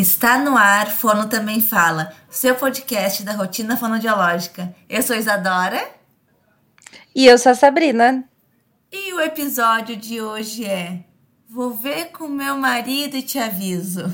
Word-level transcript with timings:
Está 0.00 0.38
no 0.38 0.56
ar, 0.56 0.90
Fono 0.90 1.28
Também 1.28 1.60
Fala, 1.60 2.14
seu 2.30 2.54
podcast 2.54 3.22
da 3.22 3.32
rotina 3.32 3.76
fonodiológica. 3.76 4.74
Eu 4.88 5.02
sou 5.02 5.14
Isadora. 5.14 5.90
E 7.14 7.26
eu 7.26 7.36
sou 7.36 7.52
a 7.52 7.54
Sabrina. 7.54 8.24
E 8.90 9.12
o 9.12 9.20
episódio 9.20 9.94
de 9.94 10.18
hoje 10.22 10.64
é 10.64 11.00
Vou 11.46 11.74
ver 11.74 12.06
com 12.12 12.28
meu 12.28 12.56
marido 12.56 13.14
e 13.14 13.22
te 13.22 13.38
aviso. 13.38 14.10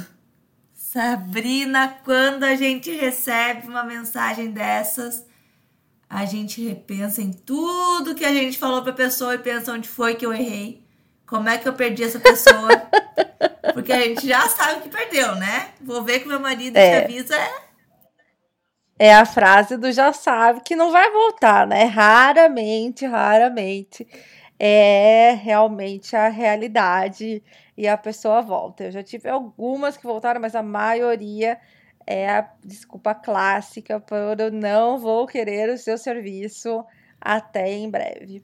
Sabrina, 0.74 1.96
quando 2.04 2.42
a 2.42 2.56
gente 2.56 2.90
recebe 2.90 3.68
uma 3.68 3.84
mensagem 3.84 4.50
dessas, 4.50 5.24
a 6.10 6.24
gente 6.24 6.66
repensa 6.66 7.22
em 7.22 7.30
tudo 7.30 8.16
que 8.16 8.24
a 8.24 8.32
gente 8.32 8.58
falou 8.58 8.82
pra 8.82 8.92
pessoa 8.92 9.36
e 9.36 9.38
pensa 9.38 9.72
onde 9.72 9.88
foi 9.88 10.16
que 10.16 10.26
eu 10.26 10.34
errei. 10.34 10.84
Como 11.24 11.48
é 11.48 11.56
que 11.56 11.68
eu 11.68 11.74
perdi 11.74 12.02
essa 12.02 12.18
pessoa? 12.18 12.70
Porque 13.72 13.92
a 13.92 14.00
gente 14.00 14.26
já 14.26 14.48
sabe 14.48 14.82
que 14.82 14.88
perdeu, 14.88 15.34
né? 15.36 15.70
Vou 15.80 16.02
ver 16.02 16.20
que 16.20 16.28
meu 16.28 16.40
marido 16.40 16.76
é. 16.76 17.00
te 17.00 17.04
avisa. 17.04 17.36
É 18.98 19.14
a 19.14 19.26
frase 19.26 19.76
do 19.76 19.92
já 19.92 20.12
sabe 20.12 20.60
que 20.60 20.74
não 20.74 20.90
vai 20.90 21.10
voltar, 21.10 21.66
né? 21.66 21.84
Raramente, 21.84 23.04
raramente 23.04 24.06
é 24.58 25.38
realmente 25.42 26.16
a 26.16 26.28
realidade 26.28 27.42
e 27.76 27.86
a 27.86 27.96
pessoa 27.96 28.40
volta. 28.40 28.84
Eu 28.84 28.90
já 28.90 29.02
tive 29.02 29.28
algumas 29.28 29.96
que 29.96 30.06
voltaram, 30.06 30.40
mas 30.40 30.54
a 30.54 30.62
maioria 30.62 31.58
é 32.06 32.28
a 32.28 32.50
desculpa 32.64 33.14
clássica 33.14 34.00
por 34.00 34.40
eu 34.40 34.50
não 34.50 34.98
vou 34.98 35.26
querer 35.26 35.68
o 35.70 35.78
seu 35.78 35.98
serviço 35.98 36.84
até 37.20 37.70
em 37.72 37.90
breve. 37.90 38.42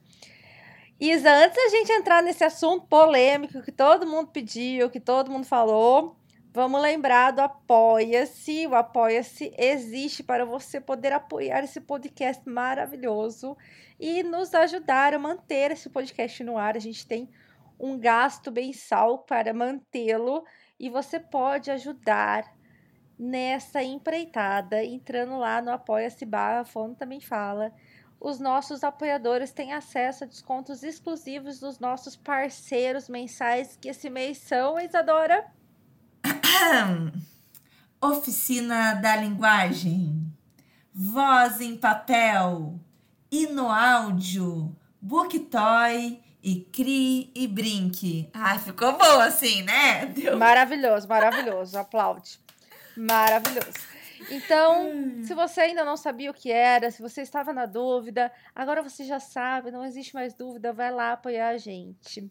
Isa, 1.04 1.34
antes 1.34 1.56
da 1.56 1.68
gente 1.68 1.90
entrar 1.90 2.22
nesse 2.22 2.44
assunto 2.44 2.86
polêmico 2.86 3.60
que 3.60 3.72
todo 3.72 4.06
mundo 4.06 4.28
pediu, 4.28 4.88
que 4.88 5.00
todo 5.00 5.32
mundo 5.32 5.44
falou, 5.44 6.14
vamos 6.52 6.80
lembrar 6.80 7.32
do 7.32 7.40
Apoia-se. 7.40 8.68
O 8.68 8.76
Apoia-se 8.76 9.52
existe 9.58 10.22
para 10.22 10.44
você 10.44 10.80
poder 10.80 11.12
apoiar 11.12 11.64
esse 11.64 11.80
podcast 11.80 12.48
maravilhoso 12.48 13.56
e 13.98 14.22
nos 14.22 14.54
ajudar 14.54 15.12
a 15.12 15.18
manter 15.18 15.72
esse 15.72 15.90
podcast 15.90 16.44
no 16.44 16.56
ar. 16.56 16.76
A 16.76 16.78
gente 16.78 17.04
tem 17.04 17.28
um 17.80 17.98
gasto 17.98 18.52
mensal 18.52 19.24
para 19.24 19.52
mantê-lo 19.52 20.44
e 20.78 20.88
você 20.88 21.18
pode 21.18 21.68
ajudar 21.72 22.44
nessa 23.18 23.82
empreitada 23.82 24.84
entrando 24.84 25.36
lá 25.36 25.60
no 25.60 25.72
Apoia-se 25.72 26.24
barra 26.24 26.64
Fono 26.64 26.94
também 26.94 27.20
fala 27.20 27.72
os 28.22 28.38
nossos 28.38 28.84
apoiadores 28.84 29.50
têm 29.50 29.72
acesso 29.72 30.22
a 30.22 30.26
descontos 30.28 30.84
exclusivos 30.84 31.58
dos 31.58 31.80
nossos 31.80 32.14
parceiros 32.14 33.08
mensais, 33.08 33.76
que 33.80 33.88
esse 33.88 34.08
mês 34.08 34.38
são, 34.38 34.78
Isadora? 34.78 35.44
Oficina 38.00 38.94
da 38.94 39.16
Linguagem, 39.16 40.32
Voz 40.94 41.60
em 41.60 41.76
Papel, 41.76 42.78
e 43.28 43.48
no 43.48 43.68
Áudio, 43.68 44.76
Booktoy 45.00 46.20
e 46.40 46.60
Cri 46.72 47.32
e 47.34 47.48
Brinque. 47.48 48.30
Ai, 48.32 48.58
ficou 48.60 48.96
bom 48.96 49.20
assim, 49.20 49.62
né? 49.62 50.14
Maravilhoso, 50.38 51.08
maravilhoso. 51.08 51.76
Aplaude. 51.76 52.38
Maravilhoso. 52.96 53.72
Então, 54.30 54.90
hum. 54.90 55.24
se 55.24 55.34
você 55.34 55.62
ainda 55.62 55.84
não 55.84 55.96
sabia 55.96 56.30
o 56.30 56.34
que 56.34 56.50
era, 56.50 56.90
se 56.90 57.02
você 57.02 57.22
estava 57.22 57.52
na 57.52 57.66
dúvida, 57.66 58.32
agora 58.54 58.82
você 58.82 59.04
já 59.04 59.18
sabe, 59.18 59.70
não 59.70 59.84
existe 59.84 60.14
mais 60.14 60.34
dúvida, 60.34 60.72
vai 60.72 60.90
lá 60.90 61.12
apoiar 61.12 61.48
a 61.48 61.58
gente. 61.58 62.30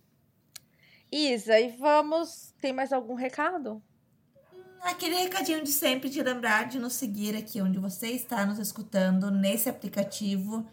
Isa, 1.11 1.59
e 1.59 1.69
vamos. 1.69 2.53
Tem 2.61 2.71
mais 2.71 2.93
algum 2.93 3.15
recado? 3.15 3.81
Aquele 4.81 5.15
recadinho 5.15 5.63
de 5.63 5.71
sempre 5.71 6.09
de 6.09 6.23
lembrar 6.23 6.67
de 6.67 6.79
nos 6.79 6.93
seguir 6.93 7.35
aqui 7.35 7.61
onde 7.61 7.77
você 7.77 8.07
está 8.07 8.45
nos 8.45 8.57
escutando, 8.57 9.29
nesse 9.29 9.69
aplicativo. 9.69 10.65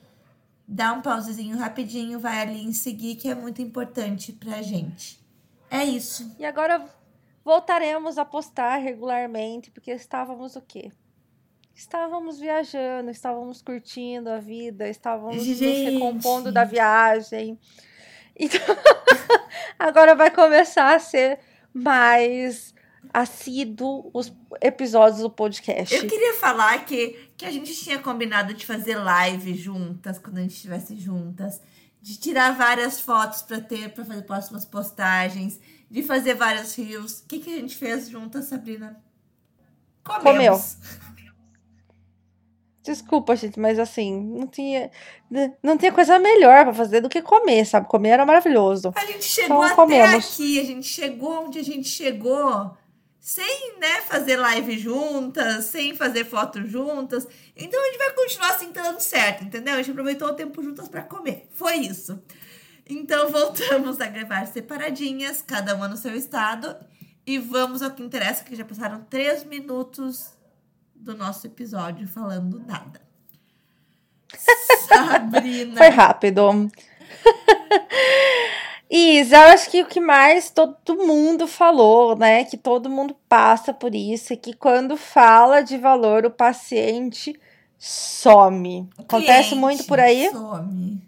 Dá 0.66 0.92
um 0.92 1.02
pausezinho 1.02 1.58
rapidinho, 1.58 2.20
vai 2.20 2.40
ali 2.40 2.62
em 2.62 2.72
seguir, 2.72 3.16
que 3.16 3.28
é 3.28 3.34
muito 3.34 3.60
importante 3.60 4.32
pra 4.32 4.62
gente. 4.62 5.20
É 5.70 5.84
isso. 5.84 6.34
E 6.38 6.44
agora 6.44 6.88
voltaremos 7.44 8.16
a 8.16 8.24
postar 8.24 8.76
regularmente, 8.76 9.70
porque 9.70 9.90
estávamos 9.90 10.56
o 10.56 10.62
quê? 10.62 10.92
Estávamos 11.78 12.40
viajando, 12.40 13.08
estávamos 13.08 13.62
curtindo 13.62 14.28
a 14.28 14.40
vida, 14.40 14.88
estávamos 14.88 15.44
Gente. 15.44 15.64
nos 15.64 15.92
recompondo 15.92 16.50
da 16.50 16.64
viagem. 16.64 17.56
Então, 18.34 18.60
agora 19.78 20.16
vai 20.16 20.28
começar 20.28 20.96
a 20.96 20.98
ser 20.98 21.38
mais 21.72 22.74
assíduo 23.14 24.10
os 24.12 24.32
episódios 24.60 25.22
do 25.22 25.30
podcast. 25.30 25.94
Eu 25.94 26.08
queria 26.08 26.34
falar 26.34 26.84
que, 26.84 27.30
que 27.36 27.46
a 27.46 27.50
gente 27.50 27.72
tinha 27.72 28.00
combinado 28.00 28.52
de 28.54 28.66
fazer 28.66 28.96
live 28.96 29.54
juntas, 29.54 30.18
quando 30.18 30.38
a 30.38 30.40
gente 30.40 30.56
estivesse 30.56 30.96
juntas, 30.96 31.60
de 32.02 32.18
tirar 32.18 32.56
várias 32.56 33.00
fotos 33.00 33.42
para 33.42 33.60
ter, 33.60 33.90
para 33.90 34.04
fazer 34.04 34.22
próximas 34.22 34.64
postagens, 34.64 35.60
de 35.88 36.02
fazer 36.02 36.34
vários 36.34 36.76
rios. 36.76 37.20
O 37.20 37.26
que, 37.26 37.38
que 37.38 37.54
a 37.54 37.56
gente 37.56 37.76
fez 37.76 38.08
juntas, 38.10 38.46
Sabrina? 38.46 39.00
Comemos. 40.02 40.74
Comeu. 40.74 41.07
Desculpa, 42.88 43.36
gente, 43.36 43.60
mas 43.60 43.78
assim, 43.78 44.18
não 44.18 44.46
tinha, 44.46 44.90
não 45.62 45.76
tinha 45.76 45.92
coisa 45.92 46.18
melhor 46.18 46.64
para 46.64 46.72
fazer 46.72 47.02
do 47.02 47.08
que 47.10 47.20
comer, 47.20 47.66
sabe? 47.66 47.86
Comer 47.86 48.08
era 48.08 48.24
maravilhoso. 48.24 48.94
A 48.96 49.04
gente 49.04 49.24
chegou 49.24 49.58
então, 49.58 49.62
até 49.62 49.74
comemos. 49.74 50.24
aqui, 50.24 50.58
a 50.58 50.64
gente 50.64 50.86
chegou 50.88 51.44
onde 51.44 51.58
a 51.58 51.62
gente 51.62 51.86
chegou 51.86 52.74
sem, 53.20 53.78
né, 53.78 54.00
fazer 54.06 54.36
live 54.36 54.78
juntas, 54.78 55.66
sem 55.66 55.94
fazer 55.94 56.24
foto 56.24 56.66
juntas. 56.66 57.28
Então 57.54 57.78
a 57.78 57.86
gente 57.88 57.98
vai 57.98 58.10
continuar 58.14 58.54
assim 58.54 58.72
dando 58.72 59.00
certo, 59.00 59.44
entendeu? 59.44 59.74
A 59.74 59.78
gente 59.82 59.90
aproveitou 59.90 60.28
o 60.28 60.34
tempo 60.34 60.62
juntas 60.62 60.88
para 60.88 61.02
comer. 61.02 61.46
Foi 61.52 61.74
isso. 61.74 62.18
Então 62.88 63.28
voltamos 63.30 64.00
a 64.00 64.06
gravar 64.06 64.46
separadinhas, 64.46 65.44
cada 65.46 65.74
uma 65.74 65.88
no 65.88 65.96
seu 65.98 66.16
estado. 66.16 66.74
E 67.26 67.36
vamos 67.36 67.82
ao 67.82 67.90
que 67.90 68.02
interessa, 68.02 68.42
que 68.42 68.56
já 68.56 68.64
passaram 68.64 69.04
três 69.10 69.44
minutos 69.44 70.37
do 71.00 71.16
nosso 71.16 71.46
episódio 71.46 72.06
falando 72.06 72.60
nada. 72.60 73.00
Sabrina. 74.88 75.76
Foi 75.76 75.88
rápido. 75.88 76.70
Isa, 78.90 79.36
eu 79.36 79.48
acho 79.48 79.70
que 79.70 79.82
o 79.82 79.86
que 79.86 80.00
mais 80.00 80.50
todo 80.50 80.96
mundo 80.96 81.46
falou, 81.46 82.16
né? 82.16 82.44
Que 82.44 82.56
todo 82.56 82.88
mundo 82.88 83.14
passa 83.28 83.72
por 83.74 83.94
isso, 83.94 84.32
é 84.32 84.36
que 84.36 84.54
quando 84.54 84.96
fala 84.96 85.60
de 85.60 85.76
valor, 85.76 86.24
o 86.24 86.30
paciente 86.30 87.38
some. 87.78 88.88
O 88.98 89.02
Acontece 89.02 89.54
muito 89.54 89.84
por 89.84 90.00
aí? 90.00 90.30
Some. 90.30 91.02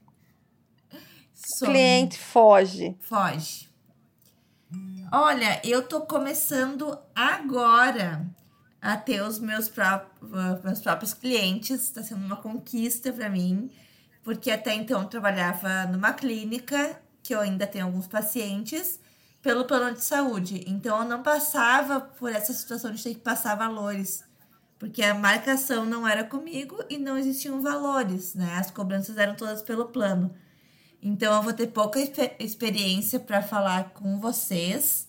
some. 1.35 1.73
Cliente 1.73 2.19
foge. 2.19 2.97
Foge. 3.01 3.71
Olha, 5.11 5.61
eu 5.65 5.83
tô 5.83 6.03
começando 6.03 6.97
agora 7.15 8.25
a 8.81 8.97
ter 8.97 9.23
os 9.23 9.39
meus, 9.39 9.69
pró 9.69 10.07
meus 10.65 10.81
próprios 10.81 11.13
clientes. 11.13 11.83
Está 11.83 12.03
sendo 12.03 12.25
uma 12.25 12.37
conquista 12.37 13.13
para 13.13 13.29
mim, 13.29 13.71
porque 14.23 14.51
até 14.51 14.75
então 14.75 15.03
eu 15.03 15.09
trabalhava 15.09 15.87
numa 15.87 16.13
clínica, 16.13 17.01
que 17.23 17.35
eu 17.35 17.41
ainda 17.41 17.67
tenho 17.67 17.87
alguns 17.87 18.07
pacientes, 18.07 18.99
pelo 19.43 19.65
plano 19.65 19.95
de 19.95 20.05
saúde. 20.05 20.65
Então 20.67 21.03
eu 21.03 21.09
não 21.09 21.23
passava 21.23 22.01
por 22.01 22.31
essa 22.33 22.53
situação 22.53 22.93
de 22.93 23.03
ter 23.03 23.15
que 23.15 23.21
passar 23.21 23.55
valores, 23.55 24.25
porque 24.79 25.03
a 25.03 25.15
marcação 25.15 25.85
não 25.85 26.07
era 26.07 26.25
comigo 26.25 26.83
e 26.89 26.99
não 26.99 27.19
existiam 27.19 27.61
valores, 27.61 28.35
né? 28.35 28.57
As 28.59 28.71
cobranças 28.71 29.17
eram 29.17 29.35
todas 29.35 29.63
pelo 29.63 29.87
plano. 29.87 30.35
Então 31.03 31.35
eu 31.35 31.43
vou 31.43 31.53
ter 31.53 31.69
pouca 31.69 31.99
experiência 32.39 33.19
para 33.19 33.43
falar 33.43 33.91
com 33.91 34.21
vocês, 34.21 35.09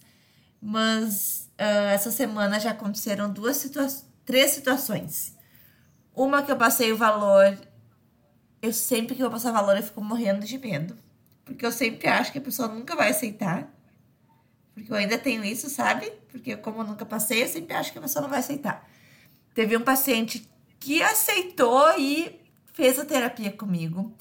mas 0.62 1.41
uh, 1.62 1.90
essa 1.94 2.12
semana 2.12 2.60
já 2.60 2.72
aconteceram 2.72 3.32
duas 3.32 3.58
situações, 3.58 4.06
três 4.26 4.52
situações. 4.52 5.38
Uma 6.16 6.42
que 6.42 6.52
eu 6.52 6.58
passei 6.58 6.92
o 6.92 6.98
valor, 6.98 7.58
eu 8.62 8.74
sempre 8.74 9.16
que 9.16 9.24
eu 9.24 9.30
passar 9.30 9.52
valor 9.52 9.78
eu 9.78 9.84
fico 9.84 10.02
morrendo 10.02 10.46
de 10.46 10.58
medo, 10.58 10.98
porque 11.46 11.66
eu 11.66 11.72
sempre 11.72 12.08
acho 12.08 12.32
que 12.32 12.40
a 12.40 12.42
pessoa 12.42 12.68
nunca 12.68 12.96
vai 12.96 13.12
aceitar. 13.12 13.72
Porque 14.74 14.92
eu 14.92 14.96
ainda 14.96 15.18
tenho 15.18 15.44
isso, 15.44 15.70
sabe? 15.70 16.12
Porque 16.32 16.56
como 16.58 16.82
eu 16.82 16.88
nunca 16.88 17.06
passei, 17.06 17.44
eu 17.44 17.48
sempre 17.48 17.76
acho 17.76 17.92
que 17.92 18.00
a 18.00 18.02
pessoa 18.02 18.24
não 18.24 18.30
vai 18.30 18.40
aceitar. 18.40 18.90
Teve 19.54 19.78
um 19.78 19.82
paciente 19.82 20.50
que 20.80 21.04
aceitou 21.04 21.98
e 22.00 22.40
fez 22.74 22.98
a 22.98 23.06
terapia 23.06 23.52
comigo. 23.52 24.16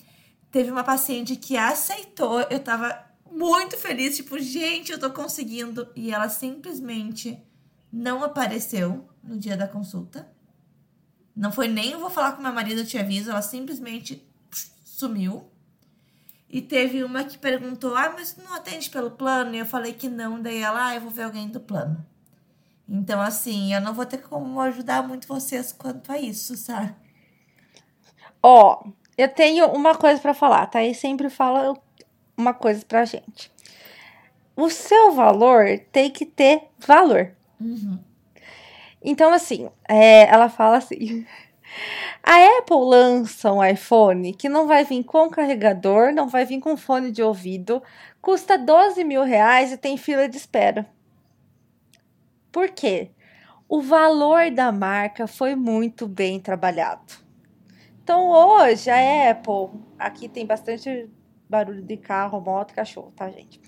Teve 0.50 0.70
uma 0.70 0.82
paciente 0.82 1.36
que 1.36 1.56
aceitou, 1.56 2.40
eu 2.50 2.58
tava 2.58 3.09
muito 3.30 3.76
feliz, 3.76 4.16
tipo, 4.16 4.38
gente, 4.38 4.92
eu 4.92 4.98
tô 4.98 5.10
conseguindo. 5.10 5.88
E 5.94 6.12
ela 6.12 6.28
simplesmente 6.28 7.38
não 7.92 8.22
apareceu 8.22 9.08
no 9.22 9.38
dia 9.38 9.56
da 9.56 9.68
consulta. 9.68 10.30
Não 11.34 11.52
foi 11.52 11.68
nem 11.68 11.92
eu 11.92 12.00
vou 12.00 12.10
falar 12.10 12.32
com 12.32 12.42
meu 12.42 12.52
marido, 12.52 12.80
eu 12.80 12.86
te 12.86 12.98
aviso, 12.98 13.30
ela 13.30 13.42
simplesmente 13.42 14.26
sumiu. 14.84 15.50
E 16.48 16.60
teve 16.60 17.04
uma 17.04 17.24
que 17.24 17.38
perguntou: 17.38 17.96
Ah, 17.96 18.12
mas 18.14 18.36
não 18.36 18.54
atende 18.54 18.90
pelo 18.90 19.12
plano? 19.12 19.54
E 19.54 19.58
eu 19.58 19.66
falei 19.66 19.92
que 19.92 20.08
não, 20.08 20.42
daí 20.42 20.58
ela, 20.58 20.88
ah, 20.88 20.94
eu 20.94 21.00
vou 21.00 21.10
ver 21.10 21.22
alguém 21.22 21.48
do 21.48 21.60
plano. 21.60 22.04
Então, 22.88 23.20
assim, 23.20 23.72
eu 23.72 23.80
não 23.80 23.94
vou 23.94 24.04
ter 24.04 24.18
como 24.18 24.60
ajudar 24.60 25.06
muito 25.06 25.28
vocês 25.28 25.72
quanto 25.72 26.10
a 26.10 26.18
isso, 26.18 26.56
sabe? 26.56 26.92
Ó, 28.42 28.84
eu 29.16 29.28
tenho 29.28 29.66
uma 29.68 29.94
coisa 29.94 30.20
para 30.20 30.34
falar, 30.34 30.66
tá? 30.66 30.82
E 30.82 30.92
sempre 30.92 31.30
fala 31.30 31.72
uma 32.40 32.54
coisa 32.54 32.84
pra 32.86 33.04
gente. 33.04 33.52
O 34.56 34.68
seu 34.68 35.12
valor 35.12 35.78
tem 35.92 36.10
que 36.10 36.26
ter 36.26 36.62
valor. 36.78 37.32
Uhum. 37.60 37.98
Então, 39.02 39.32
assim, 39.32 39.68
é, 39.88 40.28
ela 40.28 40.48
fala 40.48 40.78
assim. 40.78 41.26
A 42.22 42.58
Apple 42.58 42.76
lança 42.76 43.52
um 43.52 43.64
iPhone 43.64 44.34
que 44.34 44.48
não 44.48 44.66
vai 44.66 44.84
vir 44.84 45.04
com 45.04 45.30
carregador, 45.30 46.12
não 46.12 46.28
vai 46.28 46.44
vir 46.44 46.60
com 46.60 46.76
fone 46.76 47.10
de 47.10 47.22
ouvido, 47.22 47.82
custa 48.20 48.58
12 48.58 49.04
mil 49.04 49.22
reais 49.22 49.72
e 49.72 49.76
tem 49.76 49.96
fila 49.96 50.28
de 50.28 50.36
espera. 50.36 50.86
Por 52.52 52.70
quê? 52.70 53.10
O 53.68 53.80
valor 53.80 54.50
da 54.50 54.72
marca 54.72 55.26
foi 55.26 55.54
muito 55.54 56.08
bem 56.08 56.40
trabalhado. 56.40 57.14
Então 58.02 58.28
hoje 58.28 58.90
a 58.90 59.30
Apple, 59.30 59.80
aqui 59.98 60.28
tem 60.28 60.44
bastante 60.44 61.08
barulho 61.50 61.82
de 61.82 61.96
carro, 61.96 62.40
moto, 62.40 62.72
cachorro, 62.72 63.12
tá, 63.16 63.28
gente? 63.28 63.60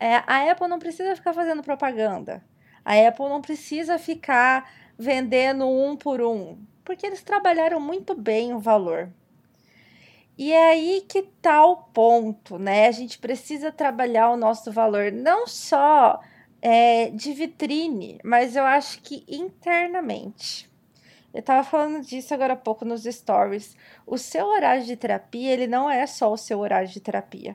É, 0.00 0.16
a 0.26 0.50
Apple 0.50 0.68
não 0.68 0.78
precisa 0.78 1.14
ficar 1.14 1.34
fazendo 1.34 1.62
propaganda. 1.62 2.42
A 2.82 2.94
Apple 2.94 3.28
não 3.28 3.42
precisa 3.42 3.98
ficar 3.98 4.70
vendendo 4.98 5.68
um 5.68 5.96
por 5.96 6.22
um, 6.22 6.58
porque 6.82 7.06
eles 7.06 7.22
trabalharam 7.22 7.78
muito 7.78 8.14
bem 8.14 8.54
o 8.54 8.58
valor. 8.58 9.10
E 10.38 10.52
é 10.52 10.70
aí 10.70 11.04
que 11.06 11.22
tá 11.22 11.64
o 11.64 11.76
ponto, 11.76 12.58
né? 12.58 12.86
A 12.88 12.92
gente 12.92 13.18
precisa 13.18 13.70
trabalhar 13.70 14.30
o 14.30 14.36
nosso 14.36 14.70
valor, 14.72 15.12
não 15.12 15.46
só 15.46 16.20
é, 16.62 17.10
de 17.10 17.32
vitrine, 17.32 18.18
mas 18.24 18.56
eu 18.56 18.64
acho 18.64 19.00
que 19.02 19.24
internamente. 19.28 20.70
Eu 21.36 21.40
estava 21.40 21.62
falando 21.62 22.00
disso 22.00 22.32
agora 22.32 22.54
há 22.54 22.56
pouco 22.56 22.82
nos 22.82 23.02
stories. 23.02 23.76
O 24.06 24.16
seu 24.16 24.46
horário 24.46 24.82
de 24.86 24.96
terapia, 24.96 25.52
ele 25.52 25.66
não 25.66 25.90
é 25.90 26.06
só 26.06 26.32
o 26.32 26.36
seu 26.38 26.60
horário 26.60 26.88
de 26.88 26.98
terapia. 26.98 27.54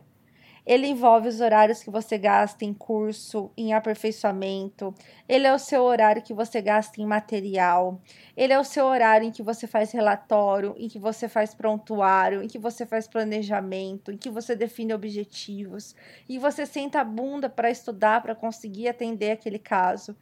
Ele 0.64 0.86
envolve 0.86 1.28
os 1.28 1.42
horários 1.42 1.82
que 1.82 1.90
você 1.90 2.16
gasta 2.20 2.64
em 2.64 2.76
curso, 2.76 3.50
em 3.58 3.74
aperfeiçoamento. 3.74 4.94
Ele 5.28 5.48
é 5.48 5.54
o 5.54 5.58
seu 5.58 5.82
horário 5.82 6.22
que 6.22 6.32
você 6.32 6.62
gasta 6.62 7.02
em 7.02 7.06
material. 7.08 8.00
Ele 8.38 8.54
é 8.54 8.60
o 8.60 8.64
seu 8.64 8.86
horário 8.86 9.28
em 9.28 9.32
que 9.32 9.42
você 9.42 9.66
faz 9.66 9.92
relatório, 9.92 10.76
em 10.78 10.88
que 10.88 11.00
você 11.00 11.28
faz 11.28 11.56
prontuário, 11.56 12.44
em 12.44 12.48
que 12.48 12.60
você 12.60 12.86
faz 12.86 13.08
planejamento, 13.08 14.12
em 14.12 14.18
que 14.18 14.30
você 14.30 14.56
define 14.56 14.94
objetivos. 14.94 15.96
E 16.30 16.38
você 16.38 16.68
senta 16.68 17.02
a 17.02 17.04
bunda 17.04 17.50
para 17.50 17.72
estudar, 17.72 18.22
para 18.22 18.36
conseguir 18.36 18.88
atender 18.88 19.32
aquele 19.32 19.58
caso. 19.58 20.16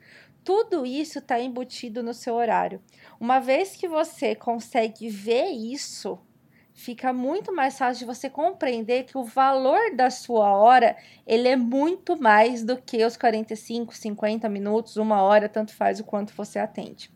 Tudo 0.43 0.85
isso 0.85 1.19
está 1.19 1.39
embutido 1.39 2.01
no 2.01 2.13
seu 2.13 2.35
horário. 2.35 2.81
Uma 3.19 3.39
vez 3.39 3.75
que 3.75 3.87
você 3.87 4.35
consegue 4.35 5.09
ver 5.09 5.49
isso 5.49 6.19
fica 6.79 7.11
muito 7.11 7.53
mais 7.53 7.77
fácil 7.77 7.99
de 7.99 8.05
você 8.05 8.29
compreender 8.29 9.03
que 9.03 9.17
o 9.17 9.23
valor 9.23 9.93
da 9.95 10.09
sua 10.09 10.55
hora 10.55 10.95
ele 11.27 11.49
é 11.49 11.57
muito 11.57 12.19
mais 12.19 12.63
do 12.63 12.77
que 12.77 13.03
os 13.03 13.17
45, 13.17 13.93
50 13.93 14.47
minutos, 14.47 14.95
uma 14.95 15.21
hora, 15.21 15.49
tanto 15.49 15.73
faz 15.73 15.99
o 15.99 16.05
quanto 16.05 16.33
você 16.33 16.57
atende. 16.57 17.11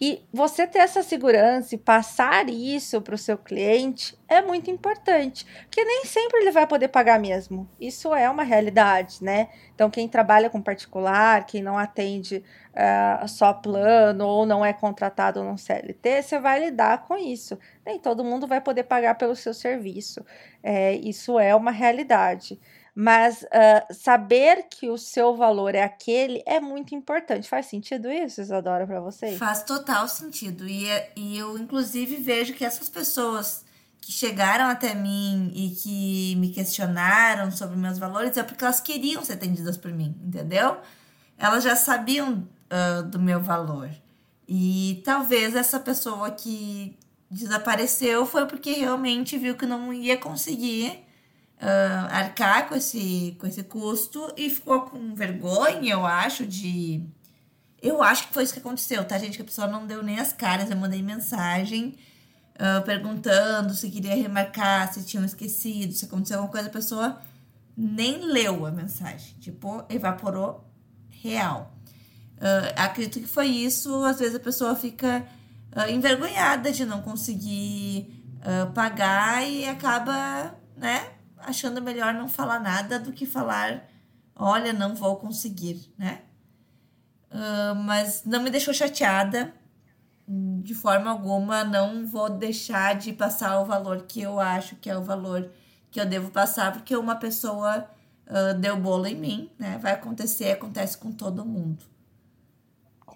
E 0.00 0.22
você 0.32 0.66
ter 0.66 0.80
essa 0.80 1.02
segurança 1.02 1.74
e 1.74 1.78
passar 1.78 2.48
isso 2.50 3.00
para 3.00 3.14
o 3.14 3.18
seu 3.18 3.38
cliente 3.38 4.18
é 4.28 4.42
muito 4.42 4.70
importante, 4.70 5.46
porque 5.66 5.82
nem 5.84 6.04
sempre 6.04 6.40
ele 6.40 6.50
vai 6.50 6.66
poder 6.66 6.88
pagar 6.88 7.18
mesmo. 7.18 7.68
Isso 7.80 8.14
é 8.14 8.28
uma 8.28 8.42
realidade, 8.42 9.22
né? 9.22 9.48
Então, 9.74 9.88
quem 9.88 10.06
trabalha 10.06 10.50
com 10.50 10.60
particular, 10.60 11.46
quem 11.46 11.62
não 11.62 11.78
atende 11.78 12.44
uh, 12.74 13.26
só 13.26 13.54
plano 13.54 14.26
ou 14.26 14.44
não 14.44 14.64
é 14.64 14.72
contratado 14.72 15.42
no 15.42 15.56
CLT, 15.56 16.22
você 16.22 16.38
vai 16.38 16.60
lidar 16.60 17.06
com 17.06 17.16
isso. 17.16 17.58
Nem 17.84 17.98
todo 17.98 18.24
mundo 18.24 18.46
vai 18.46 18.60
poder 18.60 18.82
pagar 18.84 19.14
pelo 19.14 19.34
seu 19.34 19.54
serviço. 19.54 20.24
É, 20.62 20.92
isso 20.92 21.38
é 21.38 21.54
uma 21.54 21.70
realidade. 21.70 22.60
Mas 22.98 23.42
uh, 23.42 23.92
saber 23.92 24.68
que 24.70 24.88
o 24.88 24.96
seu 24.96 25.36
valor 25.36 25.74
é 25.74 25.82
aquele 25.82 26.42
é 26.46 26.58
muito 26.58 26.94
importante. 26.94 27.46
Faz 27.46 27.66
sentido 27.66 28.10
isso, 28.10 28.40
Isadora, 28.40 28.86
para 28.86 29.02
vocês? 29.02 29.36
Faz 29.36 29.62
total 29.62 30.08
sentido. 30.08 30.66
E, 30.66 30.86
e 31.14 31.36
eu, 31.36 31.58
inclusive, 31.58 32.16
vejo 32.16 32.54
que 32.54 32.64
essas 32.64 32.88
pessoas 32.88 33.66
que 34.00 34.10
chegaram 34.10 34.70
até 34.70 34.94
mim 34.94 35.52
e 35.54 35.72
que 35.72 36.36
me 36.36 36.48
questionaram 36.48 37.50
sobre 37.50 37.76
meus 37.76 37.98
valores 37.98 38.34
é 38.38 38.42
porque 38.42 38.64
elas 38.64 38.80
queriam 38.80 39.22
ser 39.22 39.34
atendidas 39.34 39.76
por 39.76 39.92
mim, 39.92 40.16
entendeu? 40.24 40.78
Elas 41.36 41.62
já 41.62 41.76
sabiam 41.76 42.48
uh, 42.70 43.02
do 43.02 43.18
meu 43.18 43.42
valor. 43.42 43.90
E 44.48 45.02
talvez 45.04 45.54
essa 45.54 45.78
pessoa 45.78 46.30
que 46.30 46.98
desapareceu 47.30 48.24
foi 48.24 48.46
porque 48.46 48.72
realmente 48.72 49.36
viu 49.36 49.54
que 49.54 49.66
não 49.66 49.92
ia 49.92 50.16
conseguir 50.16 51.05
uh, 51.60 52.06
arcar 52.10 52.68
com 52.68 52.74
esse, 52.74 53.36
com 53.38 53.46
esse 53.46 53.62
custo 53.64 54.32
e 54.36 54.50
ficou 54.50 54.82
com 54.82 55.14
vergonha, 55.14 55.92
eu 55.92 56.06
acho, 56.06 56.46
de. 56.46 57.02
Eu 57.82 58.02
acho 58.02 58.28
que 58.28 58.34
foi 58.34 58.42
isso 58.42 58.52
que 58.52 58.58
aconteceu, 58.58 59.04
tá, 59.04 59.18
gente? 59.18 59.36
Que 59.36 59.42
a 59.42 59.44
pessoa 59.44 59.66
não 59.66 59.86
deu 59.86 60.02
nem 60.02 60.18
as 60.18 60.32
caras. 60.32 60.70
Eu 60.70 60.76
mandei 60.76 61.02
mensagem 61.02 61.96
uh, 62.54 62.84
perguntando 62.84 63.74
se 63.74 63.90
queria 63.90 64.16
remarcar, 64.16 64.92
se 64.92 65.04
tinham 65.04 65.24
esquecido, 65.24 65.92
se 65.92 66.06
aconteceu 66.06 66.38
alguma 66.38 66.52
coisa. 66.52 66.68
A 66.68 66.72
pessoa 66.72 67.20
nem 67.76 68.24
leu 68.24 68.66
a 68.66 68.70
mensagem. 68.70 69.36
Tipo, 69.38 69.84
evaporou 69.88 70.64
real. 71.10 71.76
Uh, 72.36 72.72
acredito 72.76 73.20
que 73.20 73.26
foi 73.26 73.46
isso. 73.46 74.04
Às 74.04 74.18
vezes 74.18 74.34
a 74.34 74.40
pessoa 74.40 74.74
fica 74.74 75.24
uh, 75.76 75.90
envergonhada 75.90 76.72
de 76.72 76.84
não 76.84 77.02
conseguir 77.02 78.24
uh, 78.40 78.72
pagar 78.72 79.46
e 79.46 79.66
acaba, 79.66 80.54
né, 80.76 81.15
achando 81.46 81.80
melhor 81.80 82.12
não 82.12 82.28
falar 82.28 82.58
nada 82.58 82.98
do 82.98 83.12
que 83.12 83.24
falar, 83.24 83.88
olha, 84.34 84.72
não 84.72 84.94
vou 84.94 85.16
conseguir, 85.16 85.92
né? 85.96 86.22
Uh, 87.30 87.74
mas 87.74 88.24
não 88.24 88.42
me 88.42 88.50
deixou 88.50 88.74
chateada 88.74 89.52
de 90.28 90.74
forma 90.74 91.10
alguma, 91.10 91.62
não 91.62 92.06
vou 92.06 92.28
deixar 92.28 92.96
de 92.96 93.12
passar 93.12 93.60
o 93.60 93.64
valor 93.64 94.02
que 94.02 94.20
eu 94.20 94.40
acho 94.40 94.74
que 94.76 94.90
é 94.90 94.96
o 94.96 95.04
valor 95.04 95.50
que 95.90 96.00
eu 96.00 96.06
devo 96.06 96.30
passar, 96.30 96.72
porque 96.72 96.96
uma 96.96 97.16
pessoa 97.16 97.88
uh, 98.26 98.58
deu 98.58 98.76
bolo 98.76 99.06
em 99.06 99.14
mim, 99.14 99.50
né? 99.58 99.78
Vai 99.78 99.92
acontecer, 99.92 100.50
acontece 100.50 100.98
com 100.98 101.12
todo 101.12 101.44
mundo. 101.44 101.84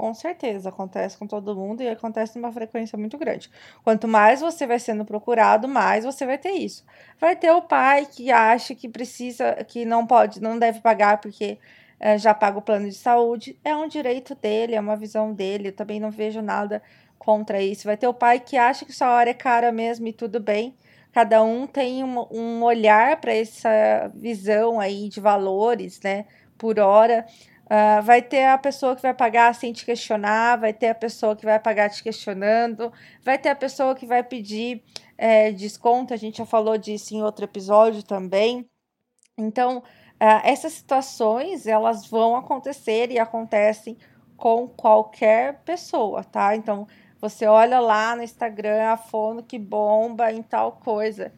Com 0.00 0.14
certeza, 0.14 0.70
acontece 0.70 1.18
com 1.18 1.26
todo 1.26 1.54
mundo 1.54 1.82
e 1.82 1.88
acontece 1.88 2.38
numa 2.38 2.50
frequência 2.50 2.96
muito 2.96 3.18
grande. 3.18 3.50
Quanto 3.84 4.08
mais 4.08 4.40
você 4.40 4.66
vai 4.66 4.78
sendo 4.78 5.04
procurado, 5.04 5.68
mais 5.68 6.06
você 6.06 6.24
vai 6.24 6.38
ter 6.38 6.52
isso. 6.52 6.86
Vai 7.18 7.36
ter 7.36 7.50
o 7.50 7.60
pai 7.60 8.06
que 8.06 8.30
acha 8.32 8.74
que 8.74 8.88
precisa, 8.88 9.62
que 9.68 9.84
não 9.84 10.06
pode, 10.06 10.40
não 10.40 10.58
deve 10.58 10.80
pagar 10.80 11.20
porque 11.20 11.58
é, 12.00 12.16
já 12.16 12.32
paga 12.32 12.56
o 12.58 12.62
plano 12.62 12.88
de 12.88 12.94
saúde. 12.94 13.58
É 13.62 13.76
um 13.76 13.86
direito 13.86 14.34
dele, 14.34 14.74
é 14.74 14.80
uma 14.80 14.96
visão 14.96 15.34
dele. 15.34 15.68
Eu 15.68 15.76
também 15.76 16.00
não 16.00 16.10
vejo 16.10 16.40
nada 16.40 16.82
contra 17.18 17.60
isso. 17.60 17.84
Vai 17.84 17.98
ter 17.98 18.06
o 18.08 18.14
pai 18.14 18.40
que 18.40 18.56
acha 18.56 18.86
que 18.86 18.94
sua 18.94 19.12
hora 19.14 19.28
é 19.28 19.34
cara 19.34 19.70
mesmo 19.70 20.06
e 20.08 20.14
tudo 20.14 20.40
bem. 20.40 20.74
Cada 21.12 21.42
um 21.42 21.66
tem 21.66 22.02
um, 22.02 22.26
um 22.30 22.62
olhar 22.62 23.20
para 23.20 23.34
essa 23.34 24.10
visão 24.14 24.80
aí 24.80 25.10
de 25.10 25.20
valores, 25.20 26.00
né? 26.02 26.24
Por 26.56 26.78
hora. 26.78 27.26
Uh, 27.70 28.02
vai 28.02 28.20
ter 28.20 28.46
a 28.46 28.58
pessoa 28.58 28.96
que 28.96 29.02
vai 29.02 29.14
pagar 29.14 29.54
sem 29.54 29.72
te 29.72 29.86
questionar, 29.86 30.58
vai 30.58 30.72
ter 30.72 30.88
a 30.88 30.94
pessoa 30.94 31.36
que 31.36 31.44
vai 31.44 31.60
pagar 31.60 31.88
te 31.88 32.02
questionando, 32.02 32.92
vai 33.22 33.38
ter 33.38 33.48
a 33.48 33.54
pessoa 33.54 33.94
que 33.94 34.04
vai 34.04 34.24
pedir 34.24 34.82
é, 35.16 35.52
desconto, 35.52 36.12
a 36.12 36.16
gente 36.16 36.38
já 36.38 36.46
falou 36.46 36.76
disso 36.76 37.14
em 37.14 37.22
outro 37.22 37.44
episódio 37.44 38.02
também. 38.02 38.68
Então, 39.38 39.78
uh, 39.78 40.40
essas 40.42 40.72
situações, 40.72 41.66
elas 41.66 42.06
vão 42.06 42.34
acontecer 42.34 43.12
e 43.12 43.20
acontecem 43.20 43.96
com 44.36 44.66
qualquer 44.66 45.60
pessoa, 45.62 46.24
tá? 46.24 46.56
Então, 46.56 46.88
você 47.20 47.46
olha 47.46 47.78
lá 47.78 48.16
no 48.16 48.22
Instagram 48.22 48.82
a 48.88 48.96
fono 48.96 49.42
que 49.44 49.58
bomba 49.58 50.32
em 50.32 50.42
tal 50.42 50.72
coisa. 50.72 51.32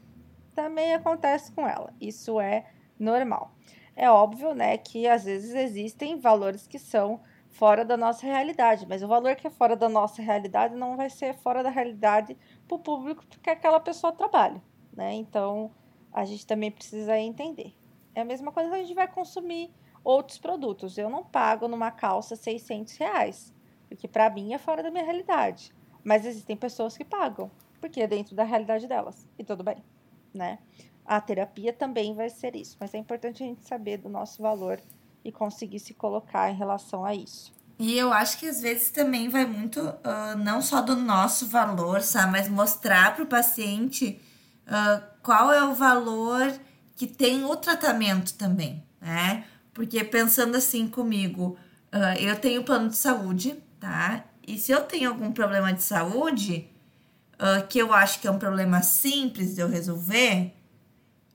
Também 0.54 0.94
acontece 0.94 1.52
com 1.52 1.68
ela. 1.68 1.92
Isso 2.00 2.40
é 2.40 2.64
normal. 2.98 3.50
É 3.94 4.10
óbvio, 4.10 4.54
né, 4.54 4.78
que 4.78 5.06
às 5.06 5.24
vezes 5.24 5.54
existem 5.54 6.18
valores 6.18 6.66
que 6.66 6.78
são 6.78 7.20
fora 7.50 7.84
da 7.84 7.96
nossa 7.96 8.26
realidade, 8.26 8.86
mas 8.88 9.02
o 9.02 9.08
valor 9.08 9.36
que 9.36 9.46
é 9.46 9.50
fora 9.50 9.76
da 9.76 9.88
nossa 9.88 10.22
realidade 10.22 10.74
não 10.74 10.96
vai 10.96 11.10
ser 11.10 11.34
fora 11.34 11.62
da 11.62 11.68
realidade 11.68 12.36
para 12.66 12.74
o 12.74 12.78
público 12.78 13.24
porque 13.26 13.50
aquela 13.50 13.78
pessoa 13.78 14.12
trabalha, 14.12 14.62
né? 14.94 15.12
Então 15.14 15.70
a 16.12 16.24
gente 16.24 16.46
também 16.46 16.70
precisa 16.70 17.18
entender. 17.18 17.74
É 18.14 18.22
a 18.22 18.24
mesma 18.24 18.52
coisa 18.52 18.70
que 18.70 18.76
a 18.76 18.78
gente 18.78 18.94
vai 18.94 19.08
consumir 19.08 19.70
outros 20.04 20.38
produtos. 20.38 20.98
Eu 20.98 21.08
não 21.08 21.24
pago 21.24 21.68
numa 21.68 21.90
calça 21.90 22.36
600 22.36 22.96
reais, 22.96 23.54
porque 23.88 24.08
para 24.08 24.30
mim 24.30 24.52
é 24.52 24.58
fora 24.58 24.82
da 24.82 24.90
minha 24.90 25.04
realidade. 25.04 25.74
Mas 26.04 26.26
existem 26.26 26.56
pessoas 26.56 26.96
que 26.96 27.04
pagam, 27.04 27.50
porque 27.80 28.00
é 28.00 28.06
dentro 28.06 28.34
da 28.34 28.44
realidade 28.44 28.86
delas. 28.86 29.26
E 29.38 29.44
tudo 29.44 29.62
bem, 29.62 29.76
né? 30.34 30.58
A 31.04 31.20
terapia 31.20 31.72
também 31.72 32.14
vai 32.14 32.30
ser 32.30 32.54
isso, 32.54 32.76
mas 32.80 32.94
é 32.94 32.98
importante 32.98 33.42
a 33.42 33.46
gente 33.46 33.66
saber 33.66 33.98
do 33.98 34.08
nosso 34.08 34.40
valor 34.40 34.80
e 35.24 35.32
conseguir 35.32 35.80
se 35.80 35.94
colocar 35.94 36.50
em 36.50 36.56
relação 36.56 37.04
a 37.04 37.14
isso. 37.14 37.52
E 37.78 37.98
eu 37.98 38.12
acho 38.12 38.38
que 38.38 38.46
às 38.46 38.60
vezes 38.60 38.90
também 38.90 39.28
vai 39.28 39.44
muito, 39.44 39.80
uh, 39.80 40.38
não 40.38 40.62
só 40.62 40.80
do 40.80 40.94
nosso 40.94 41.48
valor, 41.48 42.00
sabe? 42.02 42.32
Mas 42.32 42.48
mostrar 42.48 43.14
para 43.14 43.24
o 43.24 43.26
paciente 43.26 44.20
uh, 44.66 45.02
qual 45.22 45.52
é 45.52 45.64
o 45.64 45.74
valor 45.74 46.52
que 46.94 47.06
tem 47.06 47.44
o 47.44 47.56
tratamento 47.56 48.34
também, 48.34 48.84
né? 49.00 49.44
Porque 49.74 50.04
pensando 50.04 50.56
assim 50.56 50.86
comigo, 50.86 51.56
uh, 51.92 52.18
eu 52.20 52.36
tenho 52.38 52.62
plano 52.62 52.88
de 52.88 52.96
saúde, 52.96 53.56
tá? 53.80 54.24
E 54.46 54.58
se 54.58 54.70
eu 54.70 54.82
tenho 54.84 55.10
algum 55.10 55.32
problema 55.32 55.72
de 55.72 55.82
saúde, 55.82 56.68
que 57.68 57.78
eu 57.80 57.92
acho 57.92 58.20
que 58.20 58.28
é 58.28 58.30
um 58.30 58.38
problema 58.38 58.82
simples 58.82 59.56
de 59.56 59.60
eu 59.60 59.68
resolver, 59.68 60.54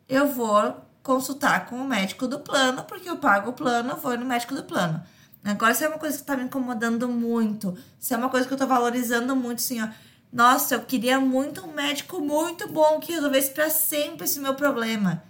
eu 0.07 0.27
vou 0.27 0.75
consultar 1.03 1.65
com 1.67 1.77
o 1.77 1.87
médico 1.87 2.27
do 2.27 2.39
plano, 2.39 2.83
porque 2.83 3.09
eu 3.09 3.17
pago 3.17 3.51
o 3.51 3.53
plano, 3.53 3.91
eu 3.91 3.97
vou 3.97 4.17
no 4.17 4.25
médico 4.25 4.53
do 4.53 4.63
plano. 4.63 5.01
Agora, 5.43 5.73
se 5.73 5.85
é 5.85 5.87
uma 5.87 5.97
coisa 5.97 6.17
que 6.17 6.23
tá 6.25 6.35
me 6.35 6.43
incomodando 6.43 7.07
muito, 7.07 7.77
se 7.97 8.13
é 8.13 8.17
uma 8.17 8.29
coisa 8.29 8.45
que 8.45 8.53
eu 8.53 8.57
tô 8.57 8.67
valorizando 8.67 9.35
muito, 9.35 9.59
assim, 9.59 9.81
ó. 9.81 9.87
Nossa, 10.31 10.75
eu 10.75 10.81
queria 10.81 11.19
muito 11.21 11.65
um 11.65 11.73
médico 11.73 12.19
muito 12.19 12.67
bom 12.67 12.99
que 12.99 13.13
resolvesse 13.13 13.51
para 13.51 13.69
sempre 13.69 14.25
esse 14.25 14.39
meu 14.41 14.55
problema. 14.55 15.23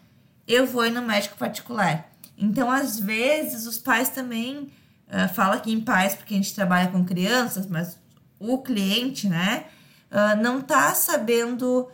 Eu 0.48 0.66
vou 0.66 0.86
ir 0.86 0.90
no 0.90 1.04
médico 1.04 1.38
particular. 1.38 2.10
Então, 2.36 2.72
às 2.72 3.00
vezes, 3.00 3.68
os 3.68 3.78
pais 3.78 4.10
também. 4.10 4.72
Uh, 5.08 5.34
fala 5.34 5.56
aqui 5.56 5.72
em 5.72 5.80
pais, 5.80 6.16
porque 6.16 6.34
a 6.34 6.38
gente 6.38 6.54
trabalha 6.54 6.90
com 6.90 7.06
crianças, 7.06 7.66
mas 7.68 7.98
o 8.40 8.58
cliente, 8.58 9.30
né? 9.30 9.66
Uh, 10.12 10.42
não 10.42 10.62
tá 10.62 10.94
sabendo 10.94 11.88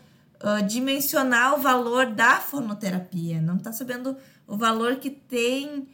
uh, 0.43 0.61
dimensionar 0.63 1.55
o 1.55 1.61
valor 1.61 2.07
da 2.07 2.39
fonoterapia, 2.39 3.41
não 3.41 3.57
tá 3.57 3.71
sabendo 3.71 4.17
o 4.45 4.57
valor 4.57 4.97
que 4.97 5.09
tem 5.09 5.79
uh, 5.79 5.87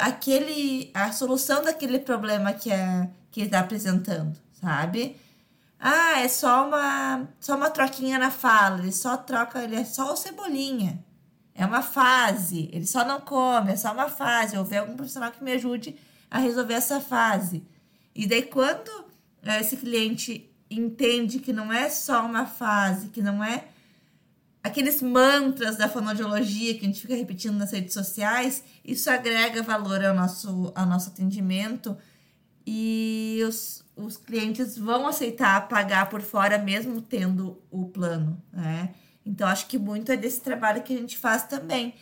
aquele 0.00 0.90
a 0.92 1.10
solução 1.10 1.62
daquele 1.62 1.98
problema 1.98 2.52
que 2.52 2.70
é 2.70 3.08
que 3.30 3.42
está 3.42 3.60
apresentando, 3.60 4.38
sabe? 4.60 5.16
Ah, 5.80 6.20
é 6.20 6.28
só 6.28 6.68
uma 6.68 7.28
só 7.40 7.56
uma 7.56 7.70
troquinha 7.70 8.18
na 8.18 8.30
fala, 8.30 8.80
ele 8.80 8.92
só 8.92 9.16
troca, 9.16 9.62
ele 9.62 9.76
é 9.76 9.84
só 9.84 10.12
o 10.12 10.16
cebolinha. 10.16 11.02
É 11.54 11.64
uma 11.64 11.82
fase, 11.82 12.68
ele 12.72 12.86
só 12.86 13.04
não 13.04 13.20
come, 13.20 13.72
é 13.72 13.76
só 13.76 13.92
uma 13.92 14.08
fase. 14.08 14.56
Eu 14.56 14.64
ver 14.64 14.78
algum 14.78 14.96
profissional 14.96 15.30
que 15.30 15.42
me 15.42 15.52
ajude 15.52 15.96
a 16.30 16.38
resolver 16.38 16.74
essa 16.74 17.00
fase. 17.00 17.64
E 18.14 18.26
daí 18.26 18.42
quando 18.42 18.90
eh, 19.42 19.60
esse 19.60 19.76
cliente 19.76 20.50
entende 20.70 21.38
que 21.38 21.52
não 21.52 21.72
é 21.72 21.88
só 21.88 22.24
uma 22.26 22.46
fase, 22.46 23.08
que 23.08 23.22
não 23.22 23.42
é 23.42 23.66
aqueles 24.64 25.02
mantras 25.02 25.76
da 25.76 25.90
fonoaudiologia 25.90 26.72
que 26.72 26.80
a 26.80 26.88
gente 26.88 27.02
fica 27.02 27.14
repetindo 27.14 27.58
nas 27.58 27.70
redes 27.70 27.92
sociais, 27.92 28.64
isso 28.82 29.10
agrega 29.10 29.62
valor 29.62 30.02
ao 30.02 30.14
nosso, 30.14 30.72
ao 30.74 30.86
nosso 30.86 31.10
atendimento 31.10 31.94
e 32.66 33.42
os, 33.46 33.84
os 33.94 34.16
clientes 34.16 34.78
vão 34.78 35.06
aceitar 35.06 35.68
pagar 35.68 36.08
por 36.08 36.22
fora 36.22 36.56
mesmo 36.56 37.02
tendo 37.02 37.62
o 37.70 37.88
plano, 37.88 38.42
né? 38.50 38.94
Então, 39.26 39.46
acho 39.46 39.66
que 39.66 39.78
muito 39.78 40.10
é 40.10 40.16
desse 40.16 40.40
trabalho 40.40 40.82
que 40.82 40.94
a 40.94 40.98
gente 40.98 41.16
faz 41.16 41.44
também. 41.44 41.94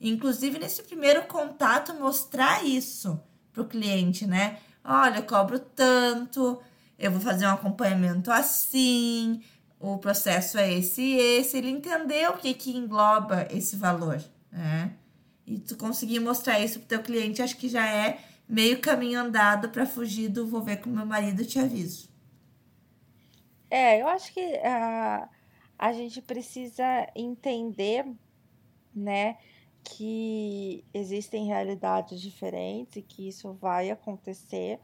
Inclusive, 0.00 0.58
nesse 0.58 0.82
primeiro 0.82 1.22
contato, 1.24 1.94
mostrar 1.94 2.64
isso 2.64 3.20
para 3.52 3.62
o 3.62 3.66
cliente, 3.66 4.26
né? 4.26 4.58
Olha, 4.84 5.18
eu 5.18 5.22
cobro 5.24 5.58
tanto, 5.58 6.60
eu 6.98 7.10
vou 7.10 7.20
fazer 7.20 7.46
um 7.46 7.50
acompanhamento 7.50 8.30
assim, 8.30 9.40
o 9.80 9.98
processo 9.98 10.58
é 10.58 10.72
esse 10.72 11.00
e 11.00 11.18
esse, 11.18 11.56
ele 11.56 11.70
entendeu 11.70 12.32
o 12.32 12.38
que, 12.38 12.52
que 12.54 12.76
engloba 12.76 13.46
esse 13.50 13.76
valor, 13.76 14.22
né? 14.50 14.92
E 15.46 15.58
tu 15.58 15.76
conseguir 15.76 16.20
mostrar 16.20 16.60
isso 16.60 16.80
pro 16.80 16.88
teu 16.88 17.02
cliente, 17.02 17.40
acho 17.40 17.56
que 17.56 17.68
já 17.68 17.86
é 17.86 18.18
meio 18.48 18.80
caminho 18.80 19.20
andado 19.20 19.68
para 19.70 19.86
fugir 19.86 20.28
do 20.28 20.46
vou 20.46 20.62
ver 20.62 20.80
com 20.80 20.90
meu 20.90 21.06
marido, 21.06 21.44
te 21.44 21.58
aviso. 21.58 22.08
É, 23.70 24.00
eu 24.00 24.08
acho 24.08 24.32
que 24.32 24.40
a, 24.58 25.28
a 25.78 25.92
gente 25.92 26.20
precisa 26.20 26.84
entender, 27.14 28.04
né, 28.94 29.36
que 29.84 30.84
existem 30.92 31.46
realidades 31.46 32.20
diferentes 32.20 32.96
e 32.96 33.02
que 33.02 33.28
isso 33.28 33.52
vai 33.54 33.90
acontecer 33.90 34.80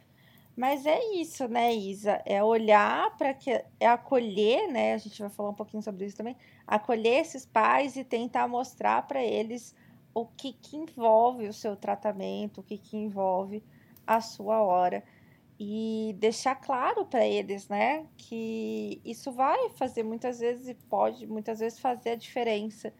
mas 0.56 0.86
é 0.86 0.98
isso, 1.14 1.48
né, 1.48 1.74
Isa? 1.74 2.22
É 2.24 2.42
olhar 2.42 3.16
para 3.16 3.34
que 3.34 3.50
é 3.50 3.86
acolher, 3.86 4.68
né? 4.70 4.94
A 4.94 4.98
gente 4.98 5.20
vai 5.20 5.30
falar 5.30 5.50
um 5.50 5.54
pouquinho 5.54 5.82
sobre 5.82 6.06
isso 6.06 6.16
também. 6.16 6.36
Acolher 6.66 7.20
esses 7.20 7.44
pais 7.44 7.96
e 7.96 8.04
tentar 8.04 8.46
mostrar 8.46 9.06
para 9.06 9.22
eles 9.22 9.74
o 10.14 10.24
que, 10.26 10.52
que 10.52 10.76
envolve 10.76 11.48
o 11.48 11.52
seu 11.52 11.76
tratamento, 11.76 12.60
o 12.60 12.62
que, 12.62 12.78
que 12.78 12.96
envolve 12.96 13.62
a 14.06 14.20
sua 14.20 14.62
hora 14.62 15.02
e 15.58 16.14
deixar 16.18 16.56
claro 16.56 17.04
para 17.04 17.24
eles, 17.26 17.68
né, 17.68 18.06
que 18.16 19.00
isso 19.04 19.30
vai 19.30 19.70
fazer 19.70 20.02
muitas 20.02 20.40
vezes 20.40 20.68
e 20.68 20.74
pode 20.74 21.26
muitas 21.26 21.60
vezes 21.60 21.78
fazer 21.78 22.10
a 22.10 22.16
diferença 22.16 22.92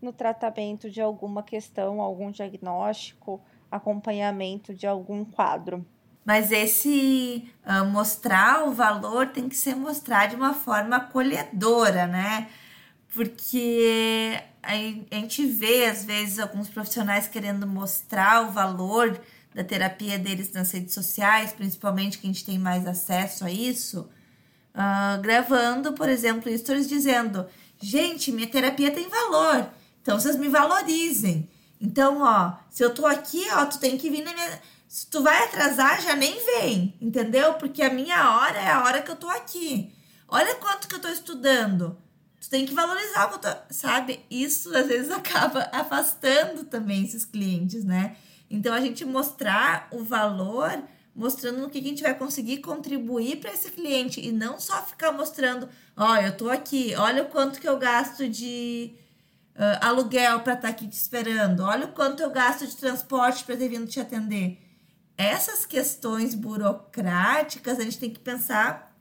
no 0.00 0.12
tratamento 0.12 0.90
de 0.90 1.00
alguma 1.00 1.42
questão, 1.42 2.00
algum 2.00 2.30
diagnóstico, 2.30 3.40
acompanhamento 3.70 4.74
de 4.74 4.86
algum 4.86 5.24
quadro. 5.24 5.86
Mas 6.24 6.52
esse 6.52 7.50
uh, 7.66 7.84
mostrar 7.86 8.64
o 8.68 8.72
valor 8.72 9.28
tem 9.28 9.48
que 9.48 9.56
ser 9.56 9.74
mostrar 9.74 10.26
de 10.26 10.36
uma 10.36 10.54
forma 10.54 10.96
acolhedora, 10.96 12.06
né? 12.06 12.48
Porque 13.12 14.40
a 14.62 14.74
gente 15.16 15.44
vê, 15.44 15.86
às 15.86 16.04
vezes, 16.04 16.38
alguns 16.38 16.68
profissionais 16.68 17.26
querendo 17.26 17.66
mostrar 17.66 18.46
o 18.48 18.52
valor 18.52 19.20
da 19.54 19.64
terapia 19.64 20.18
deles 20.18 20.52
nas 20.52 20.70
redes 20.70 20.94
sociais, 20.94 21.52
principalmente 21.52 22.18
que 22.18 22.26
a 22.26 22.30
gente 22.32 22.44
tem 22.44 22.58
mais 22.58 22.86
acesso 22.86 23.44
a 23.44 23.50
isso, 23.50 24.08
uh, 24.74 25.20
gravando, 25.20 25.92
por 25.92 26.08
exemplo, 26.08 26.56
stories 26.56 26.88
dizendo: 26.88 27.46
gente, 27.80 28.30
minha 28.30 28.46
terapia 28.46 28.90
tem 28.90 29.08
valor, 29.08 29.68
então 30.00 30.18
vocês 30.18 30.36
me 30.36 30.48
valorizem. 30.48 31.48
Então, 31.80 32.22
ó, 32.22 32.52
se 32.70 32.84
eu 32.84 32.94
tô 32.94 33.04
aqui, 33.04 33.44
ó, 33.50 33.66
tu 33.66 33.80
tem 33.80 33.98
que 33.98 34.08
vir 34.08 34.22
na 34.22 34.32
minha 34.32 34.60
se 34.92 35.06
tu 35.06 35.22
vai 35.22 35.44
atrasar, 35.44 36.02
já 36.02 36.14
nem 36.14 36.36
vem, 36.44 36.94
entendeu? 37.00 37.54
Porque 37.54 37.82
a 37.82 37.88
minha 37.88 38.36
hora 38.36 38.58
é 38.58 38.70
a 38.70 38.84
hora 38.84 39.00
que 39.00 39.10
eu 39.10 39.16
tô 39.16 39.26
aqui. 39.26 39.90
Olha 40.28 40.54
quanto 40.56 40.86
que 40.86 40.94
eu 40.94 41.00
tô 41.00 41.08
estudando. 41.08 41.96
Tu 42.38 42.50
tem 42.50 42.66
que 42.66 42.74
valorizar 42.74 43.24
o 43.24 43.38
que 43.38 43.46
eu 43.46 43.56
sabe? 43.70 44.20
Isso 44.30 44.76
às 44.76 44.88
vezes 44.88 45.08
acaba 45.16 45.66
afastando 45.72 46.64
também 46.64 47.06
esses 47.06 47.24
clientes, 47.24 47.84
né? 47.84 48.16
Então 48.50 48.74
a 48.74 48.82
gente 48.82 49.02
mostrar 49.06 49.88
o 49.90 50.04
valor, 50.04 50.82
mostrando 51.16 51.62
no 51.62 51.70
que 51.70 51.78
a 51.78 51.82
gente 51.82 52.02
vai 52.02 52.14
conseguir 52.14 52.58
contribuir 52.58 53.36
para 53.36 53.50
esse 53.50 53.70
cliente 53.70 54.20
e 54.20 54.30
não 54.30 54.60
só 54.60 54.82
ficar 54.82 55.10
mostrando, 55.10 55.70
ó, 55.96 56.12
oh, 56.12 56.16
eu 56.16 56.36
tô 56.36 56.50
aqui, 56.50 56.94
olha 56.98 57.22
o 57.22 57.30
quanto 57.30 57.62
que 57.62 57.66
eu 57.66 57.78
gasto 57.78 58.28
de 58.28 58.92
uh, 59.56 59.86
aluguel 59.86 60.40
para 60.40 60.52
estar 60.52 60.68
tá 60.68 60.74
aqui 60.74 60.86
te 60.86 60.98
esperando, 60.98 61.60
olha 61.60 61.86
o 61.86 61.92
quanto 61.92 62.22
eu 62.22 62.30
gasto 62.30 62.66
de 62.66 62.76
transporte 62.76 63.42
para 63.42 63.56
ter 63.56 63.70
vindo 63.70 63.86
te 63.86 63.98
atender 63.98 64.61
essas 65.16 65.66
questões 65.66 66.34
burocráticas 66.34 67.78
a 67.78 67.82
gente 67.82 67.98
tem 67.98 68.10
que 68.10 68.20
pensar 68.20 68.92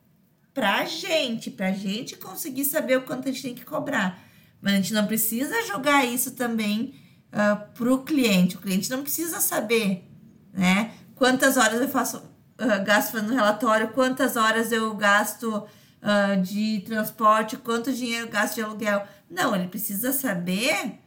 para 0.53 0.79
a 0.79 0.85
gente, 0.85 1.49
para 1.49 1.71
gente 1.71 2.17
conseguir 2.17 2.65
saber 2.65 2.97
o 2.97 3.03
quanto 3.03 3.27
a 3.27 3.31
gente 3.31 3.41
tem 3.41 3.55
que 3.55 3.65
cobrar. 3.65 4.21
Mas 4.61 4.73
a 4.73 4.75
gente 4.75 4.93
não 4.93 5.07
precisa 5.07 5.65
jogar 5.65 6.05
isso 6.05 6.31
também 6.31 6.95
uh, 7.31 7.37
ah, 7.37 7.55
para 7.55 7.91
o 7.91 8.03
cliente. 8.03 8.57
O 8.57 8.59
cliente 8.59 8.89
não 8.89 9.01
precisa 9.01 9.39
saber, 9.39 10.07
né? 10.53 10.93
Quantas 11.15 11.57
horas 11.57 11.81
eu 11.81 11.87
faço, 11.87 12.17
uh, 12.17 12.83
gasto 12.85 13.13
fazendo 13.13 13.33
relatório, 13.33 13.89
quantas 13.89 14.35
horas 14.35 14.71
eu 14.71 14.93
gasto 14.93 15.47
uh, 15.55 16.41
de 16.41 16.81
transporte, 16.85 17.57
quanto 17.57 17.93
dinheiro 17.93 18.27
eu 18.27 18.31
gasto 18.31 18.55
de 18.55 18.61
aluguel. 18.61 19.07
Não, 19.29 19.55
ele 19.55 19.67
precisa 19.67 20.11
saber 20.11 20.99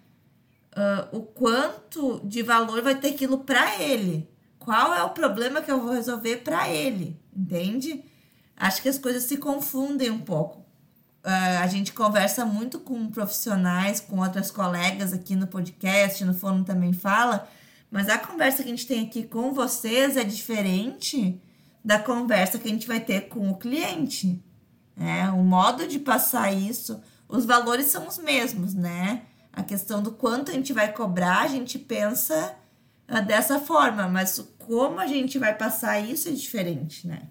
o 1.12 1.20
quanto 1.20 2.20
de 2.24 2.42
valor 2.42 2.82
vai 2.82 2.96
ter 2.96 3.10
aquilo 3.10 3.38
para 3.38 3.80
ele 3.80 4.28
qual 4.64 4.94
é 4.94 5.02
o 5.02 5.10
problema 5.10 5.60
que 5.60 5.70
eu 5.70 5.80
vou 5.80 5.92
resolver 5.92 6.38
para 6.38 6.68
ele, 6.68 7.20
entende? 7.36 8.02
Acho 8.56 8.80
que 8.80 8.88
as 8.88 8.98
coisas 8.98 9.24
se 9.24 9.36
confundem 9.36 10.10
um 10.10 10.20
pouco. 10.20 10.60
Uh, 11.22 11.60
a 11.62 11.66
gente 11.66 11.92
conversa 11.92 12.44
muito 12.44 12.78
com 12.78 13.10
profissionais, 13.10 14.00
com 14.00 14.20
outras 14.20 14.50
colegas 14.50 15.12
aqui 15.12 15.36
no 15.36 15.46
podcast, 15.46 16.24
no 16.24 16.34
Fono 16.34 16.64
também 16.64 16.92
fala, 16.92 17.48
mas 17.90 18.08
a 18.08 18.18
conversa 18.18 18.62
que 18.62 18.68
a 18.68 18.72
gente 18.72 18.86
tem 18.86 19.04
aqui 19.04 19.24
com 19.24 19.52
vocês 19.52 20.16
é 20.16 20.24
diferente 20.24 21.40
da 21.84 21.98
conversa 21.98 22.58
que 22.58 22.66
a 22.66 22.70
gente 22.70 22.86
vai 22.86 23.00
ter 23.00 23.28
com 23.28 23.50
o 23.50 23.56
cliente. 23.56 24.42
Né? 24.96 25.30
O 25.30 25.42
modo 25.42 25.86
de 25.86 25.98
passar 25.98 26.52
isso, 26.52 27.00
os 27.28 27.44
valores 27.44 27.86
são 27.86 28.08
os 28.08 28.18
mesmos, 28.18 28.74
né? 28.74 29.22
A 29.52 29.62
questão 29.62 30.02
do 30.02 30.10
quanto 30.10 30.50
a 30.50 30.54
gente 30.54 30.72
vai 30.72 30.92
cobrar, 30.92 31.42
a 31.42 31.48
gente 31.48 31.78
pensa 31.78 32.56
dessa 33.26 33.58
forma, 33.58 34.08
mas 34.08 34.38
como 34.66 34.98
a 34.98 35.06
gente 35.06 35.38
vai 35.38 35.54
passar 35.54 35.98
isso 35.98 36.28
é 36.28 36.32
diferente, 36.32 37.06
né? 37.06 37.22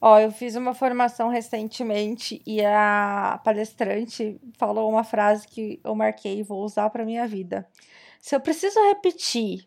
Ó, 0.00 0.18
eu 0.18 0.30
fiz 0.30 0.54
uma 0.54 0.74
formação 0.74 1.28
recentemente 1.28 2.42
e 2.46 2.62
a 2.64 3.40
palestrante 3.42 4.38
falou 4.58 4.90
uma 4.90 5.02
frase 5.02 5.48
que 5.48 5.80
eu 5.82 5.94
marquei 5.94 6.40
e 6.40 6.42
vou 6.42 6.62
usar 6.62 6.90
para 6.90 7.06
minha 7.06 7.26
vida. 7.26 7.66
Se 8.20 8.36
eu 8.36 8.40
preciso 8.40 8.78
repetir 8.88 9.66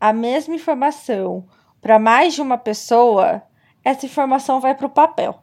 a 0.00 0.12
mesma 0.12 0.54
informação 0.54 1.46
para 1.80 1.98
mais 1.98 2.34
de 2.34 2.42
uma 2.42 2.58
pessoa, 2.58 3.42
essa 3.84 4.04
informação 4.04 4.60
vai 4.60 4.74
para 4.74 4.86
o 4.86 4.90
papel. 4.90 5.42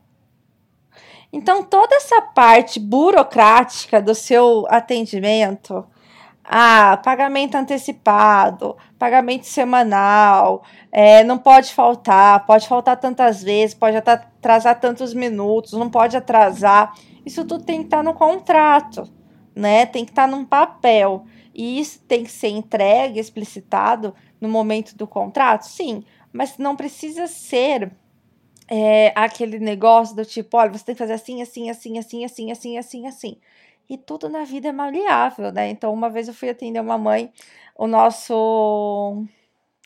Então, 1.32 1.64
toda 1.64 1.96
essa 1.96 2.22
parte 2.22 2.80
burocrática 2.80 4.02
do 4.02 4.14
seu 4.14 4.66
atendimento, 4.70 5.86
ah, 6.48 6.98
pagamento 7.04 7.56
antecipado, 7.56 8.78
pagamento 9.00 9.46
semanal, 9.46 10.64
é, 10.92 11.24
não 11.24 11.38
pode 11.38 11.74
faltar, 11.74 12.46
pode 12.46 12.68
faltar 12.68 12.98
tantas 12.98 13.42
vezes, 13.44 13.74
pode 13.74 13.98
atrasar 13.98 14.80
tantos 14.80 15.14
minutos, 15.14 15.74
não 15.74 15.90
pode 15.90 16.16
atrasar. 16.16 16.94
Isso 17.26 17.44
tudo 17.46 17.66
tem 17.66 17.80
que 17.80 17.86
estar 17.86 18.04
no 18.04 18.14
contrato, 18.14 19.12
né? 19.56 19.86
Tem 19.86 20.06
que 20.06 20.12
estar 20.12 20.28
num 20.28 20.46
papel. 20.46 21.26
E 21.54 21.80
isso 21.80 22.00
tem 22.08 22.24
que 22.24 22.32
ser 22.32 22.50
entregue, 22.50 23.20
explicitado 23.20 24.14
no 24.40 24.48
momento 24.48 24.96
do 24.96 25.08
contrato? 25.08 25.64
Sim, 25.64 26.04
mas 26.32 26.58
não 26.58 26.76
precisa 26.76 27.28
ser 27.28 27.92
é, 28.68 29.12
aquele 29.16 29.60
negócio 29.60 30.16
do 30.16 30.26
tipo, 30.26 30.58
olha, 30.58 30.72
você 30.72 30.86
tem 30.86 30.96
que 30.96 31.00
fazer 31.00 31.14
assim, 31.14 31.42
assim, 31.42 31.70
assim, 31.70 31.98
assim, 31.98 32.26
assim, 32.26 32.52
assim, 32.52 32.78
assim, 32.78 33.08
assim. 33.08 33.38
E 33.90 33.98
tudo 33.98 34.30
na 34.30 34.44
vida 34.44 34.70
é 34.70 34.72
maleável, 34.72 35.52
né? 35.52 35.70
Então, 35.70 35.94
uma 35.94 36.10
vez 36.10 36.28
eu 36.28 36.34
fui 36.34 36.50
atender 36.50 36.80
uma 36.80 36.98
mãe, 36.98 37.32
o 37.76 37.88
nosso 37.88 39.24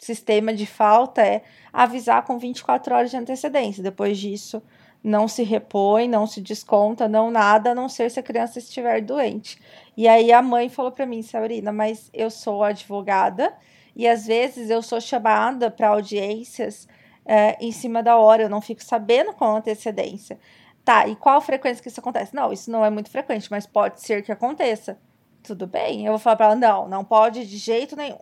sistema 0.01 0.53
de 0.53 0.65
falta 0.65 1.21
é 1.21 1.43
avisar 1.73 2.23
com 2.23 2.37
24 2.37 2.95
horas 2.95 3.11
de 3.11 3.17
antecedência. 3.17 3.83
Depois 3.83 4.17
disso, 4.17 4.61
não 5.03 5.27
se 5.27 5.43
repõe, 5.43 6.07
não 6.07 6.25
se 6.25 6.41
desconta, 6.41 7.07
não 7.07 7.31
nada, 7.31 7.71
a 7.71 7.75
não 7.75 7.89
ser 7.89 8.09
se 8.11 8.19
a 8.19 8.23
criança 8.23 8.59
estiver 8.59 9.01
doente. 9.01 9.59
E 9.95 10.07
aí 10.07 10.31
a 10.31 10.41
mãe 10.41 10.69
falou 10.69 10.91
para 10.91 11.05
mim, 11.05 11.21
Sabrina, 11.21 11.71
mas 11.71 12.09
eu 12.13 12.29
sou 12.29 12.63
advogada 12.63 13.53
e 13.95 14.07
às 14.07 14.25
vezes 14.25 14.69
eu 14.69 14.81
sou 14.81 14.99
chamada 15.01 15.69
para 15.69 15.89
audiências 15.89 16.87
é, 17.25 17.57
em 17.59 17.71
cima 17.71 18.01
da 18.01 18.17
hora, 18.17 18.43
eu 18.43 18.49
não 18.49 18.61
fico 18.61 18.83
sabendo 18.83 19.33
com 19.33 19.45
antecedência. 19.55 20.39
Tá, 20.89 21.07
e 21.07 21.15
qual 21.15 21.37
a 21.37 21.41
frequência 21.41 21.83
que 21.83 21.87
isso 21.87 21.99
acontece? 21.99 22.35
Não, 22.35 22.51
isso 22.51 22.71
não 22.71 22.83
é 22.83 22.89
muito 22.89 23.11
frequente, 23.11 23.47
mas 23.51 23.67
pode 23.67 24.01
ser 24.01 24.23
que 24.23 24.31
aconteça. 24.31 24.99
Tudo 25.43 25.67
bem, 25.67 26.03
eu 26.03 26.13
vou 26.13 26.17
falar 26.17 26.35
para 26.35 26.45
ela, 26.47 26.55
não, 26.55 26.89
não 26.89 27.05
pode 27.05 27.45
de 27.45 27.57
jeito 27.57 27.95
nenhum. 27.95 28.17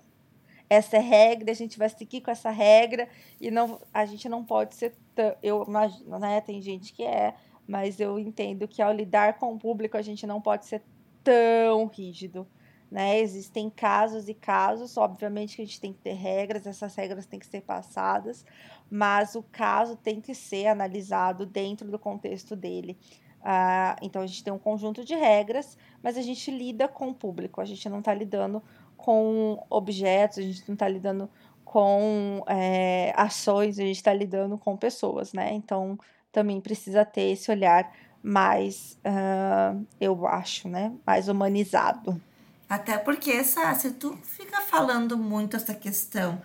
Essa 0.69 0.97
é 0.97 0.99
regra, 0.99 1.49
a 1.49 1.55
gente 1.55 1.77
vai 1.77 1.87
seguir 1.87 2.19
com 2.19 2.29
essa 2.29 2.49
regra 2.49 3.07
e 3.39 3.49
não, 3.49 3.79
a 3.93 4.05
gente 4.05 4.27
não 4.27 4.43
pode 4.43 4.75
ser, 4.75 4.93
tão, 5.15 5.33
eu 5.41 5.63
imagino, 5.65 6.19
né? 6.19 6.41
Tem 6.41 6.61
gente 6.61 6.91
que 6.91 7.03
é, 7.03 7.35
mas 7.65 8.01
eu 8.01 8.19
entendo 8.19 8.67
que 8.67 8.81
ao 8.81 8.91
lidar 8.91 9.37
com 9.37 9.53
o 9.53 9.57
público 9.57 9.95
a 9.95 10.01
gente 10.01 10.27
não 10.27 10.41
pode 10.41 10.65
ser 10.65 10.83
tão 11.23 11.85
rígido 11.85 12.45
né? 12.89 13.19
Existem 13.19 13.69
casos 13.69 14.29
e 14.29 14.33
casos, 14.33 14.97
obviamente 14.97 15.55
que 15.55 15.61
a 15.61 15.65
gente 15.65 15.81
tem 15.81 15.93
que 15.93 15.99
ter 15.99 16.13
regras, 16.13 16.65
essas 16.65 16.95
regras 16.95 17.25
têm 17.25 17.39
que 17.39 17.45
ser 17.45 17.61
passadas, 17.61 18.45
mas 18.89 19.35
o 19.35 19.43
caso 19.43 19.95
tem 19.95 20.21
que 20.21 20.33
ser 20.33 20.67
analisado 20.67 21.45
dentro 21.45 21.89
do 21.91 21.99
contexto 21.99 22.55
dele. 22.55 22.97
Uh, 23.41 23.95
então 24.01 24.21
a 24.21 24.27
gente 24.27 24.43
tem 24.43 24.51
um 24.51 24.59
conjunto 24.59 25.05
de 25.05 25.15
regras, 25.15 25.77
mas 26.01 26.17
a 26.17 26.21
gente 26.21 26.49
lida 26.49 26.87
com 26.87 27.09
o 27.09 27.13
público, 27.13 27.61
a 27.61 27.65
gente 27.65 27.87
não 27.87 27.99
está 27.99 28.13
lidando 28.13 28.61
com 28.95 29.63
objetos, 29.69 30.39
a 30.39 30.41
gente 30.41 30.63
não 30.67 30.73
está 30.73 30.87
lidando 30.87 31.29
com 31.63 32.43
é, 32.47 33.13
ações, 33.15 33.77
a 33.77 33.83
gente 33.83 33.97
está 33.97 34.13
lidando 34.13 34.57
com 34.57 34.75
pessoas, 34.75 35.33
né? 35.33 35.53
Então 35.53 35.99
também 36.31 36.59
precisa 36.61 37.05
ter 37.05 37.31
esse 37.31 37.51
olhar 37.51 37.91
mais, 38.23 38.99
uh, 39.05 39.85
eu 39.99 40.25
acho, 40.27 40.67
né? 40.67 40.93
Mais 41.05 41.27
humanizado. 41.27 42.21
Até 42.69 42.97
porque, 42.97 43.43
sabe, 43.43 43.79
se 43.79 43.91
tu 43.91 44.17
fica 44.23 44.61
falando 44.61 45.17
muito 45.17 45.55
essa 45.55 45.73
questão, 45.73 46.41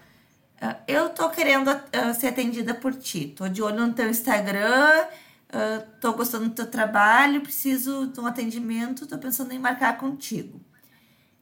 uh, 0.62 0.76
eu 0.86 1.10
tô 1.10 1.28
querendo 1.30 1.68
uh, 1.68 2.14
ser 2.18 2.28
atendida 2.28 2.74
por 2.74 2.94
ti, 2.94 3.34
tô 3.36 3.48
de 3.48 3.60
olho 3.62 3.86
no 3.86 3.92
teu 3.92 4.08
Instagram, 4.08 5.04
uh, 5.48 5.90
tô 6.00 6.12
gostando 6.12 6.48
do 6.48 6.54
teu 6.54 6.66
trabalho, 6.66 7.40
preciso 7.40 8.06
de 8.06 8.20
um 8.20 8.26
atendimento, 8.26 9.06
tô 9.06 9.18
pensando 9.18 9.52
em 9.52 9.58
marcar 9.58 9.98
contigo. 9.98 10.60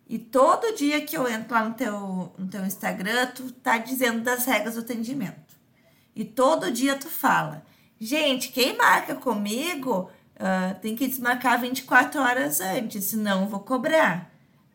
E 0.09 0.19
todo 0.19 0.75
dia 0.75 1.05
que 1.05 1.17
eu 1.17 1.29
entro 1.29 1.55
lá 1.55 1.63
no 1.63 1.75
teu, 1.75 2.33
no 2.37 2.49
teu 2.49 2.65
Instagram, 2.65 3.27
tu 3.29 3.53
tá 3.53 3.79
dizendo 3.79 4.23
das 4.23 4.45
regras 4.45 4.75
do 4.75 4.81
atendimento. 4.81 5.55
E 6.17 6.25
todo 6.25 6.73
dia 6.73 6.97
tu 6.97 7.09
fala, 7.09 7.63
gente, 8.01 8.51
quem 8.51 8.77
marca 8.77 9.15
comigo 9.15 10.11
uh, 10.35 10.81
tem 10.81 10.97
que 10.97 11.07
desmarcar 11.07 11.61
24 11.61 12.21
horas 12.21 12.61
antes, 12.61 13.05
senão 13.05 13.43
eu 13.43 13.49
vou 13.49 13.61
cobrar. 13.61 14.30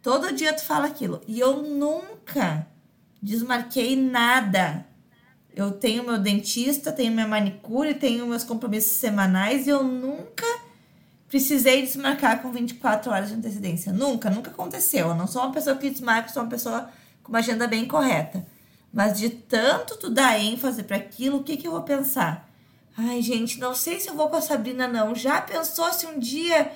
Todo 0.05 0.31
dia 0.31 0.53
tu 0.53 0.63
fala 0.63 0.85
aquilo. 0.85 1.19
E 1.27 1.39
eu 1.39 1.63
nunca 1.63 2.67
desmarquei 3.19 3.95
nada. 3.95 4.85
Eu 5.55 5.71
tenho 5.71 6.03
meu 6.03 6.19
dentista, 6.19 6.91
tenho 6.91 7.11
minha 7.11 7.27
manicure, 7.27 7.95
tenho 7.95 8.27
meus 8.27 8.43
compromissos 8.43 8.97
semanais 8.97 9.65
e 9.65 9.71
eu 9.71 9.83
nunca 9.83 10.45
precisei 11.27 11.81
desmarcar 11.81 12.43
com 12.43 12.51
24 12.51 13.11
horas 13.11 13.29
de 13.29 13.33
antecedência. 13.33 13.91
Nunca, 13.91 14.29
nunca 14.29 14.51
aconteceu. 14.51 15.07
Eu 15.07 15.15
não 15.15 15.25
sou 15.25 15.41
uma 15.41 15.51
pessoa 15.51 15.75
que 15.75 15.89
desmarca, 15.89 16.29
sou 16.29 16.43
uma 16.43 16.49
pessoa 16.51 16.87
com 17.23 17.29
uma 17.29 17.39
agenda 17.39 17.65
bem 17.65 17.87
correta. 17.87 18.45
Mas 18.93 19.17
de 19.17 19.31
tanto 19.31 19.97
tu 19.97 20.11
dar 20.11 20.39
ênfase 20.39 20.83
para 20.83 20.97
aquilo, 20.97 21.37
o 21.37 21.43
que, 21.43 21.57
que 21.57 21.67
eu 21.67 21.71
vou 21.71 21.81
pensar? 21.81 22.47
Ai, 22.95 23.23
gente, 23.23 23.59
não 23.59 23.73
sei 23.73 23.99
se 23.99 24.07
eu 24.07 24.13
vou 24.13 24.29
com 24.29 24.35
a 24.35 24.41
Sabrina, 24.41 24.87
não. 24.87 25.15
Já 25.15 25.41
pensou 25.41 25.91
se 25.91 26.05
um 26.05 26.19
dia 26.19 26.71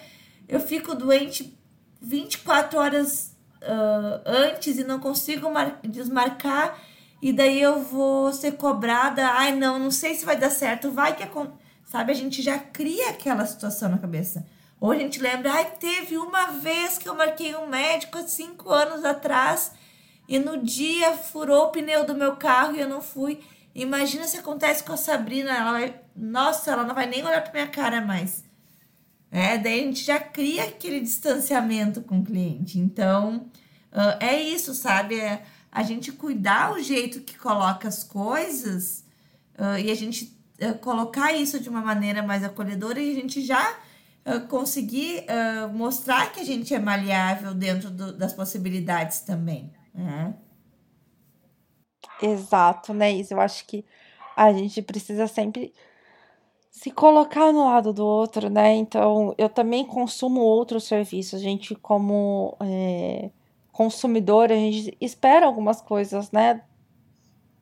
eu 0.48 0.60
fico 0.60 0.96
doente 0.96 1.59
24 2.02 2.80
horas 2.80 3.36
uh, 3.62 4.22
antes 4.26 4.78
e 4.78 4.84
não 4.84 5.00
consigo 5.00 5.48
desmarcar, 5.84 6.78
e 7.22 7.34
daí 7.34 7.62
eu 7.62 7.82
vou 7.82 8.32
ser 8.32 8.54
cobrada. 8.54 9.28
Ai, 9.28 9.54
não, 9.56 9.78
não 9.78 9.92
sei 9.92 10.16
se 10.16 10.26
vai 10.26 10.38
dar 10.38 10.50
certo, 10.50 10.92
vai 10.92 11.16
que 11.16 11.24
Sabe, 11.86 12.12
a 12.12 12.16
gente 12.16 12.42
já 12.42 12.60
cria 12.60 13.10
aquela 13.10 13.46
situação 13.46 13.90
na 13.90 13.98
cabeça. 13.98 14.46
Ou 14.80 14.92
a 14.92 14.98
gente 14.98 15.20
lembra, 15.20 15.52
ai, 15.52 15.72
teve 15.80 16.18
uma 16.18 16.52
vez 16.52 16.98
que 16.98 17.10
eu 17.10 17.16
marquei 17.16 17.56
um 17.56 17.68
médico 17.68 18.18
há 18.18 18.28
cinco 18.28 18.72
anos 18.72 19.04
atrás 19.04 19.72
e 20.28 20.38
no 20.38 20.58
dia 20.58 21.14
furou 21.14 21.66
o 21.66 21.72
pneu 21.72 22.06
do 22.06 22.16
meu 22.16 22.36
carro 22.36 22.76
e 22.76 22.80
eu 22.80 22.88
não 22.88 23.02
fui. 23.02 23.42
Imagina 23.74 24.28
se 24.28 24.38
acontece 24.38 24.84
com 24.84 24.94
a 24.94 24.98
Sabrina, 24.98 25.52
ela 25.52 25.72
vai, 25.72 26.00
nossa, 26.16 26.72
ela 26.72 26.84
não 26.84 26.96
vai 26.96 27.08
nem 27.08 27.26
olhar 27.26 27.42
para 27.42 27.52
minha 27.52 27.68
cara 27.68 28.02
mais. 28.02 28.44
É, 29.32 29.58
daí 29.58 29.82
a 29.82 29.84
gente 29.84 30.04
já 30.04 30.20
cria 30.20 30.64
aquele 30.64 31.00
distanciamento 31.00 32.02
com 32.02 32.20
o 32.20 32.24
cliente. 32.24 32.80
Então, 32.80 33.50
uh, 33.92 34.18
é 34.20 34.42
isso, 34.42 34.74
sabe? 34.74 35.20
É 35.20 35.44
a 35.72 35.84
gente 35.84 36.12
cuidar 36.12 36.74
o 36.74 36.82
jeito 36.82 37.22
que 37.22 37.38
coloca 37.38 37.88
as 37.88 38.04
coisas 38.04 39.06
uh, 39.58 39.78
e 39.78 39.92
a 39.92 39.96
gente 39.96 40.36
uh, 40.62 40.78
colocar 40.80 41.32
isso 41.32 41.60
de 41.60 41.70
uma 41.70 41.82
maneira 41.82 42.24
mais 42.24 42.44
acolhedora 42.44 43.00
e 43.00 43.12
a 43.12 43.16
gente 43.16 43.42
já 43.42 43.78
conseguir 44.48 45.26
mostrar 45.74 46.32
que 46.32 46.40
a 46.40 46.44
gente 46.44 46.72
é 46.72 46.78
maleável 46.78 47.52
dentro 47.52 47.90
do, 47.90 48.14
das 48.14 48.32
possibilidades 48.32 49.22
também. 49.22 49.74
Né? 49.92 50.36
Exato, 52.22 52.94
né? 52.94 53.12
Isso 53.12 53.34
eu 53.34 53.40
acho 53.40 53.66
que 53.66 53.84
a 54.36 54.54
gente 54.54 54.84
precisa 54.84 55.26
sempre 55.26 55.74
se 56.70 56.92
colocar 56.92 57.52
no 57.52 57.66
lado 57.66 57.92
do 57.92 58.06
outro, 58.06 58.50
né? 58.50 58.76
Então, 58.76 59.34
eu 59.38 59.50
também 59.50 59.84
consumo 59.86 60.42
outros 60.42 60.86
serviços. 60.86 61.40
A 61.40 61.44
gente, 61.44 61.76
como 61.76 62.56
é, 62.62 63.32
consumidor, 63.72 64.52
a 64.52 64.56
gente 64.56 64.96
espera 65.02 65.46
algumas 65.46 65.82
coisas, 65.82 66.32
né? 66.32 66.62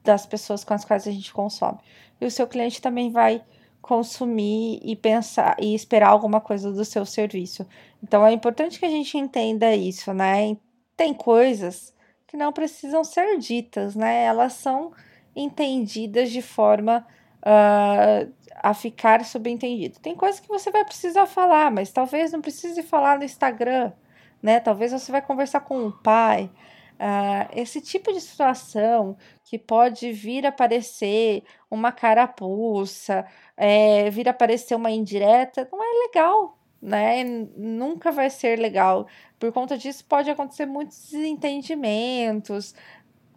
Das 0.04 0.26
pessoas 0.26 0.63
com 0.63 0.74
as 0.74 0.86
quais 0.86 1.08
a 1.08 1.12
gente 1.12 1.34
consome. 1.34 1.80
E 2.20 2.26
o 2.26 2.32
seu 2.32 2.48
cliente 2.48 2.82
também 2.82 3.12
vai 3.12 3.43
consumir 3.82 4.82
e 4.84 4.96
pensar 4.96 5.56
e 5.60 5.74
esperar 5.74 6.10
alguma 6.10 6.41
coisa 6.41 6.72
do 6.72 6.84
seu 6.84 7.06
serviço. 7.06 7.65
Então, 8.04 8.26
é 8.26 8.34
importante 8.34 8.78
que 8.78 8.86
a 8.86 8.89
gente 8.89 9.17
entenda 9.17 9.74
isso, 9.74 10.13
né? 10.13 10.58
Tem 10.96 11.13
coisas 11.13 11.93
que 12.28 12.36
não 12.36 12.52
precisam 12.52 13.04
ser 13.04 13.38
ditas, 13.38 13.96
né? 13.96 14.26
Elas 14.26 14.54
são 14.54 14.91
entendidas 15.36 16.30
de 16.30 16.41
forma 16.41 17.06
uh, 17.48 18.34
a 18.56 18.74
ficar 18.74 19.24
subentendido. 19.24 20.00
Tem 20.00 20.16
coisas 20.16 20.40
que 20.40 20.48
você 20.50 20.70
vai 20.70 20.84
precisar 20.84 21.26
falar, 21.26 21.72
mas 21.72 21.92
talvez 21.92 22.32
não 22.32 22.42
precise 22.42 22.84
falar 22.84 23.18
no 23.18 23.24
Instagram, 23.24 23.94
né? 24.42 24.60
Talvez 24.60 24.92
você 24.92 25.12
vai 25.12 25.22
conversar 25.22 25.62
com 25.62 25.88
o 25.88 25.92
pai. 25.92 26.52
Uh, 27.00 27.48
esse 27.56 27.80
tipo 27.80 28.12
de 28.12 28.20
situação 28.20 29.16
que 29.46 29.58
pode 29.58 30.12
vir 30.12 30.46
a 30.46 30.50
aparecer 30.50 31.44
uma 31.70 31.92
carapuça, 31.92 33.26
é, 33.56 34.10
vir 34.10 34.28
a 34.28 34.32
aparecer 34.32 34.76
uma 34.76 34.90
indireta, 34.90 35.68
não 35.72 35.80
é 35.84 36.08
legal, 36.08 36.58
né? 36.82 37.24
Nunca 37.56 38.12
vai 38.12 38.30
ser 38.30 38.58
legal. 38.60 39.08
Por 39.40 39.52
conta 39.52 39.78
disso, 39.78 40.04
pode 40.06 40.30
acontecer 40.30 40.66
muitos 40.66 41.12
desentendimentos, 41.12 42.74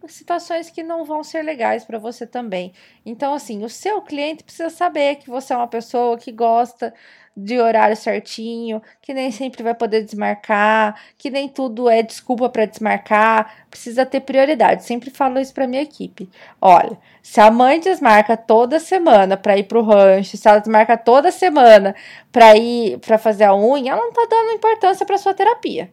situações 0.08 0.70
que 0.70 0.82
não 0.82 1.04
vão 1.04 1.22
ser 1.22 1.42
legais 1.42 1.84
para 1.84 1.98
você 1.98 2.26
também. 2.26 2.72
Então, 3.04 3.34
assim, 3.34 3.64
o 3.64 3.68
seu 3.68 4.00
cliente 4.02 4.44
precisa 4.44 4.70
saber 4.70 5.16
que 5.16 5.28
você 5.28 5.52
é 5.52 5.56
uma 5.56 5.68
pessoa 5.68 6.16
que 6.16 6.32
gosta 6.32 6.92
de 7.36 7.58
horário 7.58 7.96
certinho, 7.96 8.82
que 9.00 9.14
nem 9.14 9.30
sempre 9.30 9.62
vai 9.62 9.74
poder 9.74 10.04
desmarcar, 10.04 11.00
que 11.16 11.30
nem 11.30 11.48
tudo 11.48 11.88
é 11.88 12.02
desculpa 12.02 12.48
para 12.48 12.66
desmarcar, 12.66 13.66
precisa 13.70 14.04
ter 14.04 14.20
prioridade. 14.20 14.84
Sempre 14.84 15.10
falo 15.10 15.38
isso 15.38 15.54
para 15.54 15.66
minha 15.66 15.82
equipe. 15.82 16.28
Olha, 16.60 16.98
se 17.22 17.40
a 17.40 17.50
mãe 17.50 17.80
desmarca 17.80 18.36
toda 18.36 18.80
semana 18.80 19.36
para 19.36 19.56
ir 19.56 19.64
pro 19.64 19.82
rancho, 19.82 20.36
se 20.36 20.48
ela 20.48 20.58
desmarca 20.58 20.96
toda 20.96 21.30
semana 21.30 21.94
para 22.32 22.56
ir 22.56 22.98
para 22.98 23.18
fazer 23.18 23.44
a 23.44 23.56
unha, 23.56 23.92
ela 23.92 24.02
não 24.02 24.12
tá 24.12 24.26
dando 24.28 24.52
importância 24.52 25.06
para 25.06 25.18
sua 25.18 25.34
terapia. 25.34 25.90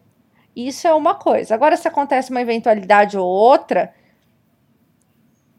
Isso 0.54 0.88
é 0.88 0.94
uma 0.94 1.14
coisa. 1.14 1.54
Agora, 1.54 1.76
se 1.76 1.86
acontece 1.86 2.30
uma 2.30 2.40
eventualidade 2.40 3.16
ou 3.16 3.24
outra, 3.24 3.94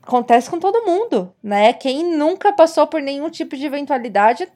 acontece 0.09 0.49
com 0.49 0.59
todo 0.59 0.85
mundo, 0.85 1.31
né? 1.41 1.71
Quem 1.71 2.17
nunca 2.17 2.51
passou 2.51 2.87
por 2.87 2.99
nenhum 2.99 3.29
tipo 3.29 3.55
de 3.55 3.65
eventualidade 3.67 4.51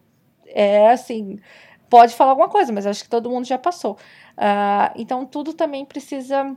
é 0.47 0.89
assim, 0.89 1.39
pode 1.87 2.15
falar 2.15 2.31
alguma 2.31 2.49
coisa, 2.49 2.73
mas 2.73 2.87
acho 2.87 3.03
que 3.03 3.09
todo 3.09 3.29
mundo 3.29 3.45
já 3.45 3.57
passou. 3.57 3.93
Uh, 4.33 4.91
então, 4.95 5.25
tudo 5.25 5.53
também 5.53 5.85
precisa 5.85 6.55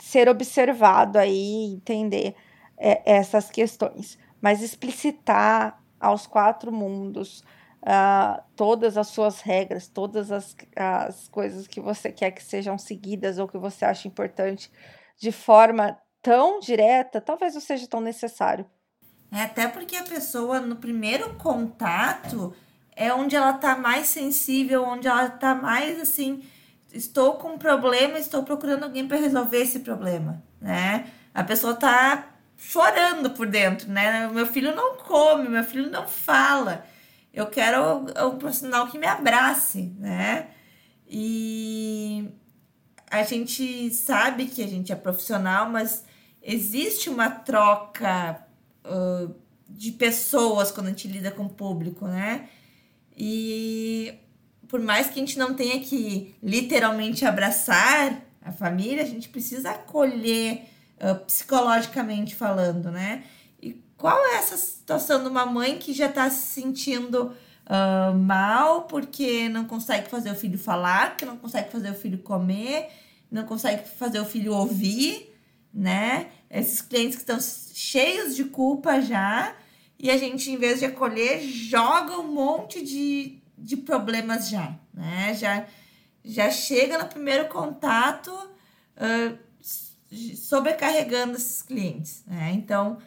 ser 0.00 0.28
observado 0.28 1.16
aí, 1.16 1.74
entender 1.74 2.34
é, 2.76 3.02
essas 3.04 3.48
questões. 3.48 4.18
Mas 4.40 4.62
explicitar 4.62 5.80
aos 6.00 6.26
quatro 6.26 6.72
mundos 6.72 7.44
uh, 7.82 8.42
todas 8.56 8.96
as 8.96 9.06
suas 9.06 9.40
regras, 9.40 9.86
todas 9.86 10.32
as, 10.32 10.56
as 10.74 11.28
coisas 11.28 11.68
que 11.68 11.80
você 11.80 12.10
quer 12.10 12.32
que 12.32 12.42
sejam 12.42 12.76
seguidas 12.76 13.38
ou 13.38 13.46
que 13.46 13.58
você 13.58 13.84
acha 13.84 14.08
importante 14.08 14.72
de 15.16 15.30
forma 15.30 15.96
tão 16.22 16.60
direta, 16.60 17.20
talvez 17.20 17.54
não 17.54 17.60
seja 17.60 17.86
tão 17.86 18.00
necessário. 18.00 18.64
É, 19.30 19.42
até 19.42 19.66
porque 19.66 19.96
a 19.96 20.04
pessoa, 20.04 20.60
no 20.60 20.76
primeiro 20.76 21.34
contato, 21.34 22.54
é 22.94 23.12
onde 23.12 23.34
ela 23.34 23.54
tá 23.54 23.76
mais 23.76 24.06
sensível, 24.06 24.84
onde 24.84 25.08
ela 25.08 25.28
tá 25.28 25.54
mais 25.54 26.00
assim, 26.00 26.42
estou 26.92 27.34
com 27.34 27.54
um 27.54 27.58
problema, 27.58 28.18
estou 28.18 28.42
procurando 28.42 28.84
alguém 28.84 29.08
para 29.08 29.16
resolver 29.16 29.58
esse 29.58 29.80
problema, 29.80 30.42
né? 30.60 31.06
A 31.34 31.42
pessoa 31.42 31.74
tá 31.74 32.28
chorando 32.56 33.30
por 33.30 33.46
dentro, 33.46 33.90
né? 33.90 34.28
Meu 34.28 34.46
filho 34.46 34.74
não 34.74 34.96
come, 34.96 35.48
meu 35.48 35.64
filho 35.64 35.90
não 35.90 36.06
fala. 36.06 36.84
Eu 37.32 37.46
quero 37.46 38.04
um 38.28 38.36
profissional 38.36 38.86
que 38.88 38.98
me 38.98 39.06
abrace, 39.06 39.94
né? 39.98 40.48
E 41.08 42.28
a 43.10 43.22
gente 43.22 43.90
sabe 43.94 44.46
que 44.46 44.62
a 44.62 44.66
gente 44.66 44.92
é 44.92 44.96
profissional, 44.96 45.68
mas 45.70 46.04
existe 46.42 47.08
uma 47.08 47.30
troca 47.30 48.44
uh, 48.84 49.34
de 49.68 49.92
pessoas 49.92 50.70
quando 50.70 50.86
a 50.86 50.90
gente 50.90 51.08
lida 51.08 51.30
com 51.30 51.44
o 51.44 51.48
público, 51.48 52.06
né? 52.06 52.48
E 53.16 54.14
por 54.68 54.80
mais 54.80 55.08
que 55.08 55.12
a 55.12 55.22
gente 55.22 55.38
não 55.38 55.54
tenha 55.54 55.80
que 55.80 56.34
literalmente 56.42 57.24
abraçar 57.24 58.22
a 58.40 58.50
família, 58.50 59.02
a 59.02 59.06
gente 59.06 59.28
precisa 59.28 59.70
acolher 59.70 60.62
uh, 60.96 61.24
psicologicamente 61.24 62.34
falando, 62.34 62.90
né? 62.90 63.24
E 63.60 63.80
qual 63.96 64.18
é 64.26 64.36
essa 64.36 64.56
situação 64.56 65.22
de 65.22 65.28
uma 65.28 65.46
mãe 65.46 65.78
que 65.78 65.92
já 65.92 66.06
está 66.06 66.28
se 66.28 66.60
sentindo 66.60 67.32
uh, 67.66 68.16
mal 68.16 68.82
porque 68.82 69.48
não 69.48 69.64
consegue 69.64 70.08
fazer 70.08 70.30
o 70.30 70.34
filho 70.34 70.58
falar, 70.58 71.16
que 71.16 71.24
não 71.24 71.36
consegue 71.36 71.70
fazer 71.70 71.90
o 71.90 71.94
filho 71.94 72.18
comer, 72.18 72.88
não 73.30 73.44
consegue 73.44 73.88
fazer 73.88 74.20
o 74.20 74.24
filho 74.24 74.54
ouvir, 74.54 75.31
né? 75.72 76.30
Esses 76.50 76.80
clientes 76.80 77.16
que 77.16 77.22
estão 77.22 77.38
cheios 77.40 78.36
de 78.36 78.44
culpa 78.44 79.00
já 79.00 79.54
e 79.98 80.10
a 80.10 80.16
gente, 80.16 80.50
em 80.50 80.56
vez 80.56 80.80
de 80.80 80.86
acolher, 80.86 81.40
joga 81.40 82.18
um 82.18 82.26
monte 82.32 82.84
de, 82.84 83.38
de 83.56 83.76
problemas 83.76 84.48
já, 84.48 84.76
né? 84.92 85.32
Já, 85.34 85.64
já 86.24 86.50
chega 86.50 86.98
no 86.98 87.08
primeiro 87.08 87.48
contato 87.48 88.28
uh, 88.32 89.38
sobrecarregando 90.36 91.36
esses 91.36 91.62
clientes, 91.62 92.24
né? 92.26 92.50
Então, 92.52 92.98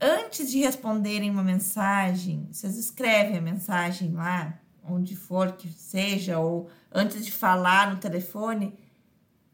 antes 0.00 0.50
de 0.50 0.58
responderem 0.58 1.30
uma 1.30 1.44
mensagem, 1.44 2.48
vocês 2.50 2.78
escrevem 2.78 3.36
a 3.36 3.42
mensagem 3.42 4.12
lá, 4.12 4.58
onde 4.82 5.14
for 5.14 5.52
que 5.52 5.68
seja, 5.68 6.38
ou 6.38 6.70
antes 6.90 7.24
de 7.24 7.30
falar 7.30 7.92
no 7.92 7.98
telefone, 7.98 8.74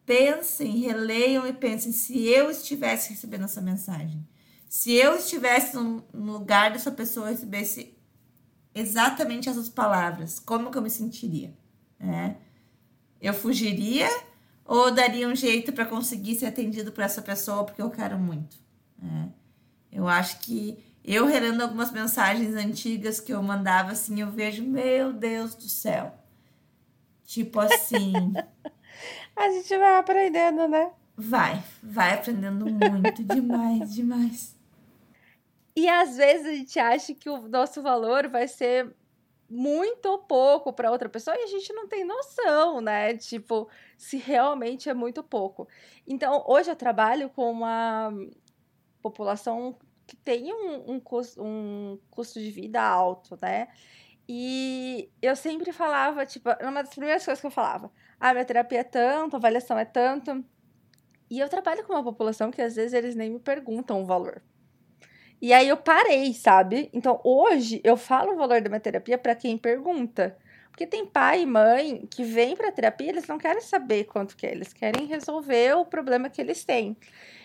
pensem, 0.04 0.78
releiam 0.78 1.46
e 1.46 1.52
pensem 1.52 1.92
se 1.92 2.26
eu 2.26 2.50
estivesse 2.50 3.10
recebendo 3.10 3.44
essa 3.44 3.60
mensagem 3.60 4.26
se 4.72 4.90
eu 4.94 5.16
estivesse 5.16 5.76
no 5.76 6.02
lugar 6.14 6.72
dessa 6.72 6.90
pessoa 6.90 7.28
e 7.28 7.32
recebesse 7.32 7.94
exatamente 8.74 9.46
essas 9.46 9.68
palavras, 9.68 10.38
como 10.38 10.70
que 10.70 10.78
eu 10.78 10.80
me 10.80 10.88
sentiria? 10.88 11.54
É. 12.00 12.36
Eu 13.20 13.34
fugiria 13.34 14.08
ou 14.64 14.90
daria 14.90 15.28
um 15.28 15.34
jeito 15.34 15.74
para 15.74 15.84
conseguir 15.84 16.36
ser 16.36 16.46
atendido 16.46 16.90
por 16.90 17.04
essa 17.04 17.20
pessoa 17.20 17.66
porque 17.66 17.82
eu 17.82 17.90
quero 17.90 18.18
muito? 18.18 18.56
É. 19.04 19.28
Eu 19.92 20.08
acho 20.08 20.38
que 20.38 20.82
eu 21.04 21.26
relendo 21.26 21.60
algumas 21.60 21.92
mensagens 21.92 22.54
antigas 22.54 23.20
que 23.20 23.34
eu 23.34 23.42
mandava 23.42 23.92
assim, 23.92 24.22
eu 24.22 24.30
vejo, 24.30 24.62
meu 24.62 25.12
Deus 25.12 25.54
do 25.54 25.68
céu. 25.68 26.14
Tipo 27.26 27.60
assim. 27.60 28.14
A 29.37 29.51
gente 29.51 29.77
vai 29.77 29.97
aprendendo, 29.97 30.68
né? 30.68 30.92
Vai, 31.16 31.62
vai 31.83 32.14
aprendendo 32.14 32.66
muito, 32.66 33.23
demais, 33.25 33.95
demais. 33.95 34.57
E 35.75 35.88
às 35.88 36.16
vezes 36.16 36.47
a 36.47 36.55
gente 36.55 36.79
acha 36.79 37.14
que 37.14 37.31
o 37.31 37.49
nosso 37.49 37.83
valor 37.83 38.29
vai 38.29 38.47
ser 38.47 38.95
muito 39.49 40.07
ou 40.07 40.18
pouco 40.18 40.73
para 40.73 40.90
outra 40.90 41.09
pessoa 41.09 41.37
e 41.37 41.42
a 41.42 41.47
gente 41.47 41.73
não 41.73 41.87
tem 41.87 42.05
noção, 42.05 42.81
né? 42.81 43.16
Tipo, 43.16 43.68
se 43.99 44.16
realmente 44.16 44.88
é 44.88 44.95
muito 44.95 45.23
pouco. 45.23 45.68
Então, 46.07 46.42
hoje 46.47 46.71
eu 46.71 46.77
trabalho 46.77 47.29
com 47.31 47.51
uma 47.51 48.11
população 49.03 49.77
que 50.07 50.16
tem 50.16 50.53
um, 50.53 50.92
um, 50.92 51.01
custo, 51.01 51.42
um 51.42 51.99
custo 52.11 52.40
de 52.40 52.51
vida 52.51 52.83
alto, 52.83 53.38
né? 53.40 53.68
E 54.28 55.11
eu 55.20 55.35
sempre 55.35 55.72
falava, 55.72 56.24
tipo, 56.24 56.48
uma 56.62 56.82
das 56.82 56.94
primeiras 56.94 57.24
coisas 57.24 57.40
que 57.40 57.46
eu 57.46 57.50
falava, 57.50 57.90
ah, 58.20 58.32
minha 58.32 58.44
terapia 58.44 58.80
é 58.80 58.85
tanto, 58.85 59.37
avaliação 59.37 59.78
é 59.78 59.85
tanto. 59.85 60.44
E 61.30 61.40
eu 61.40 61.48
trabalho 61.48 61.85
com 61.85 61.92
uma 61.92 62.04
população 62.04 62.50
que 62.50 62.62
às 62.62 62.76
vezes 62.76 62.92
eles 62.92 63.14
nem 63.14 63.30
me 63.30 63.38
perguntam 63.38 64.02
o 64.02 64.04
valor. 64.04 64.42
E 65.40 65.52
aí 65.52 65.68
eu 65.68 65.76
parei, 65.76 66.32
sabe? 66.35 66.88
Então 66.92 67.20
hoje 67.24 67.80
eu 67.82 67.96
falo 67.96 68.32
o 68.32 68.37
valor 68.37 68.61
da 68.61 68.68
minha 68.68 68.80
terapia 68.80 69.18
para 69.18 69.35
quem 69.35 69.58
pergunta. 69.58 70.37
Porque 70.70 70.87
tem 70.87 71.04
pai 71.04 71.42
e 71.42 71.46
mãe 71.46 72.06
que 72.11 72.24
vêm 72.24 72.56
para 72.56 72.72
terapia, 72.72 73.11
eles 73.11 73.26
não 73.26 73.37
querem 73.37 73.61
saber 73.61 74.04
quanto 74.04 74.37
que 74.37 74.46
é, 74.46 74.52
eles 74.52 74.72
querem 74.72 75.04
resolver 75.06 75.74
o 75.76 75.85
problema 75.85 76.30
que 76.30 76.40
eles 76.40 76.64
têm. 76.64 76.96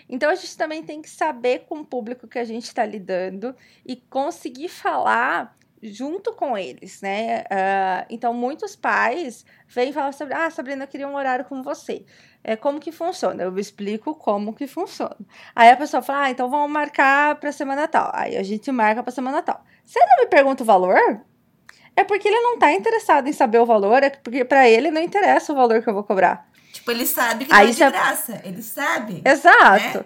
Então 0.07 0.29
a 0.29 0.35
gente 0.35 0.55
também 0.55 0.83
tem 0.83 1.01
que 1.01 1.09
saber 1.09 1.65
com 1.67 1.79
o 1.79 1.85
público 1.85 2.27
que 2.27 2.39
a 2.39 2.45
gente 2.45 2.65
está 2.65 2.85
lidando 2.85 3.53
e 3.85 3.97
conseguir 3.97 4.69
falar 4.69 5.57
junto 5.81 6.33
com 6.33 6.57
eles, 6.57 7.01
né? 7.01 7.41
Uh, 7.41 8.05
então, 8.09 8.33
muitos 8.33 8.75
pais 8.75 9.45
vêm 9.67 9.93
falar 9.93 10.11
sobre, 10.11 10.33
ah, 10.33 10.49
Sabrina, 10.49 10.83
eu 10.83 10.87
queria 10.87 11.07
um 11.07 11.15
horário 11.15 11.45
com 11.45 11.61
você. 11.61 12.05
É, 12.43 12.55
como 12.55 12.79
que 12.79 12.91
funciona? 12.91 13.43
Eu 13.43 13.57
explico 13.59 14.15
como 14.15 14.53
que 14.53 14.67
funciona. 14.67 15.17
Aí 15.55 15.69
a 15.69 15.75
pessoa 15.75 16.01
fala, 16.01 16.23
ah, 16.23 16.29
então 16.29 16.49
vamos 16.49 16.71
marcar 16.71 17.35
para 17.35 17.51
semana 17.51 17.87
tal. 17.87 18.09
Aí 18.13 18.37
a 18.37 18.43
gente 18.43 18.71
marca 18.71 19.03
para 19.03 19.11
semana 19.11 19.41
tal. 19.41 19.63
Você 19.83 19.99
não 19.99 20.23
me 20.23 20.27
pergunta 20.27 20.63
o 20.63 20.65
valor? 20.65 21.21
É 21.95 22.03
porque 22.03 22.27
ele 22.27 22.39
não 22.39 22.53
está 22.53 22.71
interessado 22.71 23.27
em 23.27 23.33
saber 23.33 23.59
o 23.59 23.65
valor, 23.65 24.03
é 24.03 24.09
porque 24.09 24.45
para 24.45 24.69
ele 24.69 24.91
não 24.91 25.01
interessa 25.01 25.51
o 25.51 25.55
valor 25.55 25.81
que 25.81 25.89
eu 25.89 25.93
vou 25.93 26.03
cobrar. 26.03 26.47
Tipo, 26.71 26.91
ele 26.91 27.05
sabe 27.05 27.45
que 27.45 27.53
Aí 27.53 27.65
não 27.65 27.71
é 27.71 27.73
de 27.73 27.97
graça. 27.97 28.41
Ele 28.43 28.61
sabe. 28.61 29.21
Exato. 29.25 29.97
Né? 29.97 30.05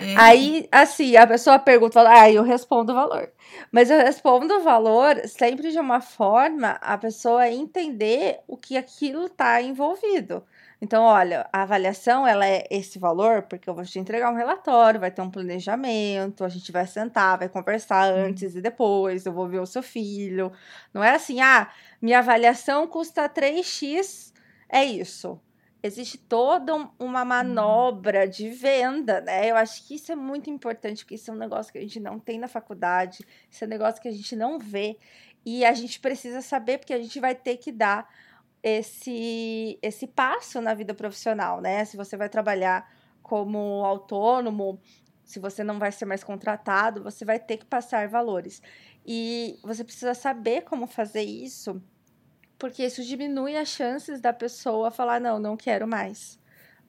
É. 0.00 0.16
Aí, 0.16 0.68
assim, 0.72 1.16
a 1.16 1.26
pessoa 1.26 1.58
pergunta, 1.58 2.00
ah, 2.08 2.30
eu 2.30 2.42
respondo 2.42 2.92
o 2.92 2.94
valor. 2.94 3.30
Mas 3.70 3.90
eu 3.90 3.98
respondo 3.98 4.54
o 4.54 4.62
valor 4.62 5.16
sempre 5.28 5.70
de 5.70 5.78
uma 5.78 6.00
forma 6.00 6.70
a 6.80 6.98
pessoa 6.98 7.48
entender 7.48 8.40
o 8.48 8.56
que 8.56 8.76
aquilo 8.76 9.26
está 9.26 9.62
envolvido. 9.62 10.44
Então, 10.82 11.04
olha, 11.04 11.48
a 11.52 11.62
avaliação 11.62 12.26
ela 12.26 12.46
é 12.46 12.66
esse 12.70 12.98
valor 12.98 13.42
porque 13.42 13.70
eu 13.70 13.74
vou 13.74 13.84
te 13.84 13.98
entregar 13.98 14.30
um 14.30 14.36
relatório, 14.36 15.00
vai 15.00 15.10
ter 15.10 15.22
um 15.22 15.30
planejamento, 15.30 16.44
a 16.44 16.48
gente 16.48 16.70
vai 16.72 16.86
sentar, 16.86 17.38
vai 17.38 17.48
conversar 17.48 18.12
uhum. 18.12 18.26
antes 18.26 18.54
e 18.54 18.60
depois, 18.60 19.24
eu 19.24 19.32
vou 19.32 19.48
ver 19.48 19.60
o 19.60 19.66
seu 19.66 19.82
filho. 19.82 20.52
Não 20.92 21.02
é 21.02 21.14
assim, 21.14 21.40
ah, 21.40 21.70
minha 22.02 22.18
avaliação 22.18 22.86
custa 22.86 23.28
3x, 23.28 24.32
é 24.68 24.84
isso 24.84 25.40
existe 25.86 26.16
toda 26.16 26.74
uma 26.98 27.26
manobra 27.26 28.26
de 28.26 28.48
venda, 28.48 29.20
né? 29.20 29.50
Eu 29.50 29.56
acho 29.56 29.86
que 29.86 29.96
isso 29.96 30.10
é 30.10 30.16
muito 30.16 30.48
importante, 30.48 31.04
porque 31.04 31.16
isso 31.16 31.30
é 31.30 31.34
um 31.34 31.36
negócio 31.36 31.70
que 31.70 31.78
a 31.78 31.82
gente 31.82 32.00
não 32.00 32.18
tem 32.18 32.38
na 32.38 32.48
faculdade, 32.48 33.22
isso 33.50 33.62
é 33.62 33.66
um 33.66 33.70
negócio 33.70 34.00
que 34.00 34.08
a 34.08 34.12
gente 34.12 34.34
não 34.34 34.58
vê. 34.58 34.96
E 35.44 35.62
a 35.62 35.74
gente 35.74 36.00
precisa 36.00 36.40
saber, 36.40 36.78
porque 36.78 36.94
a 36.94 36.98
gente 36.98 37.20
vai 37.20 37.34
ter 37.34 37.58
que 37.58 37.70
dar 37.70 38.08
esse, 38.62 39.78
esse 39.82 40.06
passo 40.06 40.58
na 40.62 40.72
vida 40.72 40.94
profissional, 40.94 41.60
né? 41.60 41.84
Se 41.84 41.98
você 41.98 42.16
vai 42.16 42.30
trabalhar 42.30 42.90
como 43.22 43.84
autônomo, 43.84 44.80
se 45.22 45.38
você 45.38 45.62
não 45.62 45.78
vai 45.78 45.92
ser 45.92 46.06
mais 46.06 46.24
contratado, 46.24 47.02
você 47.02 47.26
vai 47.26 47.38
ter 47.38 47.58
que 47.58 47.66
passar 47.66 48.08
valores. 48.08 48.62
E 49.04 49.58
você 49.62 49.84
precisa 49.84 50.14
saber 50.14 50.62
como 50.62 50.86
fazer 50.86 51.22
isso, 51.22 51.82
porque 52.64 52.82
isso 52.82 53.04
diminui 53.04 53.58
as 53.58 53.68
chances 53.68 54.22
da 54.22 54.32
pessoa 54.32 54.90
falar: 54.90 55.20
não, 55.20 55.38
não 55.38 55.54
quero 55.54 55.86
mais. 55.86 56.40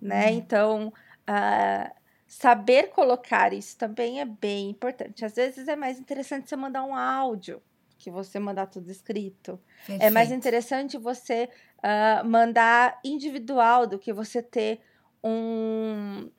Né? 0.02 0.28
Uhum. 0.28 0.38
Então, 0.38 0.94
uh, 1.30 1.96
saber 2.26 2.92
colocar 2.92 3.52
isso 3.52 3.78
também 3.78 4.22
é 4.22 4.26
bem 4.26 4.70
importante. 4.70 5.26
Às 5.26 5.36
vezes 5.36 5.68
é 5.68 5.76
mais 5.76 6.00
interessante 6.00 6.48
você 6.48 6.56
mandar 6.56 6.86
um 6.86 6.96
áudio 6.96 7.62
que 7.98 8.10
você 8.10 8.40
mandar 8.40 8.68
tudo 8.68 8.90
escrito. 8.90 9.60
Perfeito. 9.80 10.02
É 10.02 10.10
mais 10.10 10.32
interessante 10.32 10.98
você 10.98 11.50
uh, 11.80 12.26
mandar 12.26 12.98
individual 13.04 13.86
do 13.86 14.00
que 14.00 14.14
você 14.14 14.42
ter 14.42 14.80
um, 15.22 16.32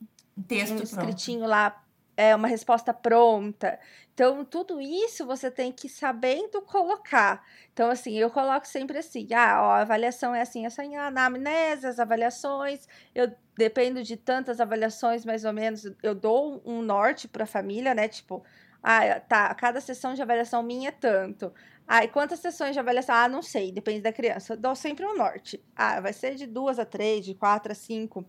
texto 0.48 0.80
um 0.80 0.82
escritinho 0.82 1.46
lá 1.46 1.84
é 2.16 2.34
uma 2.34 2.48
resposta 2.48 2.94
pronta. 2.94 3.78
Então, 4.14 4.44
tudo 4.44 4.80
isso 4.80 5.26
você 5.26 5.50
tem 5.50 5.70
que 5.70 5.88
sabendo 5.88 6.62
colocar. 6.62 7.44
Então, 7.72 7.90
assim, 7.90 8.16
eu 8.16 8.30
coloco 8.30 8.66
sempre 8.66 8.98
assim: 8.98 9.28
ah, 9.34 9.62
ó, 9.62 9.70
a 9.72 9.80
avaliação 9.80 10.34
é 10.34 10.40
assim, 10.40 10.64
essa 10.64 10.82
assim, 10.82 10.96
anamnese, 10.96 11.86
as 11.86 11.98
avaliações, 12.00 12.86
eu 13.14 13.30
dependo 13.56 14.02
de 14.02 14.16
tantas 14.16 14.60
avaliações, 14.60 15.24
mais 15.24 15.44
ou 15.44 15.52
menos, 15.52 15.84
eu 16.02 16.14
dou 16.14 16.62
um 16.64 16.82
norte 16.82 17.28
para 17.28 17.44
a 17.44 17.46
família, 17.46 17.94
né? 17.94 18.08
Tipo, 18.08 18.42
ah, 18.82 19.20
tá, 19.20 19.54
cada 19.54 19.80
sessão 19.80 20.14
de 20.14 20.22
avaliação 20.22 20.62
minha 20.62 20.88
é 20.88 20.92
tanto. 20.92 21.52
Ah, 21.86 22.04
e 22.04 22.08
quantas 22.08 22.40
sessões 22.40 22.72
de 22.72 22.80
avaliação? 22.80 23.14
Ah, 23.14 23.28
não 23.28 23.42
sei, 23.42 23.70
depende 23.72 24.00
da 24.00 24.12
criança. 24.12 24.54
Eu 24.54 24.56
dou 24.56 24.74
sempre 24.74 25.04
um 25.06 25.16
norte. 25.16 25.62
Ah, 25.74 26.00
vai 26.00 26.12
ser 26.12 26.34
de 26.34 26.46
duas 26.46 26.78
a 26.78 26.84
três, 26.84 27.24
de 27.24 27.34
quatro 27.34 27.72
a 27.72 27.74
cinco 27.74 28.24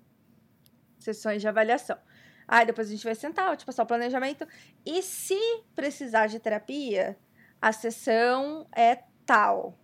sessões 0.99 1.41
de 1.41 1.47
avaliação. 1.47 1.97
Aí 2.47 2.65
depois 2.65 2.87
a 2.87 2.91
gente 2.91 3.03
vai 3.03 3.15
sentar, 3.15 3.55
tipo, 3.57 3.65
passar 3.67 3.83
o 3.83 3.87
planejamento. 3.87 4.47
E 4.85 5.01
se 5.01 5.37
precisar 5.75 6.27
de 6.27 6.39
terapia, 6.39 7.17
a 7.61 7.71
sessão 7.71 8.67
é 8.75 9.03
tal. 9.25 9.77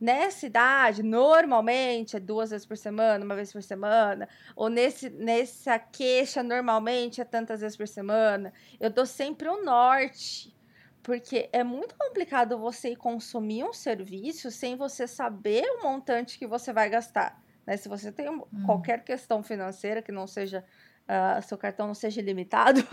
Nessa 0.00 0.46
idade, 0.46 1.02
normalmente 1.02 2.16
é 2.16 2.20
duas 2.20 2.50
vezes 2.50 2.64
por 2.64 2.76
semana, 2.76 3.24
uma 3.24 3.34
vez 3.34 3.52
por 3.52 3.62
semana, 3.62 4.28
ou 4.54 4.68
nesse, 4.68 5.10
nessa 5.10 5.76
queixa, 5.76 6.40
normalmente 6.40 7.20
é 7.20 7.24
tantas 7.24 7.60
vezes 7.60 7.76
por 7.76 7.88
semana. 7.88 8.52
Eu 8.78 8.90
dou 8.90 9.04
sempre 9.04 9.48
o 9.48 9.64
norte, 9.64 10.56
porque 11.02 11.48
é 11.52 11.64
muito 11.64 11.96
complicado 11.96 12.56
você 12.56 12.94
consumir 12.94 13.64
um 13.64 13.72
serviço 13.72 14.52
sem 14.52 14.76
você 14.76 15.06
saber 15.06 15.64
o 15.64 15.82
montante 15.82 16.38
que 16.38 16.46
você 16.46 16.72
vai 16.72 16.88
gastar. 16.88 17.42
Né? 17.66 17.76
Se 17.76 17.88
você 17.88 18.12
tem 18.12 18.30
hum. 18.30 18.46
qualquer 18.64 19.02
questão 19.02 19.42
financeira 19.42 20.00
que 20.00 20.12
não 20.12 20.28
seja 20.28 20.64
uh, 21.08 21.42
seu 21.42 21.56
cartão 21.56 21.86
não 21.86 21.94
seja 21.94 22.20
limitado, 22.20 22.86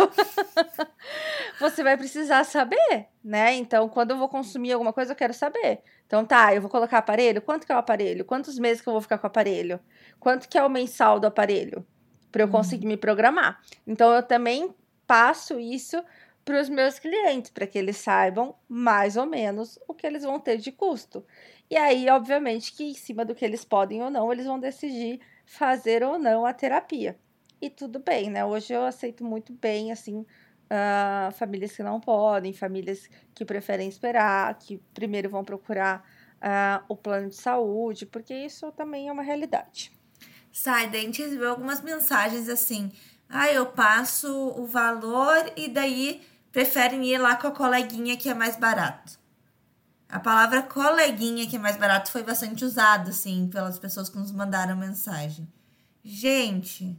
você 1.59 1.83
vai 1.83 1.97
precisar 1.97 2.43
saber, 2.45 3.07
né? 3.23 3.53
Então, 3.55 3.89
quando 3.89 4.11
eu 4.11 4.17
vou 4.17 4.29
consumir 4.29 4.71
alguma 4.71 4.93
coisa, 4.93 5.11
eu 5.11 5.15
quero 5.15 5.33
saber. 5.33 5.81
Então, 6.07 6.25
tá, 6.25 6.55
eu 6.55 6.61
vou 6.61 6.69
colocar 6.69 6.99
aparelho. 6.99 7.41
Quanto 7.41 7.65
que 7.65 7.71
é 7.71 7.75
o 7.75 7.79
aparelho? 7.79 8.23
Quantos 8.23 8.57
meses 8.57 8.81
que 8.81 8.87
eu 8.87 8.93
vou 8.93 9.01
ficar 9.01 9.17
com 9.17 9.25
o 9.25 9.27
aparelho? 9.27 9.79
Quanto 10.19 10.47
que 10.47 10.57
é 10.57 10.63
o 10.63 10.69
mensal 10.69 11.19
do 11.19 11.27
aparelho? 11.27 11.85
Para 12.31 12.43
eu 12.43 12.47
uhum. 12.47 12.51
conseguir 12.51 12.87
me 12.87 12.97
programar. 12.97 13.61
Então, 13.85 14.13
eu 14.13 14.23
também 14.23 14.73
passo 15.05 15.59
isso 15.59 16.01
para 16.43 16.61
os 16.61 16.69
meus 16.69 16.99
clientes, 16.99 17.49
para 17.49 17.65
que 17.65 17.77
eles 17.77 17.97
saibam 17.97 18.55
mais 18.69 19.17
ou 19.17 19.25
menos 19.25 19.79
o 19.87 19.95
que 19.95 20.05
eles 20.05 20.23
vão 20.23 20.39
ter 20.39 20.57
de 20.57 20.71
custo. 20.71 21.25
E 21.69 21.75
aí, 21.75 22.07
obviamente, 22.09 22.71
que 22.71 22.83
em 22.83 22.93
cima 22.93 23.25
do 23.25 23.33
que 23.33 23.43
eles 23.43 23.65
podem 23.65 24.03
ou 24.03 24.11
não, 24.11 24.31
eles 24.31 24.45
vão 24.45 24.59
decidir 24.59 25.19
fazer 25.43 26.03
ou 26.03 26.19
não 26.19 26.45
a 26.45 26.53
terapia 26.53 27.17
e 27.65 27.69
tudo 27.69 27.99
bem, 27.99 28.29
né? 28.29 28.45
Hoje 28.45 28.73
eu 28.73 28.85
aceito 28.85 29.23
muito 29.23 29.51
bem, 29.53 29.91
assim, 29.91 30.19
uh, 30.19 31.31
famílias 31.33 31.71
que 31.75 31.81
não 31.81 31.99
podem, 31.99 32.53
famílias 32.53 33.09
que 33.33 33.43
preferem 33.43 33.89
esperar, 33.89 34.53
que 34.59 34.77
primeiro 34.93 35.29
vão 35.29 35.43
procurar 35.43 36.07
uh, 36.35 36.85
o 36.87 36.95
plano 36.95 37.29
de 37.29 37.35
saúde, 37.35 38.05
porque 38.05 38.33
isso 38.33 38.71
também 38.71 39.07
é 39.07 39.11
uma 39.11 39.23
realidade. 39.23 39.91
Sai, 40.51 40.89
daí 40.89 41.01
a 41.01 41.03
gente 41.03 41.21
recebeu 41.21 41.49
algumas 41.49 41.81
mensagens 41.81 42.47
assim, 42.47 42.91
ah, 43.27 43.51
eu 43.51 43.65
passo 43.65 44.31
o 44.55 44.65
valor 44.65 45.51
e 45.57 45.67
daí 45.67 46.21
preferem 46.51 47.03
ir 47.05 47.17
lá 47.17 47.35
com 47.35 47.47
a 47.47 47.51
coleguinha 47.51 48.15
que 48.15 48.29
é 48.29 48.33
mais 48.33 48.55
barato. 48.55 49.19
A 50.07 50.19
palavra 50.19 50.61
coleguinha 50.61 51.47
que 51.47 51.55
é 51.55 51.59
mais 51.59 51.77
barato 51.77 52.11
foi 52.11 52.23
bastante 52.23 52.63
usada, 52.63 53.09
assim, 53.09 53.49
pelas 53.51 53.79
pessoas 53.79 54.07
que 54.07 54.17
nos 54.17 54.31
mandaram 54.31 54.77
mensagem. 54.77 55.51
Gente, 56.03 56.95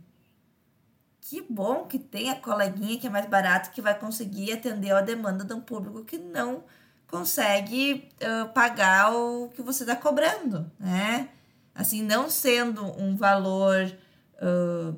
que 1.28 1.42
bom 1.42 1.86
que 1.86 1.98
tem 1.98 2.30
a 2.30 2.36
coleguinha 2.36 2.98
que 2.98 3.06
é 3.06 3.10
mais 3.10 3.26
barato 3.26 3.72
que 3.72 3.82
vai 3.82 3.98
conseguir 3.98 4.52
atender 4.52 4.92
a 4.92 5.00
demanda 5.00 5.44
de 5.44 5.52
um 5.52 5.60
público 5.60 6.04
que 6.04 6.18
não 6.18 6.62
consegue 7.08 8.08
uh, 8.22 8.48
pagar 8.52 9.12
o 9.12 9.48
que 9.48 9.60
você 9.60 9.82
está 9.82 9.96
cobrando, 9.96 10.70
né? 10.78 11.28
Assim, 11.74 12.00
não 12.02 12.30
sendo 12.30 12.84
um 13.00 13.16
valor 13.16 13.92
uh, 14.36 14.96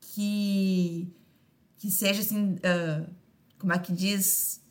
que, 0.00 1.12
que 1.78 1.90
seja 1.90 2.20
assim, 2.20 2.54
uh, 2.54 3.06
como 3.58 3.72
é 3.72 3.78
que 3.78 3.92
diz, 3.92 4.62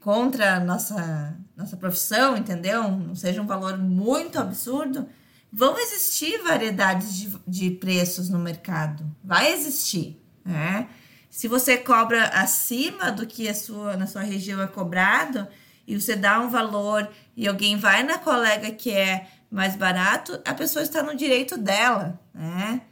contra 0.00 0.56
a 0.56 0.60
nossa, 0.60 1.38
nossa 1.54 1.76
profissão, 1.76 2.38
entendeu? 2.38 2.90
Não 2.90 3.14
seja 3.14 3.40
um 3.42 3.46
valor 3.46 3.76
muito 3.76 4.38
absurdo, 4.38 5.06
vão 5.52 5.78
existir 5.78 6.42
variedades 6.42 7.14
de, 7.14 7.38
de 7.46 7.70
preços 7.72 8.30
no 8.30 8.38
mercado. 8.38 9.04
Vai 9.22 9.52
existir 9.52 10.21
né? 10.44 10.88
Se 11.30 11.48
você 11.48 11.78
cobra 11.78 12.24
acima 12.24 13.10
do 13.10 13.26
que 13.26 13.48
a 13.48 13.54
sua, 13.54 13.96
na 13.96 14.06
sua 14.06 14.22
região 14.22 14.60
é 14.60 14.66
cobrado 14.66 15.48
e 15.86 15.98
você 15.98 16.14
dá 16.14 16.38
um 16.40 16.50
valor 16.50 17.08
e 17.36 17.48
alguém 17.48 17.76
vai 17.76 18.02
na 18.02 18.18
colega 18.18 18.70
que 18.70 18.90
é 18.90 19.26
mais 19.50 19.74
barato, 19.74 20.40
a 20.44 20.54
pessoa 20.54 20.82
está 20.82 21.02
no 21.02 21.16
direito 21.16 21.56
dela, 21.56 22.20
né? 22.34 22.82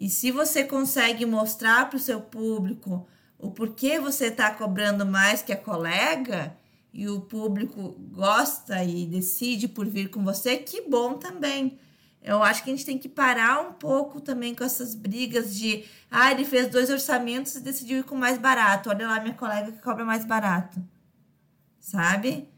E 0.00 0.08
se 0.08 0.30
você 0.30 0.64
consegue 0.64 1.24
mostrar 1.24 1.88
para 1.88 1.96
o 1.96 2.00
seu 2.00 2.20
público 2.20 3.06
o 3.38 3.50
porquê 3.50 3.98
você 3.98 4.26
está 4.26 4.50
cobrando 4.50 5.04
mais 5.04 5.42
que 5.42 5.52
a 5.52 5.56
colega 5.56 6.56
e 6.92 7.08
o 7.08 7.20
público 7.20 7.96
gosta 8.12 8.82
e 8.82 9.04
decide 9.04 9.68
por 9.68 9.86
vir 9.86 10.08
com 10.08 10.24
você, 10.24 10.56
que 10.56 10.88
bom 10.88 11.14
também. 11.14 11.78
Eu 12.24 12.42
acho 12.42 12.64
que 12.64 12.70
a 12.70 12.72
gente 12.72 12.86
tem 12.86 12.96
que 12.96 13.08
parar 13.08 13.60
um 13.60 13.74
pouco 13.74 14.18
também 14.18 14.54
com 14.54 14.64
essas 14.64 14.94
brigas 14.94 15.54
de 15.54 15.84
ah, 16.10 16.32
ele 16.32 16.46
fez 16.46 16.68
dois 16.68 16.88
orçamentos 16.88 17.54
e 17.54 17.60
decidiu 17.60 17.98
ir 17.98 18.04
com 18.04 18.14
mais 18.14 18.38
barato. 18.38 18.88
Olha 18.88 19.06
lá 19.06 19.20
minha 19.20 19.34
colega 19.34 19.70
que 19.70 19.82
cobra 19.82 20.06
mais 20.06 20.24
barato. 20.24 20.82
Sabe? 21.78 22.48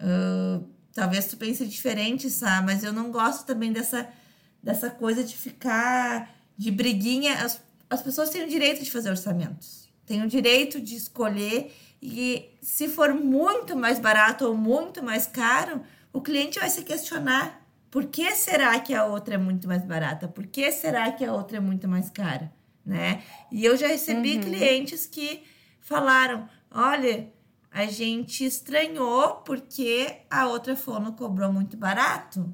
Uh, 0.00 0.66
talvez 0.94 1.26
tu 1.26 1.36
pense 1.36 1.66
diferente, 1.66 2.30
sabe? 2.30 2.64
Mas 2.64 2.82
eu 2.82 2.90
não 2.90 3.10
gosto 3.10 3.44
também 3.44 3.70
dessa, 3.70 4.08
dessa 4.62 4.88
coisa 4.88 5.22
de 5.22 5.36
ficar 5.36 6.34
de 6.56 6.70
briguinha. 6.70 7.34
As, 7.44 7.62
as 7.90 8.00
pessoas 8.00 8.30
têm 8.30 8.44
o 8.44 8.48
direito 8.48 8.82
de 8.82 8.90
fazer 8.90 9.10
orçamentos. 9.10 9.90
Têm 10.06 10.22
o 10.22 10.28
direito 10.28 10.80
de 10.80 10.96
escolher. 10.96 11.70
E 12.00 12.48
se 12.62 12.88
for 12.88 13.12
muito 13.12 13.76
mais 13.76 13.98
barato 13.98 14.46
ou 14.46 14.56
muito 14.56 15.02
mais 15.02 15.26
caro, 15.26 15.82
o 16.14 16.22
cliente 16.22 16.58
vai 16.58 16.70
se 16.70 16.82
questionar 16.82 17.61
por 17.92 18.06
que 18.06 18.34
será 18.34 18.80
que 18.80 18.94
a 18.94 19.04
outra 19.04 19.34
é 19.34 19.38
muito 19.38 19.68
mais 19.68 19.84
barata? 19.84 20.26
Por 20.26 20.46
que 20.46 20.72
será 20.72 21.12
que 21.12 21.22
a 21.22 21.30
outra 21.30 21.58
é 21.58 21.60
muito 21.60 21.86
mais 21.86 22.08
cara? 22.08 22.50
Né? 22.84 23.22
E 23.50 23.62
eu 23.66 23.76
já 23.76 23.86
recebi 23.86 24.36
uhum. 24.36 24.40
clientes 24.40 25.06
que 25.06 25.44
falaram: 25.78 26.48
olha, 26.70 27.30
a 27.70 27.84
gente 27.84 28.46
estranhou 28.46 29.42
porque 29.44 30.22
a 30.30 30.48
outra 30.48 30.74
fono 30.74 31.12
cobrou 31.12 31.52
muito 31.52 31.76
barato. 31.76 32.50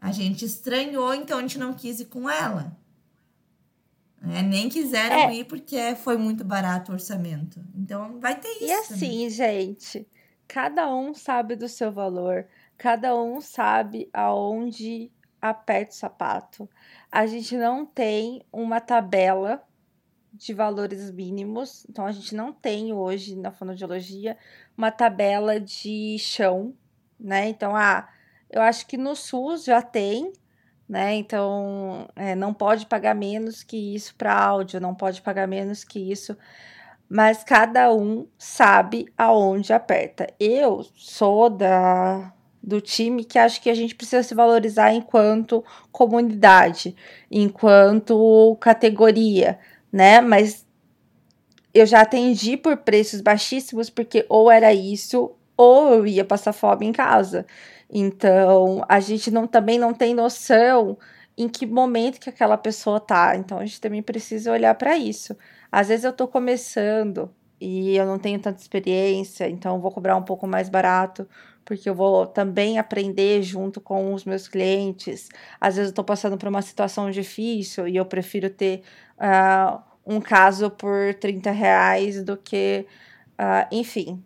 A 0.00 0.12
gente 0.12 0.44
estranhou, 0.44 1.12
então 1.12 1.38
a 1.38 1.40
gente 1.42 1.58
não 1.58 1.74
quis 1.74 1.98
ir 1.98 2.04
com 2.04 2.30
ela. 2.30 2.78
É, 4.22 4.42
nem 4.42 4.68
quiseram 4.68 5.28
é. 5.28 5.34
ir 5.34 5.44
porque 5.44 5.96
foi 5.96 6.16
muito 6.16 6.44
barato 6.44 6.92
o 6.92 6.94
orçamento. 6.94 7.60
Então 7.74 8.20
vai 8.20 8.38
ter 8.38 8.48
isso. 8.48 8.64
E 8.64 8.72
assim, 8.72 8.94
também. 8.94 9.30
gente, 9.30 10.08
cada 10.46 10.94
um 10.94 11.12
sabe 11.12 11.56
do 11.56 11.68
seu 11.68 11.90
valor 11.90 12.46
cada 12.76 13.16
um 13.16 13.40
sabe 13.40 14.08
aonde 14.12 15.10
aperta 15.40 15.92
o 15.92 15.94
sapato. 15.94 16.70
A 17.10 17.26
gente 17.26 17.56
não 17.56 17.86
tem 17.86 18.42
uma 18.52 18.80
tabela 18.80 19.62
de 20.32 20.52
valores 20.52 21.10
mínimos, 21.12 21.86
então 21.88 22.04
a 22.04 22.12
gente 22.12 22.34
não 22.34 22.52
tem 22.52 22.92
hoje 22.92 23.36
na 23.36 23.52
fonoaudiologia 23.52 24.36
uma 24.76 24.90
tabela 24.90 25.60
de 25.60 26.18
chão, 26.18 26.74
né? 27.18 27.48
Então, 27.48 27.76
ah, 27.76 28.08
eu 28.50 28.60
acho 28.60 28.86
que 28.86 28.96
no 28.96 29.14
SUS 29.14 29.64
já 29.64 29.80
tem, 29.80 30.32
né? 30.88 31.14
Então, 31.14 32.08
é, 32.16 32.34
não 32.34 32.52
pode 32.52 32.86
pagar 32.86 33.14
menos 33.14 33.62
que 33.62 33.94
isso 33.94 34.16
para 34.16 34.36
áudio, 34.36 34.80
não 34.80 34.94
pode 34.94 35.22
pagar 35.22 35.46
menos 35.46 35.84
que 35.84 36.10
isso, 36.10 36.36
mas 37.08 37.44
cada 37.44 37.94
um 37.94 38.26
sabe 38.36 39.06
aonde 39.16 39.72
aperta. 39.72 40.26
Eu 40.40 40.84
sou 40.96 41.48
da 41.48 42.33
do 42.64 42.80
time 42.80 43.24
que 43.24 43.38
acho 43.38 43.60
que 43.60 43.68
a 43.68 43.74
gente 43.74 43.94
precisa 43.94 44.22
se 44.22 44.34
valorizar 44.34 44.92
enquanto 44.92 45.62
comunidade, 45.92 46.96
enquanto 47.30 48.56
categoria, 48.60 49.58
né? 49.92 50.20
Mas 50.20 50.66
eu 51.74 51.84
já 51.84 52.00
atendi 52.00 52.56
por 52.56 52.78
preços 52.78 53.20
baixíssimos 53.20 53.90
porque 53.90 54.24
ou 54.28 54.50
era 54.50 54.72
isso 54.72 55.32
ou 55.56 55.94
eu 55.94 56.06
ia 56.06 56.24
passar 56.24 56.52
fome 56.52 56.86
em 56.86 56.92
casa. 56.92 57.46
Então, 57.90 58.84
a 58.88 58.98
gente 58.98 59.30
não, 59.30 59.46
também 59.46 59.78
não 59.78 59.92
tem 59.92 60.14
noção 60.14 60.96
em 61.36 61.48
que 61.48 61.66
momento 61.66 62.18
que 62.18 62.30
aquela 62.30 62.56
pessoa 62.56 62.98
tá. 62.98 63.36
Então, 63.36 63.58
a 63.58 63.66
gente 63.66 63.80
também 63.80 64.02
precisa 64.02 64.52
olhar 64.52 64.74
para 64.74 64.96
isso. 64.96 65.36
Às 65.70 65.88
vezes 65.88 66.04
eu 66.04 66.12
tô 66.12 66.26
começando 66.26 67.30
e 67.60 67.96
eu 67.96 68.06
não 68.06 68.18
tenho 68.18 68.38
tanta 68.40 68.60
experiência, 68.60 69.48
então 69.48 69.80
vou 69.80 69.90
cobrar 69.90 70.16
um 70.16 70.22
pouco 70.22 70.46
mais 70.46 70.68
barato, 70.68 71.26
porque 71.64 71.88
eu 71.88 71.94
vou 71.94 72.26
também 72.26 72.78
aprender 72.78 73.42
junto 73.42 73.80
com 73.80 74.12
os 74.12 74.24
meus 74.24 74.46
clientes. 74.48 75.28
Às 75.60 75.76
vezes 75.76 75.90
eu 75.90 75.94
tô 75.94 76.04
passando 76.04 76.36
por 76.36 76.48
uma 76.48 76.62
situação 76.62 77.10
difícil 77.10 77.88
e 77.88 77.96
eu 77.96 78.04
prefiro 78.04 78.50
ter 78.50 78.82
uh, 79.18 79.80
um 80.06 80.20
caso 80.20 80.70
por 80.70 81.14
30 81.14 81.50
reais 81.50 82.22
do 82.22 82.36
que. 82.36 82.86
Uh, 83.32 83.66
enfim, 83.72 84.22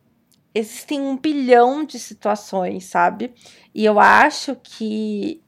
existem 0.55 1.01
um 1.01 1.17
bilhão 1.17 1.85
de 1.85 1.99
situações, 1.99 2.85
sabe? 2.85 3.33
E 3.75 3.85
eu 3.85 3.99
acho 4.01 4.57
que 4.57 5.43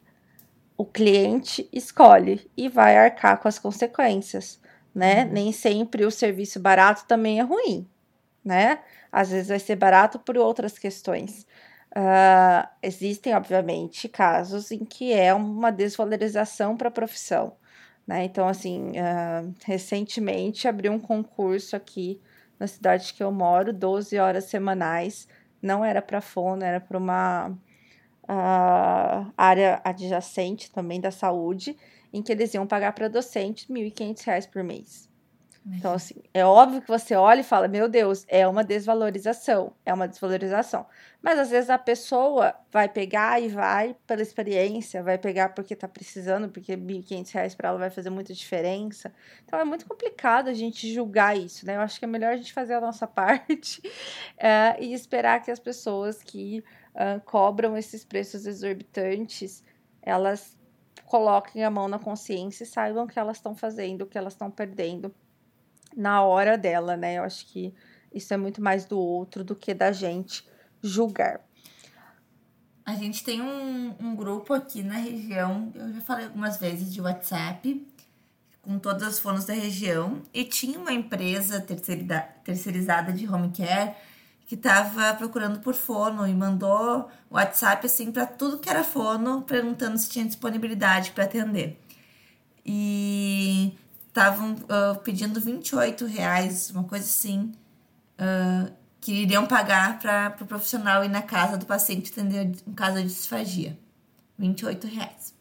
o 0.76 0.84
cliente 0.86 1.68
escolhe 1.72 2.50
e 2.56 2.68
vai 2.68 2.96
arcar 2.96 3.38
com 3.38 3.48
as 3.48 3.58
consequências, 3.58 4.60
né? 4.94 5.24
Uhum. 5.24 5.32
Nem 5.32 5.52
sempre 5.52 6.06
o 6.06 6.10
serviço 6.10 6.58
barato 6.58 7.04
também 7.06 7.38
é 7.38 7.42
ruim, 7.42 7.86
né? 8.44 8.80
Às 9.12 9.30
vezes 9.30 9.48
vai 9.48 9.58
ser 9.58 9.76
barato 9.76 10.18
por 10.18 10.38
outras 10.38 10.78
questões. 10.78 11.46
Uh, 11.96 12.68
existem, 12.82 13.34
obviamente, 13.34 14.08
casos 14.08 14.70
em 14.70 14.84
que 14.84 15.12
é 15.12 15.34
uma 15.34 15.72
desvalorização 15.72 16.76
para 16.76 16.88
a 16.88 16.92
profissão. 16.92 17.56
Né? 18.06 18.24
Então, 18.24 18.46
assim, 18.46 18.90
uh, 18.90 19.54
recentemente 19.64 20.68
abriu 20.68 20.92
um 20.92 21.00
concurso 21.00 21.74
aqui 21.74 22.20
na 22.58 22.66
cidade 22.66 23.12
que 23.12 23.22
eu 23.22 23.32
moro, 23.32 23.72
12 23.72 24.18
horas 24.18 24.44
semanais. 24.44 25.26
Não 25.60 25.84
era 25.84 26.00
para 26.00 26.20
fono, 26.20 26.62
era 26.62 26.80
para 26.80 26.96
uma 26.96 27.48
uh, 27.48 29.32
área 29.36 29.80
adjacente 29.84 30.70
também 30.70 31.00
da 31.00 31.10
saúde, 31.10 31.76
em 32.12 32.22
que 32.22 32.30
eles 32.30 32.54
iam 32.54 32.66
pagar 32.66 32.92
para 32.92 33.08
docente 33.08 33.66
R$ 33.72 33.90
1.500 33.90 34.48
por 34.48 34.62
mês. 34.62 35.09
Então, 35.66 35.92
assim, 35.92 36.14
é 36.32 36.44
óbvio 36.44 36.80
que 36.80 36.88
você 36.88 37.14
olha 37.14 37.40
e 37.40 37.44
fala, 37.44 37.68
meu 37.68 37.86
Deus, 37.86 38.24
é 38.28 38.48
uma 38.48 38.64
desvalorização, 38.64 39.74
é 39.84 39.92
uma 39.92 40.08
desvalorização. 40.08 40.86
Mas 41.22 41.38
às 41.38 41.50
vezes 41.50 41.68
a 41.68 41.78
pessoa 41.78 42.54
vai 42.72 42.88
pegar 42.88 43.40
e 43.42 43.48
vai 43.48 43.94
pela 44.06 44.22
experiência, 44.22 45.02
vai 45.02 45.18
pegar 45.18 45.50
porque 45.50 45.76
tá 45.76 45.86
precisando, 45.86 46.48
porque 46.48 46.74
R$ 46.74 46.80
1.500 46.80 47.56
para 47.56 47.68
ela 47.68 47.78
vai 47.78 47.90
fazer 47.90 48.08
muita 48.08 48.32
diferença. 48.32 49.12
Então 49.44 49.58
é 49.58 49.64
muito 49.64 49.86
complicado 49.86 50.48
a 50.48 50.54
gente 50.54 50.90
julgar 50.92 51.36
isso, 51.36 51.66
né? 51.66 51.76
Eu 51.76 51.80
acho 51.82 51.98
que 51.98 52.06
é 52.06 52.08
melhor 52.08 52.32
a 52.32 52.36
gente 52.36 52.54
fazer 52.54 52.74
a 52.74 52.80
nossa 52.80 53.06
parte 53.08 53.82
é, 54.38 54.76
e 54.82 54.94
esperar 54.94 55.42
que 55.42 55.50
as 55.50 55.60
pessoas 55.60 56.22
que 56.22 56.64
cobram 57.24 57.76
esses 57.76 58.04
preços 58.04 58.46
exorbitantes, 58.46 59.62
elas 60.02 60.58
coloquem 61.06 61.64
a 61.64 61.70
mão 61.70 61.88
na 61.88 61.98
consciência 61.98 62.64
e 62.64 62.66
saibam 62.66 63.06
que 63.06 63.18
elas 63.18 63.36
estão 63.36 63.54
fazendo, 63.54 64.02
o 64.02 64.06
que 64.06 64.18
elas 64.18 64.32
estão 64.32 64.50
perdendo 64.50 65.14
na 65.96 66.22
hora 66.22 66.56
dela, 66.56 66.96
né? 66.96 67.18
Eu 67.18 67.24
acho 67.24 67.46
que 67.46 67.74
isso 68.12 68.32
é 68.34 68.36
muito 68.36 68.62
mais 68.62 68.84
do 68.84 68.98
outro 68.98 69.44
do 69.44 69.54
que 69.54 69.72
da 69.74 69.92
gente 69.92 70.48
julgar. 70.82 71.40
A 72.84 72.94
gente 72.94 73.22
tem 73.22 73.40
um, 73.40 73.94
um 74.00 74.16
grupo 74.16 74.52
aqui 74.52 74.82
na 74.82 74.94
região, 74.94 75.70
eu 75.74 75.92
já 75.92 76.00
falei 76.00 76.26
algumas 76.26 76.56
vezes 76.56 76.92
de 76.92 77.00
WhatsApp, 77.00 77.86
com 78.62 78.78
todas 78.78 79.02
as 79.02 79.18
fones 79.18 79.44
da 79.44 79.54
região, 79.54 80.22
e 80.34 80.44
tinha 80.44 80.78
uma 80.78 80.92
empresa 80.92 81.60
terceirizada 81.60 83.12
de 83.12 83.28
home 83.28 83.52
care 83.52 83.94
que 84.46 84.56
estava 84.56 85.14
procurando 85.14 85.60
por 85.60 85.74
fono 85.74 86.26
e 86.26 86.34
mandou 86.34 87.08
WhatsApp 87.30 87.86
assim 87.86 88.10
para 88.10 88.26
tudo 88.26 88.58
que 88.58 88.68
era 88.68 88.82
fono, 88.82 89.42
perguntando 89.42 89.96
se 89.96 90.10
tinha 90.10 90.24
disponibilidade 90.24 91.12
para 91.12 91.22
atender. 91.24 91.80
E 92.66 93.72
estavam 94.10 94.54
uh, 94.54 94.98
pedindo 95.02 95.40
28 95.40 96.04
reais, 96.04 96.70
uma 96.70 96.84
coisa 96.84 97.04
assim, 97.04 97.52
uh, 98.18 98.72
que 99.00 99.12
iriam 99.12 99.46
pagar 99.46 99.98
para 99.98 100.32
o 100.34 100.38
pro 100.38 100.46
profissional 100.46 101.04
ir 101.04 101.08
na 101.08 101.22
casa 101.22 101.56
do 101.56 101.64
paciente 101.64 102.12
atender 102.12 102.52
um 102.66 102.74
caso 102.74 102.96
de 102.98 103.04
disfagia. 103.08 103.78
28 104.36 104.86
reais. 104.86 105.34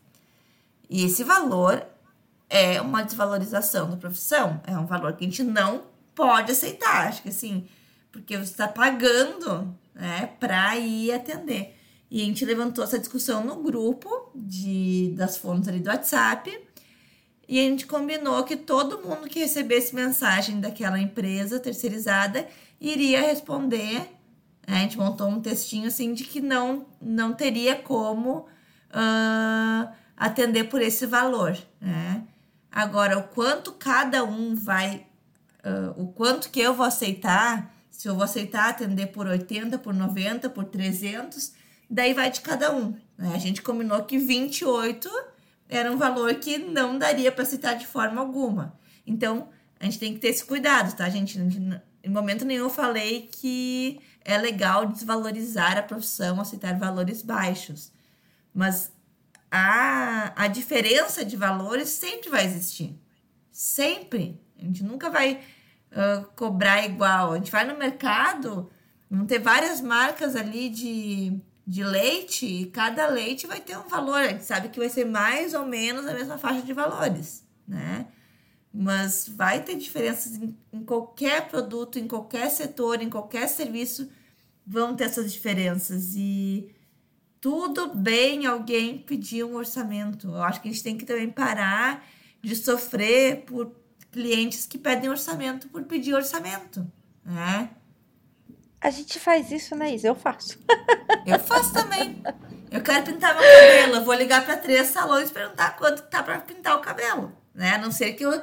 E 0.90 1.04
esse 1.04 1.24
valor 1.24 1.86
é 2.50 2.82
uma 2.82 3.04
desvalorização 3.04 3.90
da 3.90 3.98
profissão, 3.98 4.62
é 4.66 4.78
um 4.78 4.86
valor 4.86 5.14
que 5.14 5.24
a 5.24 5.28
gente 5.28 5.44
não 5.44 5.84
pode 6.14 6.52
aceitar, 6.52 7.08
acho 7.08 7.22
que 7.22 7.30
assim, 7.30 7.68
porque 8.12 8.38
você 8.38 8.52
está 8.52 8.68
pagando 8.68 9.74
né, 9.94 10.28
para 10.40 10.78
ir 10.78 11.12
atender. 11.12 11.76
E 12.12 12.22
a 12.22 12.26
gente 12.26 12.44
levantou 12.44 12.84
essa 12.84 12.98
discussão 12.98 13.44
no 13.44 13.62
grupo 13.62 14.32
de, 14.34 15.14
das 15.16 15.38
fontes 15.38 15.70
ali 15.70 15.80
do 15.80 15.90
WhatsApp 15.90 16.69
e 17.50 17.60
a 17.60 17.64
gente 17.64 17.88
combinou 17.88 18.44
que 18.44 18.56
todo 18.56 19.02
mundo 19.02 19.28
que 19.28 19.40
recebesse 19.40 19.96
mensagem 19.96 20.62
daquela 20.62 21.00
empresa 21.00 21.60
terceirizada 21.60 22.48
iria 22.80 23.22
responder. 23.22 24.02
Né? 24.68 24.78
A 24.78 24.78
gente 24.82 25.00
montou 25.00 25.28
um 25.28 25.42
textinho 25.42 25.88
assim 25.88 26.14
de 26.14 26.26
que 26.26 26.42
não, 26.42 26.86
não 27.02 27.34
teria 27.34 27.76
como 27.76 28.42
uh, 28.42 29.92
atender 30.16 30.66
por 30.66 30.80
esse 30.80 31.08
valor. 31.08 31.58
Né? 31.82 32.22
Agora, 32.72 33.18
o 33.18 33.24
quanto 33.24 33.72
cada 33.72 34.24
um 34.24 34.54
vai, 34.54 35.08
uh, 35.66 36.00
o 36.00 36.10
quanto 36.10 36.52
que 36.52 36.60
eu 36.60 36.76
vou 36.76 36.86
aceitar, 36.86 37.74
se 37.90 38.08
eu 38.08 38.14
vou 38.14 38.26
aceitar 38.26 38.70
atender 38.70 39.08
por 39.08 39.26
80, 39.26 39.80
por 39.80 39.92
90, 39.92 40.52
por 40.52 40.66
300, 40.66 41.54
daí 41.90 42.14
vai 42.14 42.30
de 42.30 42.42
cada 42.42 42.72
um. 42.72 42.96
Né? 43.18 43.32
A 43.34 43.40
gente 43.40 43.64
combinou 43.64 44.04
que 44.04 44.20
28 44.20 45.10
era 45.70 45.92
um 45.92 45.98
valor 45.98 46.34
que 46.36 46.58
não 46.58 46.98
daria 46.98 47.32
para 47.32 47.46
citar 47.46 47.78
de 47.78 47.86
forma 47.86 48.20
alguma. 48.20 48.78
Então, 49.06 49.50
a 49.80 49.86
gente 49.86 50.00
tem 50.00 50.14
que 50.14 50.20
ter 50.20 50.30
esse 50.30 50.44
cuidado, 50.44 50.96
tá, 50.96 51.08
gente? 51.10 51.40
Em 51.40 52.10
momento 52.10 52.44
nenhum 52.44 52.64
eu 52.66 52.70
falei 52.70 53.30
que 53.32 54.02
é 54.26 54.38
legal 54.38 54.88
desvalorizar 54.88 55.78
a 55.78 55.84
profissão, 55.84 56.42
aceitar 56.42 56.78
valores 56.78 57.22
baixos. 57.22 57.92
Mas 58.54 58.92
a, 59.52 60.34
a 60.36 60.48
diferença 60.48 61.24
de 61.24 61.38
valores 61.38 61.90
sempre 61.90 62.30
vai 62.30 62.46
existir. 62.46 63.00
Sempre. 63.52 64.42
A 64.58 64.64
gente 64.64 64.84
nunca 64.84 65.10
vai 65.10 65.40
uh, 65.92 66.26
cobrar 66.36 66.84
igual. 66.86 67.34
A 67.34 67.36
gente 67.38 67.52
vai 67.52 67.66
no 67.66 67.78
mercado, 67.78 68.70
vão 69.10 69.26
ter 69.26 69.40
várias 69.40 69.82
marcas 69.82 70.36
ali 70.36 70.70
de 70.70 71.40
de 71.70 71.84
leite, 71.84 72.48
e 72.48 72.66
cada 72.66 73.08
leite 73.08 73.46
vai 73.46 73.62
ter 73.62 73.78
um 73.78 73.88
valor. 73.88 74.22
A 74.22 74.30
gente 74.30 74.44
sabe 74.44 74.70
que 74.70 74.80
vai 74.80 74.90
ser 74.90 75.06
mais 75.06 75.54
ou 75.54 75.68
menos 75.68 76.08
a 76.08 76.14
mesma 76.16 76.36
faixa 76.36 76.64
de 76.64 76.74
valores, 76.74 77.48
né? 77.68 78.08
Mas 78.74 79.30
vai 79.30 79.62
ter 79.62 79.76
diferenças 79.76 80.34
em, 80.34 80.58
em 80.74 80.84
qualquer 80.84 81.48
produto, 81.48 82.00
em 82.00 82.08
qualquer 82.08 82.50
setor, 82.50 83.04
em 83.04 83.10
qualquer 83.10 83.48
serviço, 83.48 84.10
vão 84.66 84.96
ter 84.96 85.04
essas 85.04 85.32
diferenças. 85.32 86.16
E 86.16 86.74
tudo 87.40 87.94
bem 87.94 88.48
alguém 88.48 88.98
pedir 88.98 89.44
um 89.44 89.54
orçamento. 89.54 90.28
Eu 90.28 90.42
acho 90.42 90.62
que 90.62 90.70
a 90.70 90.72
gente 90.72 90.84
tem 90.84 90.98
que 90.98 91.06
também 91.06 91.30
parar 91.30 92.04
de 92.42 92.56
sofrer 92.56 93.44
por 93.46 93.76
clientes 94.12 94.66
que 94.66 94.80
pedem 94.80 95.08
orçamento 95.08 95.70
por 95.70 95.84
pedir 95.84 96.16
orçamento, 96.16 96.92
né? 97.24 97.70
A 98.82 98.90
gente 98.90 99.20
faz 99.20 99.52
isso, 99.52 99.76
né, 99.76 99.94
Isa? 99.94 100.08
Eu 100.08 100.16
faço. 100.16 100.58
Eu 101.26 101.40
faço 101.40 101.74
também. 101.74 102.22
Eu 102.72 102.82
quero 102.82 103.04
pintar 103.04 103.34
meu 103.34 103.44
cabelo. 103.44 103.96
Eu 103.96 104.06
vou 104.06 104.14
ligar 104.14 104.46
para 104.46 104.56
três 104.58 104.88
salões 104.88 105.30
e 105.30 105.34
perguntar 105.34 105.76
quanto 105.76 106.04
tá 106.04 106.24
para 106.24 106.40
pintar 106.40 106.78
o 106.78 106.82
cabelo. 106.82 107.36
Né? 107.54 107.76
A 107.76 107.78
não 107.78 107.92
ser 107.92 108.14
que 108.14 108.24
eu 108.24 108.42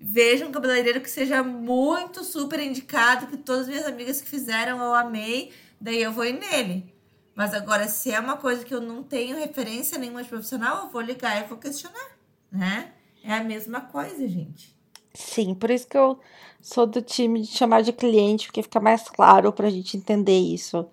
veja 0.00 0.46
um 0.46 0.52
cabeleireiro 0.52 1.00
que 1.00 1.10
seja 1.10 1.42
muito 1.42 2.22
super 2.22 2.60
indicado, 2.60 3.28
que 3.28 3.36
todas 3.36 3.62
as 3.62 3.68
minhas 3.68 3.86
amigas 3.86 4.20
que 4.20 4.28
fizeram 4.28 4.80
eu 4.80 4.94
amei, 4.94 5.52
daí 5.80 6.02
eu 6.02 6.12
vou 6.12 6.24
ir 6.24 6.38
nele. 6.38 6.94
Mas 7.34 7.54
agora, 7.54 7.88
se 7.88 8.10
é 8.10 8.18
uma 8.18 8.36
coisa 8.36 8.64
que 8.64 8.74
eu 8.74 8.80
não 8.80 9.02
tenho 9.02 9.38
referência 9.38 9.96
nenhuma 9.96 10.22
de 10.22 10.28
profissional, 10.28 10.84
eu 10.84 10.90
vou 10.90 11.00
ligar 11.00 11.40
e 11.40 11.48
vou 11.48 11.56
questionar, 11.56 12.18
né? 12.50 12.92
É 13.22 13.34
a 13.34 13.44
mesma 13.44 13.80
coisa, 13.80 14.26
gente. 14.26 14.77
Sim, 15.18 15.52
por 15.52 15.68
isso 15.68 15.88
que 15.88 15.98
eu 15.98 16.20
sou 16.62 16.86
do 16.86 17.02
time 17.02 17.40
de 17.40 17.48
chamar 17.48 17.82
de 17.82 17.92
cliente, 17.92 18.46
porque 18.46 18.62
fica 18.62 18.78
mais 18.78 19.08
claro 19.08 19.52
para 19.52 19.66
a 19.66 19.70
gente 19.70 19.96
entender 19.96 20.38
isso. 20.38 20.86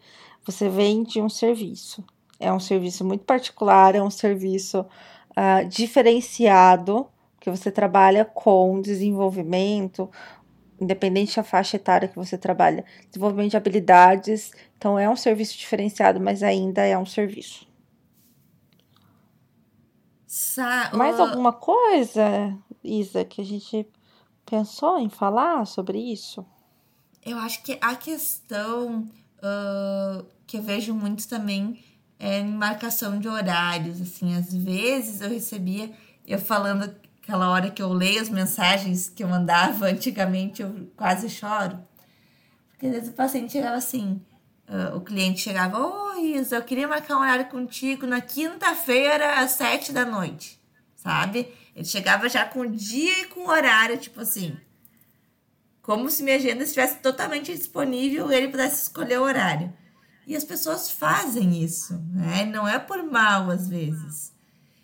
Você 0.43 0.67
vende 0.67 1.21
um 1.21 1.29
serviço, 1.29 2.03
é 2.39 2.51
um 2.51 2.59
serviço 2.59 3.05
muito 3.05 3.23
particular, 3.23 3.93
é 3.93 4.01
um 4.01 4.09
serviço 4.09 4.79
uh, 4.81 5.69
diferenciado, 5.69 7.07
que 7.39 7.51
você 7.51 7.71
trabalha 7.71 8.25
com 8.25 8.81
desenvolvimento, 8.81 10.09
independente 10.81 11.35
da 11.35 11.43
faixa 11.43 11.75
etária 11.75 12.07
que 12.07 12.15
você 12.15 12.35
trabalha, 12.35 12.83
desenvolvimento 13.11 13.51
de 13.51 13.57
habilidades. 13.57 14.51
Então, 14.75 14.97
é 14.97 15.07
um 15.07 15.15
serviço 15.15 15.55
diferenciado, 15.55 16.19
mas 16.19 16.41
ainda 16.41 16.83
é 16.83 16.97
um 16.97 17.05
serviço. 17.05 17.67
Sa 20.25 20.89
Mais 20.95 21.19
alguma 21.19 21.53
coisa, 21.53 22.57
Isa, 22.83 23.23
que 23.23 23.39
a 23.39 23.45
gente 23.45 23.87
pensou 24.45 24.99
em 24.99 25.09
falar 25.09 25.65
sobre 25.65 25.97
isso? 25.99 26.45
Eu 27.25 27.37
acho 27.39 27.63
que 27.63 27.77
a 27.81 27.95
questão 27.95 29.09
uh, 29.39 30.25
que 30.45 30.57
eu 30.57 30.61
vejo 30.61 30.93
muito 30.93 31.27
também 31.27 31.83
é 32.19 32.39
em 32.39 32.51
marcação 32.51 33.19
de 33.19 33.27
horários. 33.27 33.99
Assim, 33.99 34.35
às 34.35 34.53
vezes 34.53 35.21
eu 35.21 35.29
recebia, 35.29 35.91
eu 36.25 36.39
falando 36.39 36.95
aquela 37.21 37.49
hora 37.49 37.71
que 37.71 37.81
eu 37.81 37.91
leio 37.91 38.21
as 38.21 38.29
mensagens 38.29 39.09
que 39.09 39.23
eu 39.23 39.27
mandava 39.27 39.87
antigamente, 39.89 40.61
eu 40.61 40.89
quase 40.95 41.29
choro. 41.29 41.79
Porque 42.69 42.85
às 42.85 42.91
vezes 42.91 43.09
o 43.09 43.13
paciente 43.13 43.53
chegava 43.53 43.77
assim, 43.77 44.21
uh, 44.69 44.95
o 44.95 45.01
cliente 45.01 45.41
chegava, 45.41 45.79
oi, 45.79 46.35
Isa, 46.37 46.57
eu 46.57 46.63
queria 46.63 46.87
marcar 46.87 47.17
um 47.17 47.21
horário 47.21 47.47
contigo 47.47 48.05
na 48.05 48.21
quinta-feira 48.21 49.39
às 49.39 49.51
sete 49.51 49.91
da 49.91 50.05
noite, 50.05 50.61
sabe? 50.95 51.51
Ele 51.75 51.85
chegava 51.85 52.29
já 52.29 52.45
com 52.45 52.65
dia 52.65 53.21
e 53.21 53.25
com 53.25 53.47
horário, 53.47 53.97
tipo 53.97 54.21
assim. 54.21 54.57
Como 55.81 56.09
se 56.09 56.23
minha 56.23 56.37
agenda 56.37 56.63
estivesse 56.63 56.99
totalmente 56.99 57.53
disponível 57.53 58.31
e 58.31 58.35
ele 58.35 58.47
pudesse 58.47 58.83
escolher 58.83 59.19
o 59.19 59.23
horário. 59.23 59.73
E 60.25 60.35
as 60.35 60.43
pessoas 60.43 60.89
fazem 60.89 61.61
isso, 61.61 62.01
né? 62.11 62.45
Não 62.45 62.67
é 62.67 62.79
por 62.79 63.03
mal, 63.03 63.51
às 63.51 63.67
vezes. 63.67 64.33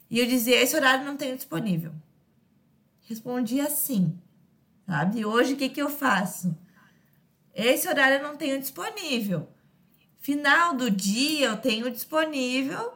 E 0.09 0.19
eu 0.19 0.27
dizia, 0.27 0.61
esse 0.61 0.75
horário 0.75 1.05
não 1.05 1.15
tenho 1.15 1.35
disponível. 1.35 1.93
Respondia 3.07 3.65
assim, 3.65 4.15
sabe? 4.85 5.25
Hoje, 5.25 5.53
o 5.53 5.57
que, 5.57 5.69
que 5.69 5.81
eu 5.81 5.89
faço? 5.89 6.55
Esse 7.55 7.87
horário 7.87 8.17
eu 8.17 8.23
não 8.23 8.37
tenho 8.37 8.59
disponível. 8.59 9.49
Final 10.19 10.75
do 10.75 10.91
dia 10.91 11.47
eu 11.47 11.57
tenho 11.57 11.89
disponível 11.89 12.93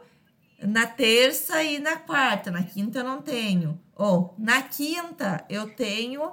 na 0.62 0.86
terça 0.86 1.62
e 1.62 1.78
na 1.78 1.96
quarta. 1.96 2.50
Na 2.50 2.62
quinta 2.62 3.00
eu 3.00 3.04
não 3.04 3.22
tenho. 3.22 3.80
Ou 3.94 4.34
na 4.38 4.62
quinta 4.62 5.44
eu 5.48 5.68
tenho 5.74 6.32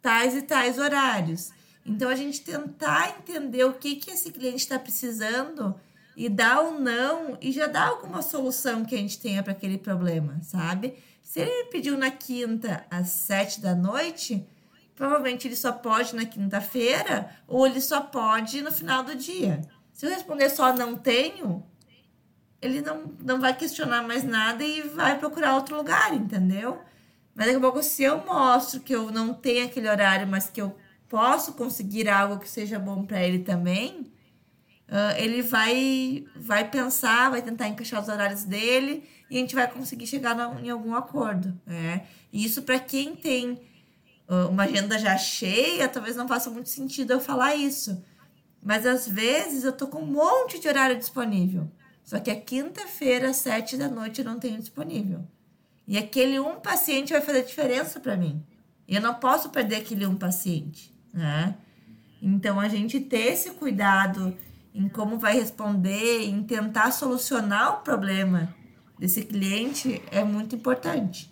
tais 0.00 0.34
e 0.34 0.42
tais 0.42 0.78
horários. 0.78 1.52
Então 1.84 2.08
a 2.08 2.14
gente 2.14 2.42
tentar 2.42 3.16
entender 3.18 3.64
o 3.64 3.74
que, 3.74 3.96
que 3.96 4.10
esse 4.10 4.30
cliente 4.30 4.58
está 4.58 4.78
precisando 4.78 5.74
e 6.16 6.28
dar 6.28 6.60
ou 6.60 6.72
um 6.72 6.78
não 6.78 7.38
e 7.40 7.50
já 7.50 7.66
dar 7.66 7.88
alguma 7.88 8.22
solução 8.22 8.84
que 8.84 8.94
a 8.94 8.98
gente 8.98 9.18
tenha 9.18 9.42
para 9.42 9.52
aquele 9.52 9.78
problema, 9.78 10.40
sabe? 10.42 10.94
Se 11.22 11.40
ele 11.40 11.70
pediu 11.70 11.96
na 11.96 12.10
quinta 12.10 12.84
às 12.90 13.08
sete 13.08 13.60
da 13.60 13.74
noite, 13.74 14.46
provavelmente 14.94 15.48
ele 15.48 15.56
só 15.56 15.72
pode 15.72 16.14
na 16.14 16.26
quinta-feira 16.26 17.30
ou 17.48 17.66
ele 17.66 17.80
só 17.80 18.00
pode 18.00 18.60
no 18.60 18.70
final 18.70 19.02
do 19.02 19.14
dia. 19.14 19.62
Se 19.92 20.06
eu 20.06 20.10
responder 20.10 20.50
só 20.50 20.74
não 20.74 20.96
tenho, 20.96 21.64
ele 22.62 22.80
não, 22.80 23.12
não 23.20 23.40
vai 23.40 23.54
questionar 23.54 24.02
mais 24.02 24.22
nada 24.22 24.62
e 24.62 24.82
vai 24.82 25.18
procurar 25.18 25.56
outro 25.56 25.76
lugar, 25.76 26.14
entendeu? 26.14 26.80
Mas 27.34 27.46
daqui 27.46 27.58
a 27.58 27.60
pouco, 27.60 27.82
se 27.82 28.04
eu 28.04 28.24
mostro 28.24 28.80
que 28.80 28.94
eu 28.94 29.10
não 29.10 29.34
tenho 29.34 29.66
aquele 29.66 29.88
horário, 29.88 30.28
mas 30.28 30.48
que 30.48 30.62
eu 30.62 30.76
posso 31.08 31.54
conseguir 31.54 32.08
algo 32.08 32.38
que 32.38 32.48
seja 32.48 32.78
bom 32.78 33.04
para 33.04 33.20
ele 33.20 33.40
também, 33.40 34.12
uh, 34.88 35.16
ele 35.16 35.42
vai, 35.42 36.24
vai 36.36 36.70
pensar, 36.70 37.30
vai 37.30 37.42
tentar 37.42 37.66
encaixar 37.66 38.00
os 38.00 38.08
horários 38.08 38.44
dele 38.44 39.08
e 39.28 39.36
a 39.36 39.40
gente 39.40 39.54
vai 39.56 39.68
conseguir 39.68 40.06
chegar 40.06 40.36
em 40.62 40.70
algum 40.70 40.94
acordo. 40.94 41.58
Né? 41.66 42.06
E 42.32 42.44
isso 42.44 42.62
para 42.62 42.78
quem 42.78 43.16
tem 43.16 43.60
uh, 44.28 44.48
uma 44.48 44.64
agenda 44.64 44.98
já 44.98 45.16
cheia, 45.18 45.88
talvez 45.88 46.14
não 46.14 46.28
faça 46.28 46.48
muito 46.48 46.68
sentido 46.68 47.12
eu 47.12 47.20
falar 47.20 47.56
isso. 47.56 48.04
Mas 48.62 48.86
às 48.86 49.08
vezes 49.08 49.64
eu 49.64 49.72
tô 49.72 49.88
com 49.88 49.98
um 49.98 50.06
monte 50.06 50.60
de 50.60 50.68
horário 50.68 50.96
disponível. 50.96 51.68
Só 52.04 52.18
que 52.18 52.30
a 52.30 52.40
quinta-feira, 52.40 53.30
às 53.30 53.36
sete 53.36 53.76
da 53.76 53.88
noite, 53.88 54.20
eu 54.20 54.24
não 54.24 54.38
tenho 54.38 54.58
disponível. 54.58 55.24
E 55.86 55.98
aquele 55.98 56.38
um 56.38 56.56
paciente 56.60 57.12
vai 57.12 57.22
fazer 57.22 57.44
diferença 57.44 58.00
para 58.00 58.16
mim. 58.16 58.42
Eu 58.88 59.00
não 59.00 59.14
posso 59.14 59.50
perder 59.50 59.76
aquele 59.76 60.06
um 60.06 60.16
paciente, 60.16 60.94
né? 61.12 61.54
Então 62.20 62.60
a 62.60 62.68
gente 62.68 63.00
ter 63.00 63.32
esse 63.32 63.50
cuidado 63.50 64.36
em 64.74 64.88
como 64.88 65.18
vai 65.18 65.34
responder, 65.34 66.24
em 66.24 66.42
tentar 66.42 66.92
solucionar 66.92 67.74
o 67.74 67.82
problema 67.82 68.54
desse 68.98 69.22
cliente 69.22 70.00
é 70.10 70.22
muito 70.22 70.54
importante. 70.54 71.30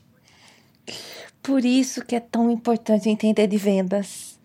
Por 1.42 1.64
isso 1.64 2.04
que 2.04 2.16
é 2.16 2.20
tão 2.20 2.50
importante 2.50 3.08
entender 3.08 3.46
de 3.46 3.56
vendas. 3.56 4.38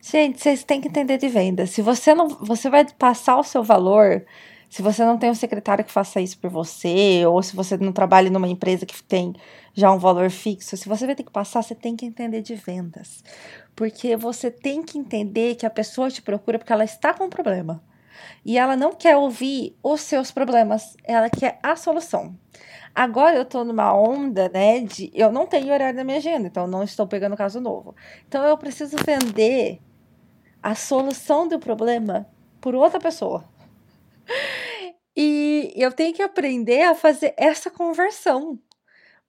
Gente, 0.00 0.40
vocês 0.40 0.64
têm 0.64 0.80
que 0.80 0.88
entender 0.88 1.16
de 1.16 1.28
vendas. 1.28 1.70
Se 1.70 1.80
você 1.80 2.12
não, 2.12 2.28
você 2.28 2.68
vai 2.68 2.84
passar 2.92 3.38
o 3.38 3.44
seu 3.44 3.62
valor, 3.62 4.24
se 4.72 4.80
você 4.80 5.04
não 5.04 5.18
tem 5.18 5.28
um 5.28 5.34
secretário 5.34 5.84
que 5.84 5.92
faça 5.92 6.18
isso 6.18 6.38
por 6.38 6.48
você, 6.48 7.26
ou 7.26 7.42
se 7.42 7.54
você 7.54 7.76
não 7.76 7.92
trabalha 7.92 8.30
numa 8.30 8.48
empresa 8.48 8.86
que 8.86 9.02
tem 9.02 9.34
já 9.74 9.92
um 9.92 9.98
valor 9.98 10.30
fixo, 10.30 10.78
se 10.78 10.88
você 10.88 11.04
vai 11.04 11.14
ter 11.14 11.24
que 11.24 11.30
passar, 11.30 11.60
você 11.60 11.74
tem 11.74 11.94
que 11.94 12.06
entender 12.06 12.40
de 12.40 12.54
vendas. 12.54 13.22
Porque 13.76 14.16
você 14.16 14.50
tem 14.50 14.82
que 14.82 14.96
entender 14.96 15.56
que 15.56 15.66
a 15.66 15.70
pessoa 15.70 16.10
te 16.10 16.22
procura 16.22 16.58
porque 16.58 16.72
ela 16.72 16.84
está 16.84 17.12
com 17.12 17.24
um 17.24 17.28
problema. 17.28 17.84
E 18.46 18.56
ela 18.56 18.74
não 18.74 18.94
quer 18.94 19.14
ouvir 19.14 19.76
os 19.82 20.00
seus 20.00 20.30
problemas, 20.30 20.96
ela 21.04 21.28
quer 21.28 21.58
a 21.62 21.76
solução. 21.76 22.34
Agora 22.94 23.36
eu 23.36 23.44
tô 23.44 23.64
numa 23.64 23.92
onda, 23.92 24.48
né, 24.48 24.80
de 24.80 25.12
eu 25.14 25.30
não 25.30 25.46
tenho 25.46 25.70
horário 25.70 25.98
na 25.98 26.02
minha 26.02 26.16
agenda, 26.16 26.46
então 26.46 26.66
não 26.66 26.82
estou 26.82 27.06
pegando 27.06 27.36
caso 27.36 27.60
novo. 27.60 27.94
Então 28.26 28.42
eu 28.42 28.56
preciso 28.56 28.96
vender 29.04 29.82
a 30.62 30.74
solução 30.74 31.46
do 31.46 31.58
problema 31.58 32.26
por 32.58 32.74
outra 32.74 32.98
pessoa. 32.98 33.51
E 35.16 35.72
eu 35.76 35.92
tenho 35.92 36.14
que 36.14 36.22
aprender 36.22 36.82
a 36.82 36.94
fazer 36.94 37.34
essa 37.36 37.70
conversão 37.70 38.58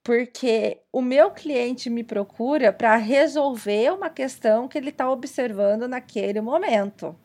porque 0.04 0.82
o 0.92 1.02
meu 1.02 1.32
cliente 1.32 1.90
me 1.90 2.04
procura 2.04 2.74
para 2.74 2.96
resolver 2.98 3.94
uma 3.94 4.10
questão 4.10 4.68
que 4.68 4.78
ele 4.78 4.90
está 4.90 5.10
observando 5.10 5.88
naquele 5.88 6.42
momento. 6.42 7.16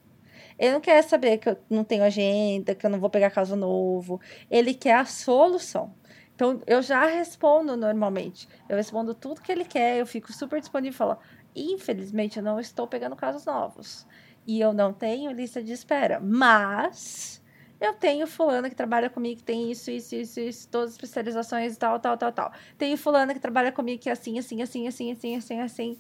Ele 0.57 0.73
não 0.73 0.81
quer 0.81 1.03
saber 1.03 1.39
que 1.39 1.49
eu 1.49 1.59
não 1.69 1.83
tenho 1.83 2.05
agenda, 2.05 2.75
que 2.75 2.87
eu 2.87 2.91
não 2.91 3.01
vou 3.01 3.11
pegar 3.11 3.31
caso 3.31 3.57
novo. 3.57 4.21
Ele 4.49 4.75
quer 4.75 4.95
a 4.95 5.05
solução. 5.05 5.93
Então, 6.35 6.61
eu 6.67 6.81
já 6.81 7.05
respondo 7.07 7.77
normalmente. 7.77 8.49
Eu 8.69 8.77
respondo 8.77 9.13
tudo 9.13 9.41
que 9.41 9.51
ele 9.51 9.65
quer, 9.65 9.99
eu 9.99 10.07
fico 10.07 10.33
super 10.33 10.61
disponível 10.61 11.17
e 11.55 11.73
infelizmente, 11.73 12.37
eu 12.37 12.43
não 12.43 12.61
estou 12.61 12.87
pegando 12.87 13.17
casos 13.17 13.45
novos. 13.45 14.07
E 14.47 14.61
eu 14.61 14.73
não 14.73 14.93
tenho 14.93 15.33
lista 15.33 15.63
de 15.63 15.73
espera. 15.73 16.21
Mas 16.21 17.43
eu 17.81 17.95
tenho 17.95 18.27
fulana 18.27 18.69
que 18.69 18.75
trabalha 18.75 19.09
comigo 19.09 19.39
que 19.39 19.45
tem 19.45 19.71
isso, 19.71 19.91
isso, 19.91 20.15
isso, 20.15 20.41
isso, 20.41 20.69
todas 20.69 20.91
as 20.91 20.95
especializações 20.95 21.75
e 21.75 21.79
tal, 21.79 21.99
tal, 22.01 22.17
tal, 22.17 22.33
tal. 22.33 22.53
Tenho 22.77 22.97
fulana 22.97 23.33
que 23.33 23.41
trabalha 23.41 23.71
comigo 23.71 24.03
que 24.03 24.09
é 24.09 24.13
assim, 24.13 24.39
assim, 24.39 24.63
assim, 24.63 24.89
assim, 24.89 25.13
assim, 25.13 25.37
assim, 25.37 25.61
assim. 25.61 25.99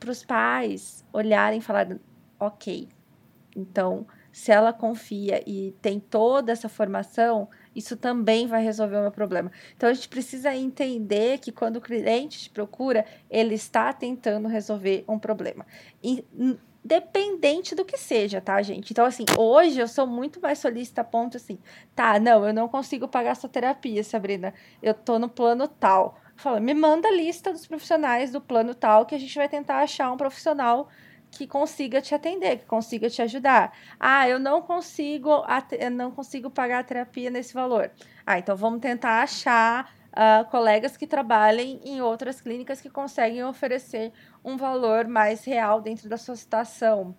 Para 0.00 0.10
os 0.10 0.24
pais 0.24 1.04
olharem 1.12 1.60
e 1.60 1.62
falarem, 1.62 2.00
ok, 2.38 2.88
então, 3.56 4.06
se 4.32 4.50
ela 4.50 4.72
confia 4.72 5.42
e 5.48 5.72
tem 5.80 6.00
toda 6.00 6.50
essa 6.50 6.68
formação, 6.68 7.48
isso 7.74 7.96
também 7.96 8.48
vai 8.48 8.62
resolver 8.62 8.96
o 8.96 9.02
meu 9.02 9.12
problema. 9.12 9.52
Então, 9.76 9.88
a 9.88 9.94
gente 9.94 10.08
precisa 10.08 10.54
entender 10.54 11.38
que 11.38 11.52
quando 11.52 11.76
o 11.76 11.80
cliente 11.80 12.40
te 12.40 12.50
procura, 12.50 13.06
ele 13.30 13.54
está 13.54 13.92
tentando 13.92 14.48
resolver 14.48 15.04
um 15.08 15.18
problema. 15.18 15.64
E 16.02 16.24
dependente 16.84 17.74
do 17.74 17.84
que 17.84 17.96
seja, 17.96 18.40
tá, 18.40 18.60
gente? 18.60 18.90
Então, 18.92 19.06
assim, 19.06 19.24
hoje 19.38 19.80
eu 19.80 19.88
sou 19.88 20.06
muito 20.06 20.40
mais 20.40 20.58
solícita 20.58 21.00
a 21.00 21.04
ponto 21.04 21.38
assim, 21.38 21.58
tá, 21.94 22.20
não, 22.20 22.46
eu 22.46 22.52
não 22.52 22.68
consigo 22.68 23.08
pagar 23.08 23.34
sua 23.36 23.48
terapia, 23.48 24.04
Sabrina, 24.04 24.52
eu 24.82 24.92
tô 24.92 25.18
no 25.18 25.28
plano 25.28 25.66
tal. 25.66 26.20
Fala, 26.36 26.60
me 26.60 26.74
manda 26.74 27.08
a 27.08 27.12
lista 27.12 27.52
dos 27.52 27.66
profissionais 27.66 28.30
do 28.32 28.40
plano 28.40 28.74
tal 28.74 29.06
que 29.06 29.14
a 29.14 29.18
gente 29.18 29.34
vai 29.34 29.48
tentar 29.48 29.78
achar 29.78 30.12
um 30.12 30.16
profissional 30.16 30.88
que 31.30 31.46
consiga 31.46 32.00
te 32.00 32.14
atender, 32.14 32.58
que 32.58 32.66
consiga 32.66 33.08
te 33.08 33.22
ajudar. 33.22 33.72
Ah, 33.98 34.28
eu 34.28 34.38
não 34.38 34.60
consigo, 34.60 35.30
eu 35.78 35.90
não 35.90 36.10
consigo 36.10 36.50
pagar 36.50 36.80
a 36.80 36.84
terapia 36.84 37.30
nesse 37.30 37.54
valor. 37.54 37.90
Ah, 38.26 38.38
então 38.38 38.56
vamos 38.56 38.80
tentar 38.80 39.22
achar 39.22 39.92
uh, 40.14 40.48
colegas 40.50 40.96
que 40.96 41.06
trabalhem 41.06 41.80
em 41.84 42.00
outras 42.00 42.40
clínicas 42.40 42.80
que 42.80 42.88
conseguem 42.88 43.44
oferecer 43.44 44.12
um 44.44 44.56
valor 44.56 45.06
mais 45.06 45.44
real 45.44 45.80
dentro 45.80 46.08
da 46.08 46.16
sua 46.16 46.36
situação. 46.36 47.14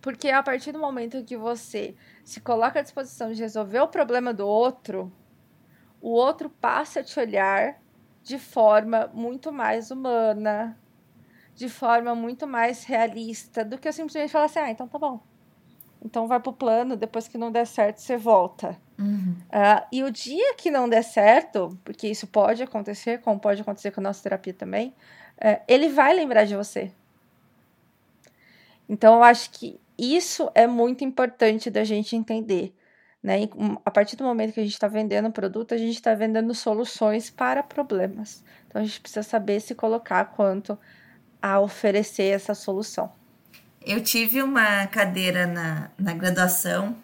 Porque 0.00 0.30
a 0.30 0.42
partir 0.42 0.72
do 0.72 0.78
momento 0.78 1.24
que 1.24 1.36
você 1.36 1.94
se 2.24 2.40
coloca 2.40 2.78
à 2.78 2.82
disposição 2.82 3.32
de 3.32 3.42
resolver 3.42 3.80
o 3.80 3.88
problema 3.88 4.32
do 4.32 4.46
outro, 4.46 5.12
o 6.00 6.10
outro 6.10 6.48
passa 6.48 7.00
a 7.00 7.04
te 7.04 7.18
olhar 7.18 7.80
de 8.22 8.38
forma 8.38 9.10
muito 9.12 9.52
mais 9.52 9.90
humana, 9.90 10.78
de 11.54 11.68
forma 11.68 12.14
muito 12.14 12.46
mais 12.46 12.84
realista 12.84 13.64
do 13.64 13.76
que 13.76 13.88
eu 13.88 13.92
simplesmente 13.92 14.30
falar 14.30 14.44
assim: 14.44 14.60
ah, 14.60 14.70
então 14.70 14.86
tá 14.86 14.98
bom. 14.98 15.27
Então 16.04 16.26
vai 16.26 16.40
pro 16.40 16.52
plano, 16.52 16.96
depois 16.96 17.26
que 17.26 17.36
não 17.36 17.50
der 17.50 17.66
certo, 17.66 17.98
você 17.98 18.16
volta. 18.16 18.76
Uhum. 18.98 19.36
Uh, 19.48 19.86
e 19.92 20.02
o 20.02 20.10
dia 20.10 20.54
que 20.54 20.70
não 20.70 20.88
der 20.88 21.02
certo, 21.02 21.76
porque 21.84 22.08
isso 22.08 22.26
pode 22.26 22.62
acontecer, 22.62 23.20
como 23.20 23.38
pode 23.38 23.62
acontecer 23.62 23.90
com 23.90 24.00
a 24.00 24.04
nossa 24.04 24.22
terapia 24.22 24.54
também, 24.54 24.88
uh, 25.38 25.60
ele 25.66 25.88
vai 25.88 26.14
lembrar 26.14 26.44
de 26.44 26.56
você. 26.56 26.92
Então 28.88 29.16
eu 29.16 29.22
acho 29.22 29.50
que 29.50 29.80
isso 29.98 30.50
é 30.54 30.66
muito 30.66 31.04
importante 31.04 31.70
da 31.70 31.84
gente 31.84 32.14
entender. 32.14 32.74
Né? 33.22 33.42
E, 33.42 33.50
a 33.84 33.90
partir 33.90 34.16
do 34.16 34.24
momento 34.24 34.52
que 34.52 34.60
a 34.60 34.62
gente 34.62 34.72
está 34.72 34.86
vendendo 34.86 35.30
produto, 35.30 35.74
a 35.74 35.76
gente 35.76 35.94
está 35.94 36.14
vendendo 36.14 36.54
soluções 36.54 37.28
para 37.28 37.62
problemas. 37.62 38.44
Então 38.66 38.80
a 38.80 38.84
gente 38.84 39.00
precisa 39.00 39.24
saber 39.24 39.60
se 39.60 39.74
colocar 39.74 40.24
quanto 40.26 40.78
a 41.42 41.60
oferecer 41.60 42.34
essa 42.34 42.54
solução. 42.54 43.10
Eu 43.88 44.02
tive 44.02 44.42
uma 44.42 44.86
cadeira 44.86 45.46
na, 45.46 45.88
na 45.98 46.12
graduação 46.12 46.94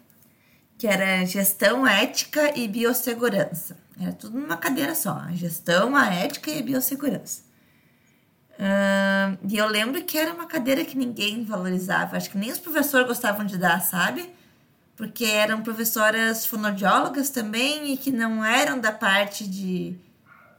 que 0.77 0.85
era 0.85 1.25
gestão 1.25 1.87
ética 1.87 2.55
e 2.55 2.67
biossegurança. 2.67 3.75
Era 3.99 4.13
tudo 4.13 4.39
numa 4.39 4.55
cadeira 4.55 4.93
só, 4.93 5.13
a 5.13 5.31
gestão, 5.31 5.95
a 5.95 6.13
ética 6.13 6.51
e 6.51 6.59
a 6.59 6.61
biossegurança. 6.61 7.41
Uh, 8.51 9.35
e 9.49 9.57
eu 9.57 9.67
lembro 9.67 10.03
que 10.03 10.15
era 10.15 10.31
uma 10.31 10.45
cadeira 10.45 10.85
que 10.85 10.95
ninguém 10.95 11.43
valorizava, 11.43 12.17
acho 12.17 12.29
que 12.29 12.37
nem 12.37 12.51
os 12.51 12.59
professores 12.59 13.07
gostavam 13.07 13.47
de 13.47 13.57
dar, 13.57 13.81
sabe? 13.81 14.29
Porque 14.95 15.25
eram 15.25 15.63
professoras 15.63 16.45
fonoaudiólogas 16.45 17.31
também 17.31 17.93
e 17.93 17.97
que 17.97 18.11
não 18.11 18.45
eram 18.45 18.79
da 18.79 18.91
parte 18.91 19.49
de. 19.49 19.95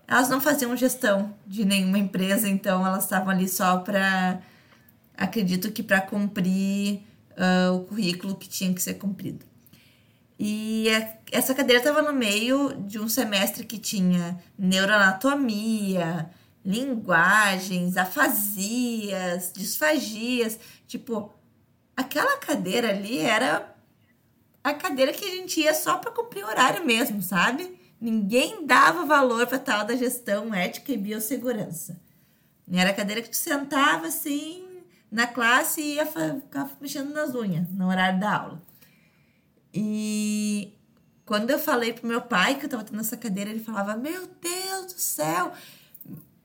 Elas 0.08 0.28
não 0.28 0.40
faziam 0.40 0.76
gestão 0.76 1.32
de 1.46 1.64
nenhuma 1.64 1.98
empresa, 1.98 2.48
então 2.48 2.84
elas 2.84 3.04
estavam 3.04 3.30
ali 3.30 3.48
só 3.48 3.78
para. 3.78 4.40
Acredito 5.16 5.72
que 5.72 5.82
para 5.82 6.00
cumprir 6.00 7.02
uh, 7.36 7.74
o 7.74 7.84
currículo 7.84 8.36
que 8.36 8.48
tinha 8.48 8.72
que 8.74 8.82
ser 8.82 8.94
cumprido. 8.94 9.44
E 10.38 10.86
essa 11.32 11.54
cadeira 11.54 11.80
estava 11.80 12.02
no 12.02 12.12
meio 12.12 12.74
de 12.86 12.98
um 12.98 13.08
semestre 13.08 13.64
que 13.64 13.78
tinha 13.78 14.38
neuroanatomia, 14.58 16.30
linguagens, 16.64 17.96
afasias, 17.96 19.50
disfagias. 19.54 20.58
Tipo, 20.86 21.32
aquela 21.96 22.36
cadeira 22.36 22.90
ali 22.90 23.18
era 23.18 23.74
a 24.62 24.74
cadeira 24.74 25.12
que 25.12 25.24
a 25.24 25.30
gente 25.30 25.60
ia 25.60 25.72
só 25.72 25.96
para 25.96 26.10
cumprir 26.10 26.44
horário 26.44 26.84
mesmo, 26.84 27.22
sabe? 27.22 27.78
Ninguém 27.98 28.66
dava 28.66 29.06
valor 29.06 29.46
para 29.46 29.58
tal 29.58 29.86
da 29.86 29.96
gestão 29.96 30.52
ética 30.52 30.92
e 30.92 30.98
biossegurança. 30.98 31.98
Era 32.70 32.90
a 32.90 32.94
cadeira 32.94 33.22
que 33.22 33.30
tu 33.30 33.36
sentava 33.36 34.08
assim 34.08 34.65
na 35.10 35.26
classe 35.26 35.80
e 35.80 35.94
ia 35.94 36.06
ficar 36.06 36.70
mexendo 36.80 37.12
nas 37.12 37.34
unhas 37.34 37.68
no 37.70 37.88
horário 37.88 38.20
da 38.20 38.36
aula. 38.36 38.62
E 39.72 40.72
quando 41.24 41.50
eu 41.50 41.58
falei 41.58 41.92
pro 41.92 42.06
meu 42.06 42.22
pai 42.22 42.54
que 42.54 42.66
eu 42.66 42.70
tava 42.70 42.84
tendo 42.84 43.00
essa 43.00 43.16
cadeira, 43.16 43.50
ele 43.50 43.62
falava: 43.62 43.96
Meu 43.96 44.28
Deus 44.40 44.94
do 44.94 45.00
céu, 45.00 45.52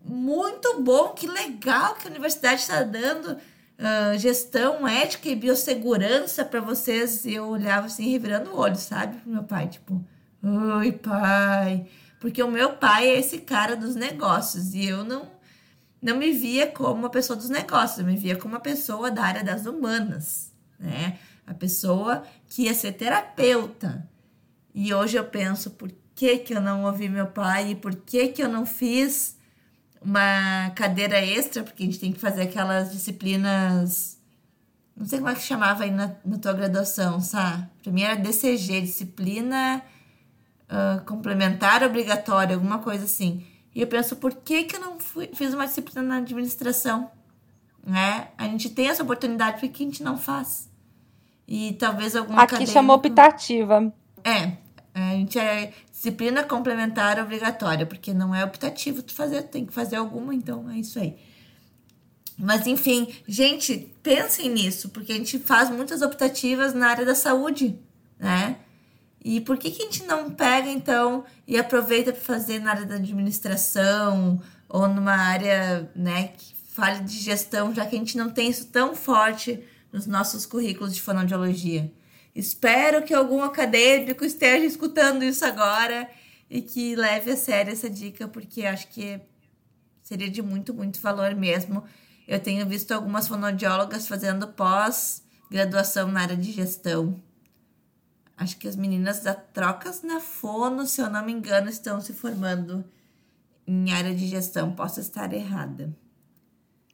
muito 0.04 0.82
bom, 0.82 1.10
que 1.10 1.28
legal 1.28 1.96
que 1.96 2.08
a 2.08 2.12
universidade 2.12 2.62
está 2.62 2.84
dando 2.84 3.34
uh, 3.34 4.18
gestão 4.18 4.88
ética 4.88 5.30
e 5.30 5.36
biossegurança 5.36 6.44
para 6.44 6.60
vocês. 6.60 7.26
E 7.26 7.36
eu 7.36 7.48
olhava 7.48 7.88
assim, 7.88 8.10
revirando 8.10 8.52
o 8.52 8.58
olho, 8.58 8.76
sabe, 8.76 9.18
pro 9.18 9.32
meu 9.32 9.44
pai, 9.44 9.68
tipo, 9.68 10.04
oi, 10.78 10.92
pai. 10.92 11.88
Porque 12.20 12.42
o 12.42 12.52
meu 12.52 12.74
pai 12.74 13.08
é 13.08 13.20
esse 13.20 13.40
cara 13.40 13.76
dos 13.76 13.96
negócios 13.96 14.76
e 14.76 14.86
eu 14.86 15.04
não, 15.04 15.28
não 16.02 16.18
me 16.18 16.32
via 16.32 16.68
como 16.68 16.94
uma 16.94 17.10
pessoa 17.10 17.38
dos 17.38 17.50
negócios, 17.50 18.00
eu 18.00 18.06
me 18.06 18.18
via 18.18 18.36
como 18.36 18.56
uma 18.56 18.60
pessoa 18.60 19.12
da 19.12 19.24
área 19.24 19.44
das 19.44 19.66
humanas, 19.66 20.52
né? 20.80 21.20
a 21.46 21.54
pessoa 21.54 22.24
que 22.50 22.64
ia 22.64 22.74
ser 22.74 22.94
terapeuta. 22.94 24.08
E 24.74 24.94
hoje 24.94 25.18
eu 25.18 25.24
penso, 25.26 25.72
por 25.72 25.92
que, 26.16 26.40
que 26.40 26.54
eu 26.54 26.62
não 26.62 26.86
ouvi 26.86 27.10
meu 27.10 27.28
pai 27.28 27.72
e 27.72 27.76
por 27.76 27.96
que, 27.96 28.30
que 28.30 28.42
eu 28.42 28.50
não 28.50 28.66
fiz 28.66 29.38
uma 30.02 30.72
cadeira 30.72 31.24
extra, 31.24 31.64
porque 31.64 31.84
a 31.84 31.86
gente 31.86 32.00
tem 32.00 32.12
que 32.12 32.20
fazer 32.20 32.44
aquelas 32.44 32.92
disciplinas. 32.92 34.18
Não 34.96 35.06
sei 35.06 35.20
como 35.20 35.30
é 35.30 35.36
que 35.36 35.42
chamava 35.42 35.84
aí 35.84 35.92
na, 35.92 36.16
na 36.26 36.38
tua 36.38 36.54
graduação, 36.54 37.20
sabe? 37.22 37.68
Pra 37.84 37.92
mim 37.92 38.02
era 38.02 38.16
DCG, 38.16 38.82
disciplina 38.82 39.84
uh, 40.70 41.04
complementar 41.06 41.84
obrigatória, 41.84 42.56
alguma 42.56 42.80
coisa 42.80 43.06
assim. 43.06 43.46
E 43.74 43.82
eu 43.82 43.88
penso, 43.88 44.16
por 44.16 44.34
que, 44.34 44.64
que 44.64 44.76
eu 44.76 44.80
não 44.82 45.00
fui, 45.00 45.30
fiz 45.34 45.54
uma 45.54 45.66
disciplina 45.66 46.02
na 46.02 46.18
administração? 46.18 47.10
Né? 47.86 48.30
A 48.38 48.46
gente 48.46 48.70
tem 48.70 48.90
essa 48.90 49.04
oportunidade, 49.04 49.60
por 49.60 49.70
que 49.70 49.84
a 49.84 49.86
gente 49.86 50.04
não 50.04 50.18
faz? 50.18 50.70
e 51.52 51.74
talvez 51.74 52.16
algum 52.16 52.34
Aqui 52.36 52.44
acadêmico... 52.44 52.72
chamou 52.72 52.96
optativa. 52.96 53.94
É, 54.24 54.54
a 54.94 55.12
gente 55.12 55.38
é 55.38 55.74
disciplina 55.92 56.46
complementar 56.46 57.20
obrigatória, 57.20 57.86
porque 57.86 58.14
não 58.14 58.34
é 58.34 58.46
optativo 58.46 59.04
tu 59.04 59.14
fazer, 59.14 59.44
tem 59.44 59.66
que 59.66 59.74
fazer 59.74 59.98
alguma, 59.98 60.34
então 60.34 60.70
é 60.70 60.78
isso 60.78 60.98
aí. 60.98 61.18
Mas 62.38 62.66
enfim, 62.66 63.14
gente, 63.28 63.94
pensem 64.02 64.50
nisso, 64.50 64.90
porque 64.90 65.12
a 65.12 65.16
gente 65.16 65.40
faz 65.40 65.70
muitas 65.70 66.02
optativas 66.02 66.74
na 66.74 66.88
área 66.88 67.06
da 67.06 67.14
saúde, 67.14 67.78
né? 68.18 68.56
E 69.24 69.40
por 69.40 69.58
que, 69.58 69.70
que 69.70 69.84
a 69.84 69.86
gente 69.86 70.04
não 70.04 70.32
pega 70.32 70.70
então 70.70 71.24
e 71.48 71.58
aproveita 71.58 72.12
para 72.12 72.22
fazer 72.22 72.60
na 72.60 72.72
área 72.72 72.86
da 72.86 72.96
administração 72.96 74.42
ou 74.68 74.88
numa 74.88 75.14
área, 75.14 75.92
né, 75.96 76.30
que 76.30 76.56
fale 76.72 77.02
de 77.02 77.20
gestão, 77.20 77.76
já 77.76 77.86
que 77.86 77.96
a 77.96 78.00
gente 78.00 78.18
não 78.18 78.32
tem 78.32 78.50
isso 78.50 78.68
tão 78.68 78.96
forte 78.96 79.64
nos 79.92 80.08
nossos 80.08 80.46
currículos 80.46 80.96
de 80.96 81.02
fonoaudiologia. 81.02 81.92
Espero 82.34 83.04
que 83.04 83.14
algum 83.14 83.44
acadêmico 83.44 84.24
esteja 84.24 84.66
escutando 84.66 85.24
isso 85.24 85.46
agora 85.46 86.10
e 86.50 86.62
que 86.62 86.96
leve 86.96 87.32
a 87.32 87.38
sério 87.38 87.74
essa 87.74 87.90
dica, 87.90 88.28
porque 88.28 88.66
acho 88.66 88.88
que 88.88 89.20
seria 90.02 90.30
de 90.30 90.42
muito, 90.42 90.74
muito 90.74 91.00
valor 91.00 91.36
mesmo. 91.36 91.84
Eu 92.28 92.40
tenho 92.40 92.66
visto 92.66 92.92
algumas 92.94 93.28
fonoaudiólogas 93.28 94.08
fazendo 94.08 94.48
pós-graduação 94.48 96.08
na 96.08 96.22
área 96.22 96.38
de 96.38 96.52
gestão. 96.52 97.22
Acho 98.42 98.58
que 98.58 98.68
as 98.68 98.76
meninas 98.76 99.20
da 99.20 99.36
Trocas 99.36 100.02
na 100.02 100.20
Fono, 100.20 100.88
se 100.88 101.00
eu 101.00 101.08
não 101.12 101.24
me 101.24 101.32
engano, 101.32 101.70
estão 101.70 102.02
se 102.02 102.12
formando 102.12 102.84
em 103.68 103.92
área 103.92 104.16
de 104.16 104.26
gestão. 104.26 104.74
Posso 104.74 105.00
estar 105.00 105.32
errada. 105.32 105.96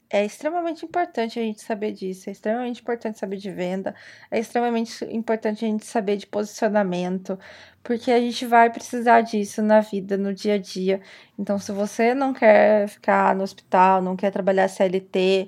É 0.10 0.26
extremamente 0.26 0.84
importante 0.84 1.40
a 1.40 1.42
gente 1.42 1.62
saber 1.62 1.94
disso, 1.94 2.30
é 2.30 2.34
extremamente 2.34 2.82
importante 2.82 3.18
saber 3.18 3.38
de 3.38 3.50
venda, 3.50 3.96
é 4.30 4.40
extremamente 4.40 5.06
importante 5.06 5.64
a 5.64 5.70
gente 5.70 5.86
saber 5.86 6.18
de 6.18 6.28
posicionamento, 6.28 7.40
porque 7.82 8.12
a 8.12 8.20
gente 8.20 8.46
vai 8.46 8.70
precisar 8.70 9.22
disso 9.22 9.62
na 9.62 9.80
vida, 9.80 10.18
no 10.18 10.34
dia 10.34 10.56
a 10.56 10.58
dia. 10.58 11.00
Então, 11.40 11.58
se 11.58 11.72
você 11.72 12.14
não 12.14 12.34
quer 12.34 12.90
ficar 12.90 13.34
no 13.34 13.44
hospital, 13.44 14.02
não 14.02 14.18
quer 14.18 14.32
trabalhar 14.32 14.68
CLT, 14.68 15.48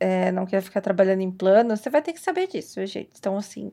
é, 0.00 0.32
não 0.32 0.44
quer 0.44 0.60
ficar 0.60 0.80
trabalhando 0.80 1.20
em 1.20 1.30
plano, 1.30 1.76
você 1.76 1.88
vai 1.88 2.02
ter 2.02 2.12
que 2.12 2.20
saber 2.20 2.48
disso, 2.48 2.84
gente. 2.84 3.12
Então, 3.16 3.36
assim, 3.36 3.70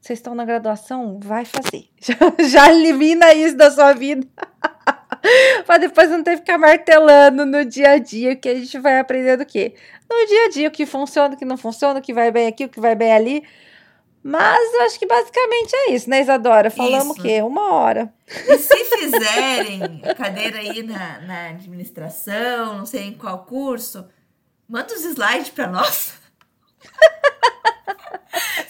vocês 0.00 0.18
estão 0.18 0.34
na 0.34 0.44
graduação, 0.44 1.20
vai 1.22 1.44
fazer. 1.44 1.88
Já, 2.00 2.16
já 2.48 2.72
elimina 2.72 3.34
isso 3.34 3.56
da 3.56 3.70
sua 3.70 3.92
vida. 3.92 4.26
para 5.66 5.76
depois 5.76 6.08
não 6.10 6.22
ter 6.22 6.32
que 6.32 6.36
ficar 6.38 6.56
martelando 6.56 7.44
no 7.44 7.62
dia 7.64 7.90
a 7.90 7.98
dia, 7.98 8.34
que 8.34 8.48
a 8.48 8.54
gente 8.54 8.78
vai 8.78 8.98
aprender 8.98 9.36
do 9.36 9.44
quê? 9.44 9.74
No 10.08 10.26
dia 10.26 10.46
a 10.46 10.48
dia, 10.48 10.68
o 10.68 10.70
que 10.70 10.86
funciona, 10.86 11.34
o 11.34 11.36
que 11.36 11.44
não 11.44 11.58
funciona, 11.58 12.00
o 12.00 12.02
que 12.02 12.14
vai 12.14 12.30
bem 12.30 12.48
aqui, 12.48 12.64
o 12.64 12.68
que 12.68 12.80
vai 12.80 12.94
bem 12.94 13.12
ali. 13.12 13.44
Mas 14.22 14.74
eu 14.74 14.82
acho 14.82 14.98
que 14.98 15.06
basicamente 15.06 15.74
é 15.74 15.92
isso, 15.92 16.08
né, 16.08 16.20
Isadora? 16.20 16.70
Falamos 16.70 17.18
o 17.18 17.22
quê? 17.22 17.42
Uma 17.42 17.72
hora. 17.72 18.12
E 18.26 18.58
se 18.58 18.84
fizerem 18.84 20.00
cadeira 20.16 20.58
aí 20.58 20.82
na, 20.82 21.20
na 21.20 21.48
administração, 21.48 22.78
não 22.78 22.86
sei 22.86 23.04
em 23.04 23.14
qual 23.14 23.44
curso, 23.44 24.06
manda 24.68 24.94
os 24.94 25.04
slides 25.04 25.50
para 25.50 25.66
nós. 25.68 26.14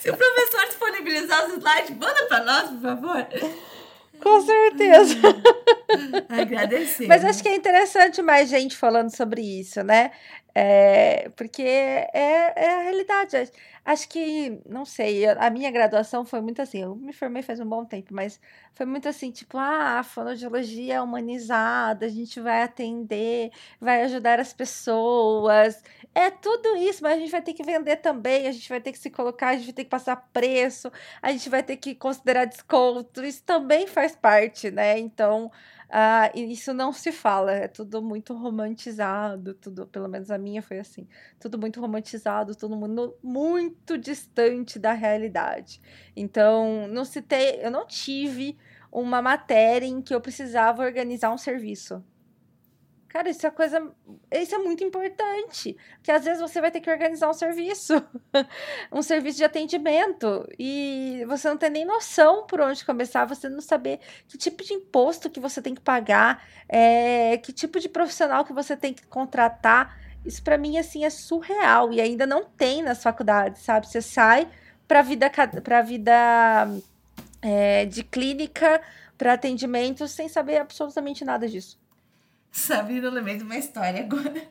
se 0.01 0.11
o 0.11 0.17
professor 0.17 0.67
disponibilizar 0.67 1.47
os 1.47 1.53
slides, 1.59 1.91
manda 1.91 2.27
para 2.27 2.45
nós, 2.45 2.71
por 2.71 2.81
favor. 2.81 3.27
Com 4.23 4.41
certeza. 4.41 5.17
Agradecer. 6.29 7.07
Mas 7.07 7.25
acho 7.25 7.43
que 7.43 7.49
é 7.49 7.55
interessante 7.55 8.21
mais 8.23 8.49
gente 8.49 8.77
falando 8.77 9.15
sobre 9.15 9.41
isso, 9.41 9.83
né? 9.83 10.11
É, 10.55 11.29
porque 11.37 11.63
é, 11.63 12.09
é 12.57 12.71
a 12.79 12.83
realidade. 12.83 13.51
Acho 13.85 14.09
que, 14.09 14.61
não 14.69 14.85
sei, 14.85 15.27
a 15.27 15.49
minha 15.51 15.71
graduação 15.71 16.25
foi 16.25 16.41
muito 16.41 16.61
assim. 16.61 16.83
Eu 16.83 16.95
me 16.97 17.13
formei 17.13 17.43
faz 17.43 17.61
um 17.61 17.67
bom 17.67 17.85
tempo, 17.85 18.13
mas 18.15 18.41
foi 18.75 18.85
muito 18.87 19.09
assim: 19.09 19.31
tipo, 19.31 19.57
ah, 19.59 20.01
a 20.01 20.03
fonoaudiologia 20.03 20.95
é 20.97 21.01
humanizada, 21.01 22.07
a 22.07 22.09
gente 22.09 22.41
vai 22.41 22.63
atender, 22.63 23.51
vai 23.81 24.03
ajudar 24.03 24.41
as 24.41 24.53
pessoas. 24.53 25.83
É 26.15 26.31
tudo 26.31 26.77
isso, 26.77 27.03
mas 27.03 27.15
a 27.15 27.19
gente 27.19 27.31
vai 27.31 27.43
ter 27.43 27.55
que 27.55 27.63
vender 27.63 27.97
também, 27.97 28.47
a 28.47 28.53
gente 28.53 28.69
vai 28.69 28.81
ter 28.81 28.93
que 28.93 28.99
se 28.99 29.11
colocar, 29.11 29.49
a 29.51 29.55
gente 29.57 29.67
vai 29.67 29.75
ter 29.75 29.85
que 29.85 29.91
passar 29.91 30.17
preço, 30.33 30.91
a 31.23 31.31
gente 31.33 31.49
vai 31.49 31.63
ter 31.63 31.77
que 31.77 31.95
considerar 31.95 32.45
desconto. 32.47 33.25
Isso 33.25 33.43
também 33.45 33.87
faz 33.87 34.15
parte, 34.17 34.71
né? 34.71 34.99
Então. 34.99 35.51
Ah, 35.93 36.31
isso 36.37 36.73
não 36.73 36.93
se 36.93 37.11
fala, 37.11 37.51
é 37.53 37.67
tudo 37.67 38.01
muito 38.01 38.33
romantizado, 38.35 39.55
tudo, 39.55 39.87
pelo 39.89 40.09
menos 40.09 40.31
a 40.31 40.39
minha 40.39 40.63
foi 40.63 40.79
assim, 40.79 41.09
tudo 41.41 41.59
muito 41.59 41.81
romantizado, 41.81 42.55
todo 42.55 42.77
mundo 42.77 43.17
muito 43.23 43.99
distante 43.99 44.79
da 44.79 44.93
realidade. 44.93 45.81
Então, 46.15 46.87
não 46.89 47.05
se 47.05 47.25
eu 47.61 47.71
não 47.73 47.87
tive 47.87 48.57
uma 48.93 49.21
matéria 49.21 49.87
em 49.87 50.01
que 50.01 50.15
eu 50.15 50.21
precisava 50.21 50.85
organizar 50.85 51.33
um 51.33 51.39
serviço. 51.39 52.05
Cara, 53.11 53.29
isso 53.29 53.45
é 53.45 53.51
coisa. 53.51 53.83
Isso 54.31 54.55
é 54.55 54.59
muito 54.59 54.85
importante. 54.85 55.77
Porque 55.97 56.13
às 56.13 56.25
vezes 56.25 56.41
você 56.41 56.61
vai 56.61 56.71
ter 56.71 56.81
que 56.81 56.89
organizar 56.89 57.29
um 57.29 57.33
serviço, 57.33 57.95
um 58.93 59.03
serviço 59.03 59.39
de 59.39 59.45
atendimento, 59.45 60.49
e 60.57 61.25
você 61.27 61.49
não 61.49 61.57
tem 61.57 61.71
nem 61.71 61.85
noção 61.85 62.47
por 62.47 62.61
onde 62.61 62.85
começar, 62.85 63.25
você 63.25 63.49
não 63.49 63.61
saber 63.61 63.99
que 64.29 64.39
tipo 64.39 64.63
de 64.63 64.75
imposto 64.75 65.29
que 65.29 65.41
você 65.41 65.61
tem 65.61 65.75
que 65.75 65.81
pagar, 65.81 66.47
é, 66.69 67.37
que 67.39 67.53
tipo 67.53 67.81
de 67.81 67.89
profissional 67.89 68.45
que 68.45 68.53
você 68.53 68.77
tem 68.77 68.95
que 68.95 69.05
contratar. 69.09 69.99
Isso 70.25 70.41
para 70.45 70.57
mim 70.57 70.79
assim 70.79 71.05
é 71.05 71.11
surreal 71.11 71.93
e 71.93 72.01
ainda 72.01 72.27
não 72.27 72.45
tem 72.45 72.81
nas 72.81 73.03
faculdades, 73.03 73.63
sabe? 73.63 73.89
Você 73.89 74.01
sai 74.01 74.49
para 74.87 75.03
vida 75.03 75.29
para 75.65 75.83
vida 75.83 76.69
é, 77.43 77.87
de 77.87 78.05
clínica 78.05 78.81
para 79.19 79.33
atendimento 79.33 80.07
sem 80.07 80.29
saber 80.29 80.59
absolutamente 80.59 81.25
nada 81.25 81.49
disso. 81.49 81.80
Sabe, 82.51 82.99
eu 82.99 83.11
lembrei 83.11 83.37
de 83.37 83.45
uma 83.45 83.57
história 83.57 84.01
agora. 84.01 84.43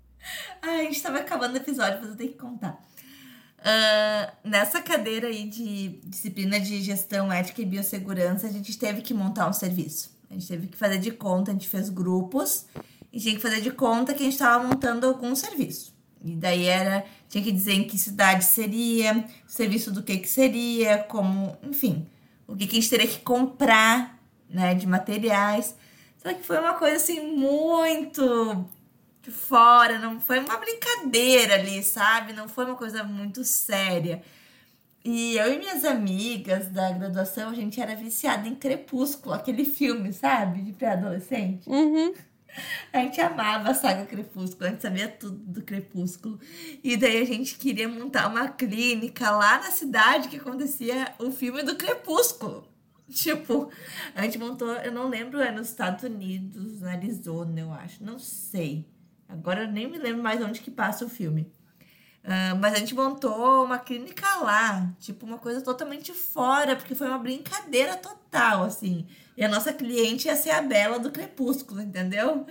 Ai, 0.62 0.80
a 0.80 0.84
gente 0.84 1.02
tava 1.02 1.18
acabando 1.18 1.54
o 1.54 1.56
episódio, 1.56 1.98
mas 2.00 2.10
eu 2.10 2.16
tenho 2.16 2.30
que 2.30 2.38
contar. 2.38 2.80
Uh, 3.58 4.48
nessa 4.48 4.80
cadeira 4.80 5.28
aí 5.28 5.46
de 5.46 6.00
disciplina 6.04 6.58
de 6.58 6.80
gestão 6.80 7.32
ética 7.32 7.60
e 7.60 7.66
biossegurança, 7.66 8.46
a 8.46 8.50
gente 8.50 8.78
teve 8.78 9.02
que 9.02 9.12
montar 9.12 9.48
um 9.48 9.52
serviço. 9.52 10.18
A 10.30 10.34
gente 10.34 10.46
teve 10.46 10.66
que 10.68 10.76
fazer 10.76 10.98
de 10.98 11.10
conta, 11.10 11.50
a 11.50 11.54
gente 11.54 11.68
fez 11.68 11.90
grupos 11.90 12.66
e 13.12 13.18
tinha 13.18 13.34
que 13.34 13.40
fazer 13.40 13.60
de 13.60 13.70
conta 13.70 14.14
que 14.14 14.22
a 14.22 14.24
gente 14.24 14.34
estava 14.34 14.66
montando 14.66 15.06
algum 15.06 15.34
serviço. 15.34 15.94
E 16.22 16.36
daí 16.36 16.66
era, 16.66 17.04
tinha 17.28 17.42
que 17.42 17.50
dizer 17.50 17.72
em 17.72 17.84
que 17.84 17.98
cidade 17.98 18.44
seria, 18.44 19.24
serviço 19.46 19.90
do 19.90 20.02
que 20.02 20.18
que 20.18 20.28
seria, 20.28 20.98
como, 20.98 21.56
enfim, 21.62 22.06
o 22.46 22.54
que, 22.54 22.66
que 22.66 22.76
a 22.76 22.80
gente 22.80 22.90
teria 22.90 23.06
que 23.06 23.20
comprar, 23.20 24.18
né, 24.48 24.74
de 24.74 24.86
materiais. 24.86 25.74
Só 26.22 26.34
que 26.34 26.42
foi 26.42 26.58
uma 26.58 26.74
coisa 26.74 26.96
assim 26.96 27.34
muito 27.34 28.64
de 29.22 29.30
fora, 29.30 29.98
não 29.98 30.20
foi 30.20 30.38
uma 30.38 30.56
brincadeira 30.56 31.54
ali, 31.54 31.82
sabe? 31.82 32.32
Não 32.32 32.48
foi 32.48 32.66
uma 32.66 32.76
coisa 32.76 33.02
muito 33.02 33.42
séria. 33.44 34.22
E 35.02 35.36
eu 35.38 35.52
e 35.54 35.58
minhas 35.58 35.84
amigas 35.84 36.68
da 36.68 36.92
graduação, 36.92 37.48
a 37.48 37.54
gente 37.54 37.80
era 37.80 37.96
viciada 37.96 38.46
em 38.46 38.54
Crepúsculo, 38.54 39.34
aquele 39.34 39.64
filme, 39.64 40.12
sabe? 40.12 40.60
De 40.60 40.72
pré-adolescente. 40.72 41.68
Uhum. 41.68 42.12
A 42.92 42.98
gente 42.98 43.20
amava 43.20 43.70
a 43.70 43.74
saga 43.74 44.04
Crepúsculo, 44.04 44.66
a 44.66 44.70
gente 44.70 44.82
sabia 44.82 45.06
tudo 45.06 45.36
do 45.36 45.62
Crepúsculo. 45.62 46.38
E 46.82 46.96
daí 46.96 47.22
a 47.22 47.24
gente 47.24 47.56
queria 47.56 47.88
montar 47.88 48.26
uma 48.26 48.48
clínica 48.48 49.30
lá 49.30 49.58
na 49.58 49.70
cidade 49.70 50.28
que 50.28 50.36
acontecia 50.36 51.14
o 51.20 51.30
filme 51.30 51.62
do 51.62 51.76
Crepúsculo. 51.76 52.66
Tipo, 53.14 53.70
a 54.14 54.22
gente 54.22 54.38
montou, 54.38 54.72
eu 54.72 54.92
não 54.92 55.08
lembro, 55.08 55.40
é 55.40 55.50
nos 55.50 55.68
Estados 55.68 56.04
Unidos, 56.04 56.80
na 56.80 56.92
Arizona, 56.92 57.60
eu 57.60 57.72
acho, 57.72 58.02
não 58.04 58.18
sei. 58.18 58.88
Agora 59.28 59.64
eu 59.64 59.68
nem 59.68 59.90
me 59.90 59.98
lembro 59.98 60.22
mais 60.22 60.42
onde 60.42 60.60
que 60.60 60.70
passa 60.70 61.04
o 61.04 61.08
filme. 61.08 61.52
Uh, 62.22 62.54
mas 62.60 62.74
a 62.74 62.78
gente 62.78 62.94
montou 62.94 63.64
uma 63.64 63.78
clínica 63.78 64.26
lá, 64.36 64.92
tipo, 64.98 65.24
uma 65.24 65.38
coisa 65.38 65.62
totalmente 65.62 66.12
fora, 66.12 66.76
porque 66.76 66.94
foi 66.94 67.08
uma 67.08 67.18
brincadeira 67.18 67.96
total, 67.96 68.64
assim. 68.64 69.06
E 69.36 69.44
a 69.44 69.48
nossa 69.48 69.72
cliente 69.72 70.28
ia 70.28 70.36
ser 70.36 70.50
a 70.50 70.60
Bela 70.60 70.98
do 70.98 71.10
Crepúsculo, 71.10 71.80
entendeu? 71.80 72.46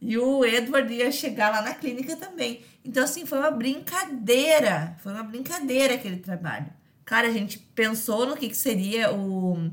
E 0.00 0.16
o 0.16 0.44
Edward 0.44 0.92
ia 0.94 1.10
chegar 1.10 1.50
lá 1.50 1.60
na 1.60 1.74
clínica 1.74 2.14
também. 2.16 2.62
Então, 2.84 3.02
assim, 3.02 3.26
foi 3.26 3.38
uma 3.38 3.50
brincadeira. 3.50 4.96
Foi 5.02 5.12
uma 5.12 5.24
brincadeira 5.24 5.94
aquele 5.94 6.18
trabalho. 6.18 6.72
Cara, 7.04 7.26
a 7.26 7.32
gente 7.32 7.58
pensou 7.58 8.26
no 8.26 8.36
que, 8.36 8.48
que 8.48 8.56
seria 8.56 9.12
o. 9.12 9.70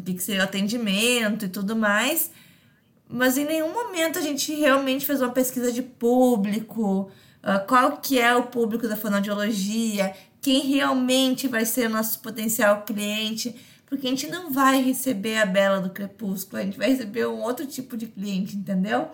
que, 0.00 0.14
que 0.14 0.22
seria 0.22 0.42
o 0.42 0.44
atendimento 0.44 1.44
e 1.44 1.48
tudo 1.48 1.76
mais. 1.76 2.30
Mas 3.08 3.36
em 3.36 3.44
nenhum 3.44 3.72
momento 3.72 4.18
a 4.18 4.22
gente 4.22 4.54
realmente 4.54 5.04
fez 5.04 5.20
uma 5.20 5.30
pesquisa 5.30 5.70
de 5.70 5.82
público 5.82 7.10
uh, 7.44 7.66
qual 7.66 7.98
que 7.98 8.18
é 8.18 8.34
o 8.34 8.44
público 8.44 8.88
da 8.88 8.96
fonoaudiologia, 8.96 10.14
quem 10.40 10.62
realmente 10.62 11.46
vai 11.46 11.64
ser 11.64 11.86
o 11.86 11.90
nosso 11.90 12.20
potencial 12.20 12.82
cliente, 12.82 13.54
porque 13.86 14.06
a 14.06 14.10
gente 14.10 14.26
não 14.26 14.50
vai 14.50 14.82
receber 14.82 15.38
a 15.38 15.46
Bela 15.46 15.80
do 15.80 15.90
Crepúsculo, 15.90 16.60
a 16.60 16.64
gente 16.64 16.78
vai 16.78 16.88
receber 16.88 17.26
um 17.26 17.42
outro 17.42 17.66
tipo 17.66 17.96
de 17.96 18.06
cliente, 18.06 18.56
entendeu? 18.56 19.10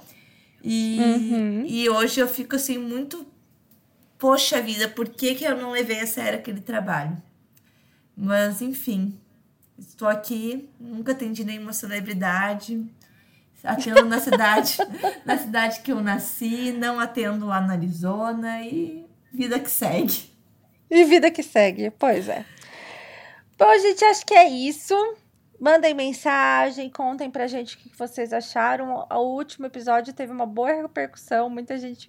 E, 0.62 0.98
uhum. 1.00 1.64
e 1.66 1.88
hoje 1.88 2.20
eu 2.20 2.28
fico 2.28 2.56
assim 2.56 2.78
muito, 2.78 3.26
poxa 4.18 4.60
vida, 4.62 4.88
por 4.88 5.08
que, 5.08 5.34
que 5.34 5.44
eu 5.44 5.56
não 5.56 5.70
levei 5.70 6.00
a 6.00 6.06
sério 6.06 6.38
aquele 6.38 6.60
trabalho? 6.60 7.16
Mas 8.16 8.60
enfim, 8.60 9.18
estou 9.80 10.06
aqui, 10.06 10.68
nunca 10.78 11.12
atendi 11.12 11.44
nenhuma 11.44 11.72
celebridade, 11.72 12.86
Atendo 13.62 14.06
na 14.06 14.18
cidade, 14.18 14.78
na 15.24 15.36
cidade 15.36 15.80
que 15.80 15.92
eu 15.92 16.00
nasci, 16.00 16.72
não 16.72 16.98
atendo 16.98 17.46
lá 17.46 17.60
na 17.60 17.74
Arizona 17.74 18.62
e 18.62 19.04
vida 19.32 19.58
que 19.58 19.70
segue. 19.70 20.30
E 20.90 21.04
vida 21.04 21.30
que 21.30 21.42
segue, 21.42 21.90
pois 21.90 22.28
é. 22.28 22.44
Bom, 23.58 23.78
gente, 23.78 24.04
acho 24.04 24.24
que 24.24 24.34
é 24.34 24.48
isso. 24.48 24.94
Mandem 25.60 25.92
mensagem, 25.92 26.88
contem 26.88 27.30
pra 27.30 27.46
gente 27.46 27.76
o 27.76 27.78
que 27.78 27.98
vocês 27.98 28.32
acharam. 28.32 29.06
O 29.10 29.36
último 29.36 29.66
episódio 29.66 30.14
teve 30.14 30.32
uma 30.32 30.46
boa 30.46 30.72
repercussão, 30.72 31.50
muita 31.50 31.76
gente 31.76 32.08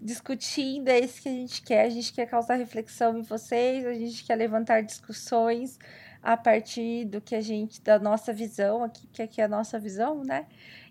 discutindo, 0.00 0.88
é 0.88 0.98
isso 0.98 1.22
que 1.22 1.28
a 1.28 1.32
gente 1.32 1.62
quer. 1.62 1.84
A 1.84 1.88
gente 1.88 2.12
quer 2.12 2.26
causar 2.26 2.56
reflexão 2.56 3.16
em 3.16 3.22
vocês, 3.22 3.86
a 3.86 3.94
gente 3.94 4.24
quer 4.24 4.34
levantar 4.34 4.82
discussões 4.82 5.78
a 6.22 6.36
partir 6.36 7.04
do 7.06 7.20
que 7.20 7.34
a 7.34 7.40
gente, 7.40 7.80
da 7.80 7.98
nossa 7.98 8.32
visão 8.32 8.84
aqui, 8.84 9.06
que 9.12 9.22
aqui 9.22 9.40
é 9.40 9.44
a 9.44 9.48
nossa 9.48 9.78
visão, 9.78 10.22
né? 10.22 10.46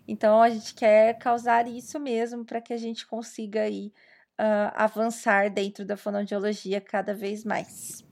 Então 0.06 0.42
a 0.42 0.50
gente 0.50 0.74
quer 0.74 1.18
causar 1.18 1.68
isso 1.68 1.98
mesmo 2.00 2.44
para 2.44 2.60
que 2.60 2.72
a 2.72 2.76
gente 2.76 3.06
consiga 3.06 3.62
aí 3.62 3.92
uh, 4.38 4.72
avançar 4.74 5.50
dentro 5.50 5.84
da 5.84 5.96
fonoaudiologia 5.96 6.80
cada 6.80 7.14
vez 7.14 7.44
mais. 7.44 8.04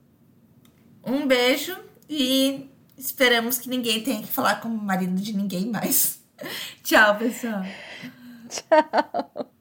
Um 1.03 1.27
beijo 1.27 1.77
e 2.07 2.69
esperamos 2.97 3.57
que 3.57 3.69
ninguém 3.69 4.03
tenha 4.03 4.21
que 4.21 4.27
falar 4.27 4.61
com 4.61 4.69
o 4.69 4.77
marido 4.77 5.15
de 5.15 5.35
ninguém 5.35 5.69
mais. 5.69 6.23
Tchau, 6.83 7.17
pessoal. 7.17 7.63
Tchau. 8.49 9.51